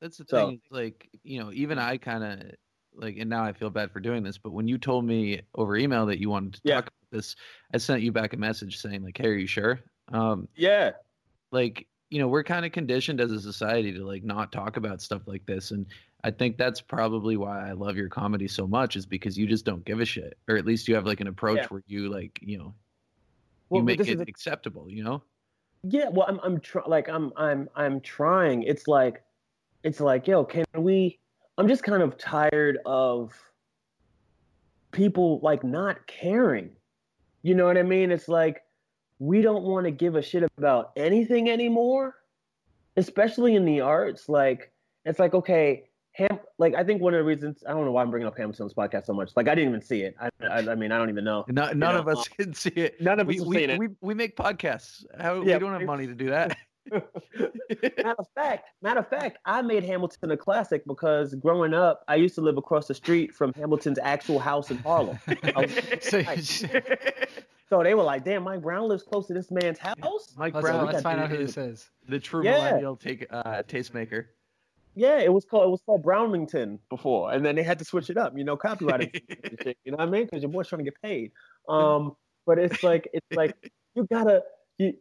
that's 0.00 0.18
the 0.18 0.24
so. 0.28 0.48
thing. 0.48 0.60
Like, 0.70 1.08
you 1.22 1.40
know, 1.40 1.52
even 1.52 1.78
I 1.78 1.96
kind 1.96 2.24
of 2.24 2.50
like, 2.94 3.16
and 3.18 3.30
now 3.30 3.44
I 3.44 3.52
feel 3.52 3.70
bad 3.70 3.92
for 3.92 4.00
doing 4.00 4.22
this, 4.22 4.38
but 4.38 4.52
when 4.52 4.68
you 4.68 4.78
told 4.78 5.04
me 5.04 5.42
over 5.54 5.76
email 5.76 6.06
that 6.06 6.18
you 6.18 6.30
wanted 6.30 6.54
to 6.54 6.60
yeah. 6.64 6.74
talk 6.76 6.84
about 6.84 7.18
this, 7.18 7.36
I 7.72 7.78
sent 7.78 8.02
you 8.02 8.12
back 8.12 8.32
a 8.32 8.36
message 8.36 8.78
saying 8.78 9.02
like, 9.02 9.18
"Hey, 9.18 9.28
are 9.28 9.34
you 9.34 9.46
sure?" 9.46 9.80
Um, 10.12 10.48
yeah. 10.56 10.92
Like, 11.52 11.86
you 12.10 12.18
know, 12.18 12.28
we're 12.28 12.44
kind 12.44 12.64
of 12.64 12.72
conditioned 12.72 13.20
as 13.20 13.32
a 13.32 13.40
society 13.40 13.92
to 13.92 14.04
like 14.04 14.24
not 14.24 14.52
talk 14.52 14.76
about 14.76 15.02
stuff 15.02 15.22
like 15.26 15.44
this, 15.46 15.70
and 15.70 15.86
I 16.24 16.30
think 16.30 16.56
that's 16.56 16.80
probably 16.80 17.36
why 17.36 17.68
I 17.68 17.72
love 17.72 17.96
your 17.96 18.08
comedy 18.08 18.48
so 18.48 18.66
much, 18.66 18.96
is 18.96 19.06
because 19.06 19.38
you 19.38 19.46
just 19.46 19.64
don't 19.64 19.84
give 19.84 20.00
a 20.00 20.04
shit, 20.04 20.38
or 20.48 20.56
at 20.56 20.66
least 20.66 20.88
you 20.88 20.94
have 20.94 21.06
like 21.06 21.20
an 21.20 21.28
approach 21.28 21.58
yeah. 21.58 21.66
where 21.68 21.82
you 21.86 22.08
like, 22.08 22.38
you 22.42 22.58
know, 22.58 22.74
well, 23.68 23.80
you 23.80 23.84
make 23.84 24.00
it 24.00 24.18
a- 24.18 24.22
acceptable. 24.22 24.90
You 24.90 25.04
know 25.04 25.22
yeah 25.88 26.08
well 26.10 26.26
i'm 26.28 26.40
i'm 26.42 26.60
like 26.86 27.08
i'm 27.08 27.32
i'm 27.36 27.68
i'm 27.76 28.00
trying. 28.00 28.62
It's 28.62 28.88
like 28.88 29.22
it's 29.82 30.00
like 30.00 30.26
yo 30.26 30.44
can 30.44 30.64
we 30.76 31.18
i'm 31.58 31.68
just 31.68 31.82
kind 31.82 32.02
of 32.02 32.18
tired 32.18 32.78
of 32.86 33.32
people 34.92 35.40
like 35.42 35.64
not 35.64 36.06
caring. 36.06 36.70
You 37.42 37.54
know 37.54 37.66
what 37.66 37.78
i 37.78 37.82
mean? 37.82 38.10
It's 38.10 38.28
like 38.28 38.62
we 39.18 39.40
don't 39.42 39.62
want 39.62 39.84
to 39.86 39.90
give 39.90 40.14
a 40.16 40.22
shit 40.22 40.44
about 40.58 40.92
anything 40.96 41.48
anymore 41.48 42.16
especially 42.96 43.54
in 43.54 43.64
the 43.64 43.80
arts. 43.80 44.28
Like 44.28 44.72
it's 45.04 45.18
like 45.18 45.34
okay 45.34 45.84
Ham, 46.16 46.38
like 46.58 46.74
I 46.74 46.82
think 46.82 47.02
one 47.02 47.12
of 47.12 47.18
the 47.18 47.24
reasons 47.24 47.62
I 47.66 47.72
don't 47.72 47.84
know 47.84 47.92
why 47.92 48.02
I'm 48.02 48.10
bringing 48.10 48.26
up 48.26 48.36
Hamilton's 48.38 48.72
podcast 48.72 49.04
so 49.04 49.12
much. 49.12 49.32
Like 49.36 49.48
I 49.48 49.54
didn't 49.54 49.68
even 49.68 49.82
see 49.82 50.00
it. 50.00 50.16
I, 50.18 50.30
I, 50.48 50.58
I 50.70 50.74
mean 50.74 50.90
I 50.90 50.96
don't 50.96 51.10
even 51.10 51.24
know. 51.24 51.44
No, 51.48 51.66
none 51.72 51.78
know? 51.78 51.98
of 51.98 52.08
us 52.08 52.26
can 52.38 52.54
see 52.54 52.70
it. 52.70 53.00
None 53.00 53.20
of 53.20 53.26
we, 53.26 53.38
us 53.38 53.46
we, 53.46 53.56
seen 53.56 53.70
it. 53.70 53.78
We, 53.78 53.88
we 54.00 54.14
make 54.14 54.34
podcasts. 54.34 55.04
How 55.18 55.42
yeah, 55.42 55.54
we 55.54 55.60
don't 55.60 55.72
have 55.72 55.82
money 55.82 56.06
to 56.06 56.14
do 56.14 56.30
that. 56.30 56.56
matter 56.92 58.14
of 58.18 58.28
fact, 58.34 58.68
matter 58.80 59.00
of 59.00 59.08
fact, 59.08 59.38
I 59.44 59.60
made 59.60 59.82
Hamilton 59.82 60.30
a 60.30 60.36
classic 60.36 60.84
because 60.86 61.34
growing 61.34 61.74
up, 61.74 62.04
I 62.06 62.14
used 62.14 62.36
to 62.36 62.40
live 62.40 62.56
across 62.58 62.86
the 62.86 62.94
street 62.94 63.34
from 63.34 63.52
Hamilton's 63.54 63.98
actual 64.00 64.38
house 64.38 64.70
in 64.70 64.78
Harlem. 64.78 65.18
so, 66.00 66.22
so, 67.68 67.82
they 67.82 67.94
were 67.94 68.04
like, 68.04 68.24
"Damn, 68.24 68.44
Mike 68.44 68.62
Brown 68.62 68.88
lives 68.88 69.02
close 69.02 69.26
to 69.26 69.34
this 69.34 69.50
man's 69.50 69.80
house." 69.80 70.32
Mike 70.38 70.54
let's, 70.54 70.64
Brown. 70.64 70.86
Let's 70.86 71.02
find 71.02 71.20
out 71.20 71.28
who 71.28 71.38
this 71.38 71.56
is. 71.56 71.90
The 72.08 72.20
true 72.20 72.44
yeah. 72.44 72.52
millennial 72.52 72.94
take 72.94 73.26
uh, 73.30 73.64
tastemaker. 73.64 74.26
Yeah, 74.96 75.18
it 75.18 75.30
was 75.32 75.44
called 75.44 75.66
it 75.66 75.70
was 75.70 75.82
called 75.84 76.02
Brownington 76.02 76.78
before, 76.88 77.30
and 77.30 77.44
then 77.44 77.54
they 77.54 77.62
had 77.62 77.78
to 77.78 77.84
switch 77.84 78.08
it 78.08 78.16
up. 78.16 78.36
You 78.36 78.44
know, 78.44 78.56
copyright. 78.56 79.14
you 79.84 79.92
know 79.92 79.98
what 79.98 80.00
I 80.00 80.06
mean? 80.06 80.24
Because 80.24 80.42
your 80.42 80.50
boy's 80.50 80.68
trying 80.68 80.84
to 80.84 80.90
get 80.90 81.00
paid. 81.00 81.32
Um, 81.68 82.14
but 82.46 82.60
it's 82.60 82.84
like 82.84 83.08
it's 83.12 83.26
like 83.34 83.72
you 83.96 84.06
gotta 84.08 84.42
you 84.78 84.92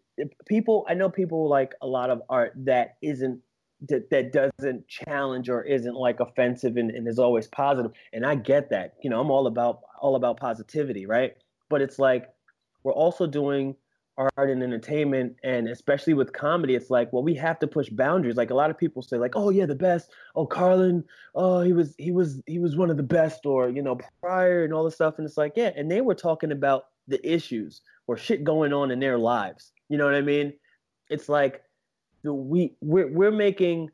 people. 0.48 0.84
I 0.90 0.96
know 0.96 1.10
people 1.10 1.48
like 1.48 1.74
a 1.80 1.86
lot 1.86 2.10
of 2.10 2.24
art 2.28 2.54
that 2.66 2.98
isn't 3.04 3.40
that, 3.88 4.10
that 4.10 4.34
doesn't 4.34 4.88
challenge 4.88 5.48
or 5.48 5.62
isn't 5.62 5.94
like 5.96 6.20
offensive 6.20 6.76
and, 6.78 6.90
and 6.90 7.08
is 7.08 7.20
always 7.20 7.48
positive. 7.48 7.92
And 8.14 8.26
I 8.26 8.34
get 8.34 8.72
that. 8.72 8.96
You 9.04 9.12
know, 9.12 9.22
I'm 9.22 9.30
all 9.30 9.46
about 9.46 9.82
all 10.02 10.16
about 10.16 10.38
positivity, 10.38 11.06
right? 11.06 11.36
But 11.70 11.84
it's 11.84 12.00
like 12.00 12.30
we're 12.84 12.94
also 12.94 13.28
doing 13.28 13.76
art 14.18 14.50
and 14.50 14.64
entertainment 14.64 15.36
and 15.44 15.68
especially 15.68 16.14
with 16.14 16.32
comedy 16.32 16.76
it's 16.76 16.90
like 16.90 17.12
well 17.12 17.24
we 17.24 17.36
have 17.36 17.60
to 17.60 17.68
push 17.68 17.90
boundaries. 17.90 18.38
Like 18.38 18.50
a 18.50 18.56
lot 18.56 18.70
of 18.70 18.78
people 18.78 19.02
say 19.02 19.18
like 19.18 19.36
oh 19.36 19.50
yeah 19.50 19.66
the 19.66 19.76
best. 19.76 20.12
Oh 20.36 20.46
carlin 20.46 21.04
oh 21.34 21.62
he 21.62 21.74
was 21.74 21.96
he 21.98 22.12
was 22.12 22.42
he 22.46 22.60
was 22.60 22.76
one 22.76 22.90
of 22.90 22.98
the 22.98 23.04
best 23.04 23.46
or 23.46 23.70
you 23.70 23.82
know 23.82 23.98
Pryor 24.22 24.64
and 24.64 24.74
all 24.74 24.84
this 24.84 24.96
stuff. 24.96 25.16
And 25.18 25.28
it's 25.28 25.38
like 25.38 25.54
yeah 25.56 25.72
and 25.76 25.92
they 25.92 26.02
were 26.02 26.16
talking 26.16 26.52
about 26.52 26.86
the 27.08 27.26
issues 27.30 27.82
or 28.08 28.18
shit 28.18 28.44
going 28.44 28.74
on 28.74 28.92
in 28.92 29.00
their 29.00 29.18
lives. 29.18 29.72
You 29.90 29.98
know 29.98 30.06
what 30.06 30.16
i 30.16 30.22
mean? 30.22 30.54
It's 31.10 31.30
like 31.30 31.62
we 32.24 32.76
we're, 32.82 33.12
we're 33.12 33.32
making 33.32 33.90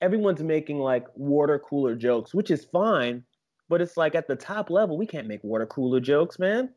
everyone's 0.00 0.42
making 0.42 0.78
like 0.78 1.06
water 1.14 1.58
cooler 1.58 1.94
jokes 1.94 2.34
which 2.34 2.50
is 2.50 2.64
fine 2.64 3.22
but 3.68 3.80
it's 3.80 3.96
like 3.96 4.14
at 4.14 4.26
the 4.26 4.36
top 4.36 4.70
level 4.70 4.96
we 4.96 5.06
can't 5.06 5.26
make 5.26 5.42
water 5.44 5.66
cooler 5.66 6.00
jokes 6.00 6.38
man 6.38 6.68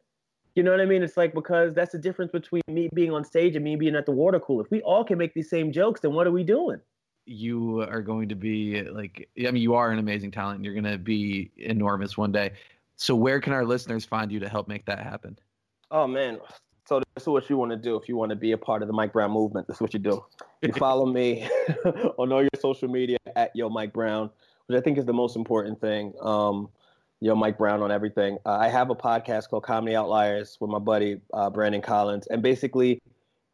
you 0.57 0.63
know 0.63 0.71
what 0.71 0.81
I 0.81 0.85
mean? 0.85 1.03
It's 1.03 1.17
like 1.17 1.33
because 1.33 1.73
that's 1.73 1.91
the 1.91 1.97
difference 1.97 2.31
between 2.31 2.63
me 2.67 2.89
being 2.93 3.11
on 3.11 3.23
stage 3.23 3.55
and 3.55 3.63
me 3.63 3.75
being 3.75 3.95
at 3.95 4.05
the 4.05 4.11
water 4.11 4.39
cooler. 4.39 4.65
If 4.65 4.71
we 4.71 4.81
all 4.81 5.03
can 5.03 5.17
make 5.17 5.33
these 5.33 5.49
same 5.49 5.71
jokes, 5.71 6.01
then 6.01 6.13
what 6.13 6.27
are 6.27 6.31
we 6.31 6.43
doing? 6.43 6.81
You 7.25 7.81
are 7.81 8.01
going 8.01 8.29
to 8.29 8.35
be 8.35 8.83
like, 8.83 9.29
I 9.37 9.51
mean, 9.51 9.61
you 9.61 9.75
are 9.75 9.91
an 9.91 9.99
amazing 9.99 10.31
talent. 10.31 10.57
And 10.57 10.65
you're 10.65 10.73
going 10.73 10.91
to 10.91 10.97
be 10.97 11.51
enormous 11.57 12.17
one 12.17 12.31
day. 12.31 12.53
So, 12.95 13.15
where 13.15 13.39
can 13.39 13.53
our 13.53 13.65
listeners 13.65 14.05
find 14.05 14.31
you 14.31 14.39
to 14.39 14.49
help 14.49 14.67
make 14.67 14.85
that 14.85 14.99
happen? 14.99 15.37
Oh 15.91 16.07
man, 16.07 16.39
so 16.87 16.99
this 16.99 17.23
is 17.23 17.27
what 17.27 17.49
you 17.49 17.57
want 17.57 17.71
to 17.71 17.77
do 17.77 17.97
if 17.97 18.07
you 18.07 18.15
want 18.15 18.29
to 18.29 18.35
be 18.35 18.53
a 18.53 18.57
part 18.57 18.81
of 18.81 18.87
the 18.87 18.93
Mike 18.93 19.11
Brown 19.11 19.31
movement. 19.31 19.67
This 19.67 19.77
is 19.77 19.81
what 19.81 19.93
you 19.93 19.99
do. 19.99 20.23
You 20.61 20.71
follow 20.77 21.05
me 21.05 21.47
on 22.17 22.31
all 22.31 22.41
your 22.41 22.49
social 22.59 22.87
media 22.87 23.17
at 23.35 23.53
Yo 23.55 23.69
Mike 23.69 23.91
Brown, 23.91 24.29
which 24.65 24.77
I 24.77 24.81
think 24.81 24.97
is 24.97 25.05
the 25.05 25.13
most 25.13 25.35
important 25.35 25.81
thing. 25.81 26.13
Um, 26.21 26.69
Yo 27.19 27.33
Mike 27.33 27.57
Brown 27.57 27.81
on 27.81 27.91
everything. 27.91 28.37
Uh, 28.45 28.57
I 28.57 28.67
have 28.67 28.91
a 28.91 28.95
podcast 28.95 29.49
called 29.49 29.63
Comedy 29.63 29.95
Outliers 29.95 30.55
with 30.61 30.69
my 30.69 30.77
buddy 30.77 31.19
uh, 31.33 31.49
Brandon 31.49 31.81
Collins, 31.81 32.27
and 32.27 32.43
basically, 32.43 33.01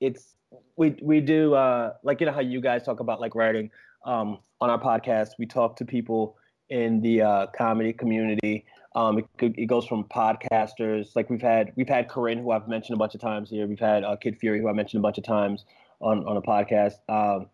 it's 0.02 0.36
we 0.76 0.98
we 1.02 1.22
do 1.22 1.54
uh, 1.54 1.94
like 2.04 2.20
you 2.20 2.26
know 2.26 2.34
how 2.34 2.42
you 2.42 2.60
guys 2.60 2.84
talk 2.84 3.00
about 3.00 3.22
like 3.22 3.36
writing 3.36 3.72
um, 4.06 4.40
on 4.60 4.70
our 4.70 4.82
podcast. 4.82 5.30
We 5.40 5.46
talk 5.46 5.78
to 5.78 5.86
people 5.86 6.36
in 6.68 7.00
the 7.00 7.22
uh, 7.22 7.48
comedy 7.58 7.94
community. 7.94 8.66
Um, 8.96 9.20
it, 9.20 9.26
it 9.40 9.68
goes 9.68 9.86
from 9.88 10.04
podcasters 10.04 11.16
like 11.16 11.30
we've 11.30 11.42
had 11.42 11.72
we've 11.78 11.88
had 11.88 12.10
Corinne 12.10 12.40
who 12.40 12.52
I've 12.52 12.68
mentioned 12.68 12.98
a 12.98 13.00
bunch 13.00 13.16
of 13.16 13.22
times 13.22 13.50
here. 13.50 13.66
We've 13.66 13.80
had 13.80 14.04
uh, 14.04 14.18
Kid 14.18 14.38
Fury 14.40 14.60
who 14.60 14.68
I 14.68 14.74
mentioned 14.74 15.00
a 15.00 15.04
bunch 15.04 15.18
of 15.18 15.24
times 15.24 15.64
on 16.02 16.28
on 16.28 16.36
a 16.36 16.42
podcast. 16.42 16.96
Um, 17.08 17.48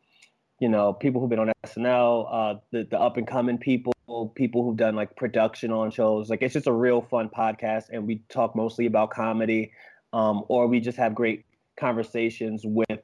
you 0.60 0.70
know, 0.70 0.92
people 0.92 1.22
who've 1.22 1.30
been 1.30 1.38
on 1.38 1.52
SNL, 1.68 2.28
uh, 2.32 2.60
the 2.72 2.88
the 2.90 3.00
up 3.00 3.18
and 3.18 3.28
coming 3.28 3.60
people 3.60 3.94
people 4.36 4.64
who've 4.64 4.78
done 4.78 4.96
like 4.96 5.16
production 5.16 5.72
on 5.72 5.92
shows. 5.92 6.30
Like 6.30 6.42
it's 6.42 6.54
just 6.54 6.68
a 6.68 6.72
real 6.72 7.02
fun 7.02 7.30
podcast, 7.30 7.86
and 7.92 8.08
we 8.08 8.22
talk 8.30 8.56
mostly 8.56 8.86
about 8.86 9.12
comedy, 9.12 9.72
um, 10.14 10.44
or 10.48 10.68
we 10.68 10.80
just 10.80 10.98
have 10.98 11.16
great 11.16 11.46
conversations 11.80 12.64
with 12.66 13.00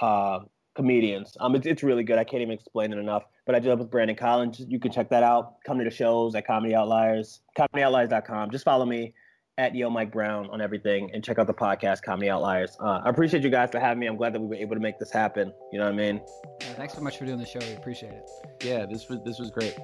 uh, 0.00 0.40
comedians. 0.74 1.36
Um, 1.40 1.54
it's, 1.54 1.66
it's 1.66 1.82
really 1.82 2.04
good. 2.04 2.18
I 2.18 2.24
can't 2.24 2.42
even 2.42 2.54
explain 2.54 2.92
it 2.92 2.98
enough. 2.98 3.24
But 3.44 3.54
I 3.54 3.58
do 3.58 3.72
up 3.72 3.80
with 3.80 3.90
Brandon 3.90 4.16
Collins. 4.16 4.60
You 4.68 4.78
can 4.78 4.92
check 4.92 5.10
that 5.10 5.22
out. 5.22 5.62
Come 5.64 5.78
to 5.78 5.84
the 5.84 5.90
shows 5.90 6.34
at 6.34 6.46
Comedy 6.46 6.74
Outliers, 6.74 7.40
ComedyOutliers.com. 7.58 8.50
Just 8.50 8.64
follow 8.64 8.86
me 8.86 9.14
at 9.62 9.76
Yo 9.76 9.88
Mike 9.88 10.10
Brown 10.10 10.50
on 10.50 10.60
everything 10.60 11.08
and 11.14 11.22
check 11.22 11.38
out 11.38 11.46
the 11.46 11.54
podcast 11.54 12.02
Comedy 12.02 12.28
Outliers. 12.28 12.76
Uh, 12.80 13.00
I 13.04 13.10
appreciate 13.10 13.44
you 13.44 13.48
guys 13.48 13.70
for 13.70 13.78
having 13.78 14.00
me. 14.00 14.08
I'm 14.08 14.16
glad 14.16 14.32
that 14.32 14.40
we 14.40 14.48
were 14.48 14.56
able 14.56 14.74
to 14.74 14.80
make 14.80 14.98
this 14.98 15.12
happen. 15.12 15.52
You 15.70 15.78
know 15.78 15.84
what 15.84 15.94
I 15.94 15.96
mean? 15.96 16.20
Yeah, 16.60 16.72
thanks 16.72 16.94
so 16.94 17.00
much 17.00 17.16
for 17.16 17.26
doing 17.26 17.38
the 17.38 17.46
show. 17.46 17.60
We 17.60 17.74
appreciate 17.74 18.10
it. 18.10 18.28
Yeah, 18.64 18.86
this 18.86 19.08
was 19.08 19.20
this 19.24 19.38
was 19.38 19.52
great. 19.52 19.78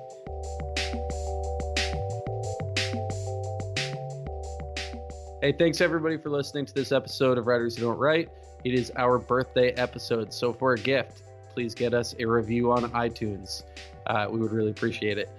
Hey, 5.40 5.52
thanks 5.56 5.80
everybody 5.80 6.16
for 6.16 6.30
listening 6.30 6.66
to 6.66 6.74
this 6.74 6.90
episode 6.90 7.38
of 7.38 7.46
Writers 7.46 7.76
Who 7.76 7.82
Don't 7.82 7.98
Write. 7.98 8.30
It 8.64 8.74
is 8.74 8.90
our 8.96 9.20
birthday 9.20 9.70
episode, 9.74 10.32
so 10.32 10.52
for 10.52 10.72
a 10.72 10.78
gift, 10.78 11.22
please 11.54 11.76
get 11.76 11.94
us 11.94 12.16
a 12.18 12.24
review 12.24 12.72
on 12.72 12.90
iTunes. 12.90 13.62
Uh, 14.08 14.26
we 14.28 14.40
would 14.40 14.50
really 14.50 14.72
appreciate 14.72 15.18
it. 15.18 15.30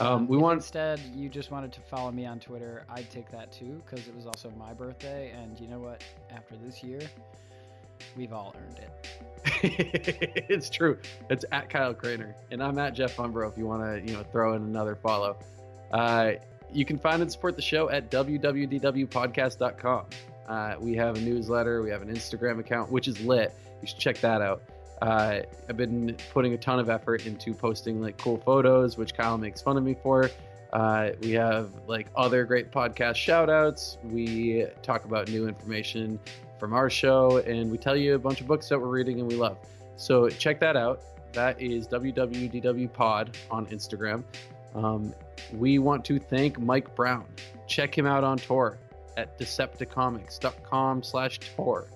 Um, 0.00 0.28
we 0.28 0.36
want 0.36 0.58
instead 0.58 1.00
you 1.14 1.28
just 1.28 1.50
wanted 1.50 1.72
to 1.72 1.80
follow 1.80 2.12
me 2.12 2.24
on 2.26 2.38
Twitter. 2.38 2.84
I'd 2.88 3.10
take 3.10 3.30
that 3.32 3.50
too 3.52 3.82
because 3.84 4.06
it 4.06 4.14
was 4.14 4.26
also 4.26 4.52
my 4.58 4.72
birthday, 4.72 5.32
and 5.32 5.58
you 5.58 5.68
know 5.68 5.80
what? 5.80 6.04
After 6.30 6.54
this 6.56 6.82
year, 6.82 7.00
we've 8.16 8.32
all 8.32 8.54
earned 8.56 8.78
it. 8.78 8.90
it's 10.48 10.70
true. 10.70 10.98
It's 11.30 11.44
at 11.52 11.68
Kyle 11.68 11.94
Craner, 11.94 12.34
and 12.50 12.62
I'm 12.62 12.78
at 12.78 12.94
Jeff 12.94 13.16
Umbro. 13.16 13.50
If 13.50 13.58
you 13.58 13.66
want 13.66 13.82
to, 13.82 14.00
you 14.08 14.16
know, 14.16 14.22
throw 14.24 14.54
in 14.54 14.62
another 14.62 14.94
follow. 14.94 15.36
Uh, 15.90 16.32
you 16.72 16.84
can 16.84 16.98
find 16.98 17.22
and 17.22 17.32
support 17.32 17.56
the 17.56 17.62
show 17.62 17.88
at 17.90 18.10
www.podcast.com. 18.10 20.06
Uh, 20.48 20.74
we 20.80 20.94
have 20.94 21.16
a 21.16 21.20
newsletter, 21.20 21.82
we 21.82 21.90
have 21.90 22.02
an 22.02 22.08
Instagram 22.08 22.58
account, 22.60 22.90
which 22.90 23.08
is 23.08 23.20
lit. 23.20 23.54
You 23.82 23.88
should 23.88 23.98
check 23.98 24.18
that 24.18 24.40
out. 24.40 24.62
Uh, 25.00 25.40
I've 25.68 25.76
been 25.76 26.16
putting 26.32 26.54
a 26.54 26.58
ton 26.58 26.78
of 26.78 26.88
effort 26.88 27.26
into 27.26 27.54
posting 27.54 28.00
like 28.00 28.18
cool 28.18 28.38
photos, 28.38 28.96
which 28.96 29.14
Kyle 29.14 29.38
makes 29.38 29.60
fun 29.62 29.76
of 29.76 29.84
me 29.84 29.96
for. 30.02 30.30
Uh, 30.72 31.10
we 31.20 31.32
have 31.32 31.70
like 31.86 32.08
other 32.16 32.44
great 32.44 32.70
podcast 32.70 33.16
shout 33.16 33.48
outs. 33.48 33.98
We 34.04 34.66
talk 34.82 35.04
about 35.04 35.28
new 35.28 35.48
information 35.48 36.18
from 36.58 36.72
our 36.72 36.90
show, 36.90 37.38
and 37.38 37.70
we 37.70 37.78
tell 37.78 37.96
you 37.96 38.14
a 38.14 38.18
bunch 38.18 38.40
of 38.40 38.46
books 38.46 38.68
that 38.68 38.80
we're 38.80 38.88
reading 38.88 39.20
and 39.20 39.28
we 39.28 39.36
love. 39.36 39.58
So 39.96 40.28
check 40.28 40.60
that 40.60 40.76
out. 40.76 41.00
That 41.32 41.60
is 41.60 41.86
www.pod 41.88 43.36
on 43.50 43.66
Instagram. 43.66 44.24
Um, 44.74 45.14
we 45.52 45.78
want 45.78 46.04
to 46.06 46.18
thank 46.18 46.58
Mike 46.58 46.94
Brown. 46.94 47.26
Check 47.66 47.96
him 47.96 48.06
out 48.06 48.24
on 48.24 48.38
tour 48.38 48.78
at 49.16 49.38
decepticomics.com 49.38 51.02
slash 51.02 51.40
tour. 51.56 51.86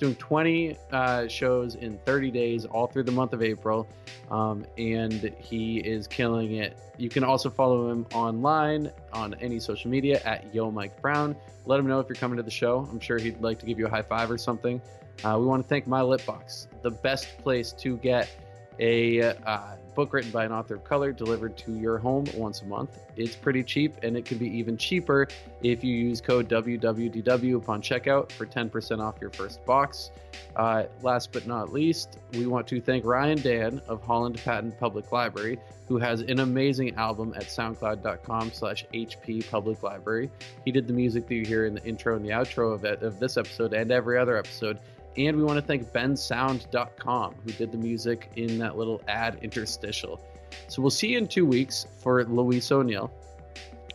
Doing 0.00 0.14
20 0.14 0.78
uh, 0.92 1.28
shows 1.28 1.74
in 1.74 1.98
30 2.06 2.30
days 2.30 2.64
all 2.64 2.86
through 2.86 3.02
the 3.02 3.12
month 3.12 3.34
of 3.34 3.42
April, 3.42 3.86
um, 4.30 4.64
and 4.78 5.30
he 5.38 5.80
is 5.80 6.06
killing 6.06 6.54
it. 6.54 6.78
You 6.96 7.10
can 7.10 7.22
also 7.22 7.50
follow 7.50 7.90
him 7.90 8.06
online 8.14 8.90
on 9.12 9.34
any 9.42 9.60
social 9.60 9.90
media 9.90 10.22
at 10.24 10.54
Yo 10.54 10.70
Mike 10.70 10.98
Brown. 11.02 11.36
Let 11.66 11.78
him 11.78 11.86
know 11.86 12.00
if 12.00 12.08
you're 12.08 12.16
coming 12.16 12.38
to 12.38 12.42
the 12.42 12.50
show. 12.50 12.88
I'm 12.90 12.98
sure 12.98 13.18
he'd 13.18 13.42
like 13.42 13.58
to 13.58 13.66
give 13.66 13.78
you 13.78 13.88
a 13.88 13.90
high 13.90 14.00
five 14.00 14.30
or 14.30 14.38
something. 14.38 14.80
Uh, 15.22 15.36
we 15.38 15.44
want 15.44 15.62
to 15.62 15.68
thank 15.68 15.86
My 15.86 16.00
Lit 16.00 16.24
Box, 16.24 16.68
the 16.80 16.90
best 16.90 17.36
place 17.36 17.72
to 17.72 17.98
get 17.98 18.30
a 18.78 19.20
uh, 19.20 19.76
book 20.00 20.14
written 20.14 20.30
by 20.30 20.46
an 20.46 20.52
author 20.52 20.76
of 20.76 20.82
color 20.82 21.12
delivered 21.12 21.58
to 21.58 21.74
your 21.74 21.98
home 21.98 22.24
once 22.34 22.62
a 22.62 22.64
month. 22.64 22.98
It's 23.16 23.36
pretty 23.36 23.62
cheap, 23.62 23.98
and 24.02 24.16
it 24.16 24.24
can 24.24 24.38
be 24.38 24.48
even 24.48 24.78
cheaper 24.78 25.28
if 25.62 25.84
you 25.84 25.94
use 25.94 26.22
code 26.22 26.48
WWDW 26.48 27.56
upon 27.56 27.82
checkout 27.82 28.32
for 28.32 28.46
10% 28.46 28.98
off 28.98 29.16
your 29.20 29.28
first 29.28 29.62
box. 29.66 30.10
Uh, 30.56 30.84
last 31.02 31.32
but 31.32 31.46
not 31.46 31.70
least, 31.70 32.18
we 32.32 32.46
want 32.46 32.66
to 32.68 32.80
thank 32.80 33.04
Ryan 33.04 33.42
Dan 33.42 33.82
of 33.88 34.02
Holland 34.02 34.40
Patent 34.42 34.80
Public 34.80 35.12
Library, 35.12 35.58
who 35.86 35.98
has 35.98 36.22
an 36.22 36.40
amazing 36.40 36.94
album 36.94 37.34
at 37.36 37.44
soundcloud.com 37.44 38.52
slash 38.52 38.86
HP 38.94 39.50
Public 39.50 39.82
Library. 39.82 40.30
He 40.64 40.72
did 40.72 40.86
the 40.86 40.94
music 40.94 41.28
that 41.28 41.34
you 41.34 41.44
hear 41.44 41.66
in 41.66 41.74
the 41.74 41.84
intro 41.84 42.16
and 42.16 42.24
the 42.24 42.30
outro 42.30 42.72
of, 42.72 42.86
it, 42.86 43.02
of 43.02 43.20
this 43.20 43.36
episode 43.36 43.74
and 43.74 43.92
every 43.92 44.16
other 44.16 44.38
episode. 44.38 44.78
And 45.16 45.36
we 45.36 45.42
want 45.42 45.58
to 45.58 45.62
thank 45.62 45.92
bensound.com, 45.92 47.34
who 47.44 47.52
did 47.52 47.72
the 47.72 47.78
music 47.78 48.30
in 48.36 48.58
that 48.58 48.76
little 48.76 49.02
ad 49.08 49.38
interstitial. 49.42 50.20
So 50.68 50.82
we'll 50.82 50.90
see 50.90 51.08
you 51.08 51.18
in 51.18 51.26
two 51.26 51.46
weeks 51.46 51.86
for 51.98 52.24
Louise 52.24 52.70
O'Neill. 52.70 53.10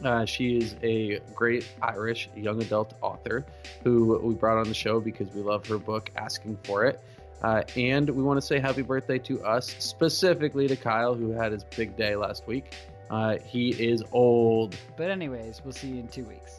Uh, 0.04 0.26
she 0.26 0.58
is 0.58 0.76
a 0.84 1.20
great 1.34 1.68
Irish 1.82 2.30
young 2.36 2.62
adult 2.62 2.96
author 3.02 3.46
who 3.84 4.20
we 4.20 4.34
brought 4.34 4.58
on 4.58 4.68
the 4.68 4.74
show 4.74 5.00
because 5.00 5.30
we 5.34 5.42
love 5.42 5.66
her 5.68 5.78
book, 5.78 6.12
Asking 6.18 6.58
for 6.64 6.86
It. 6.86 7.00
Uh, 7.42 7.64
and 7.78 8.10
we 8.10 8.24
want 8.24 8.38
to 8.40 8.46
say 8.46 8.60
happy 8.60 8.82
birthday 8.82 9.20
to 9.20 9.44
us, 9.44 9.76
specifically 9.80 10.68
to 10.68 10.76
Kyle, 10.76 11.14
who 11.14 11.32
had 11.32 11.52
his 11.52 11.64
big 11.64 11.96
day 11.96 12.16
last 12.16 12.48
week. 12.48 12.74
Uh, 13.10 13.38
he 13.46 13.70
is 13.70 14.04
old. 14.12 14.76
But, 14.98 15.12
anyways, 15.12 15.62
we'll 15.64 15.74
see 15.74 15.90
you 15.90 16.00
in 16.00 16.08
two 16.08 16.24
weeks. 16.24 16.55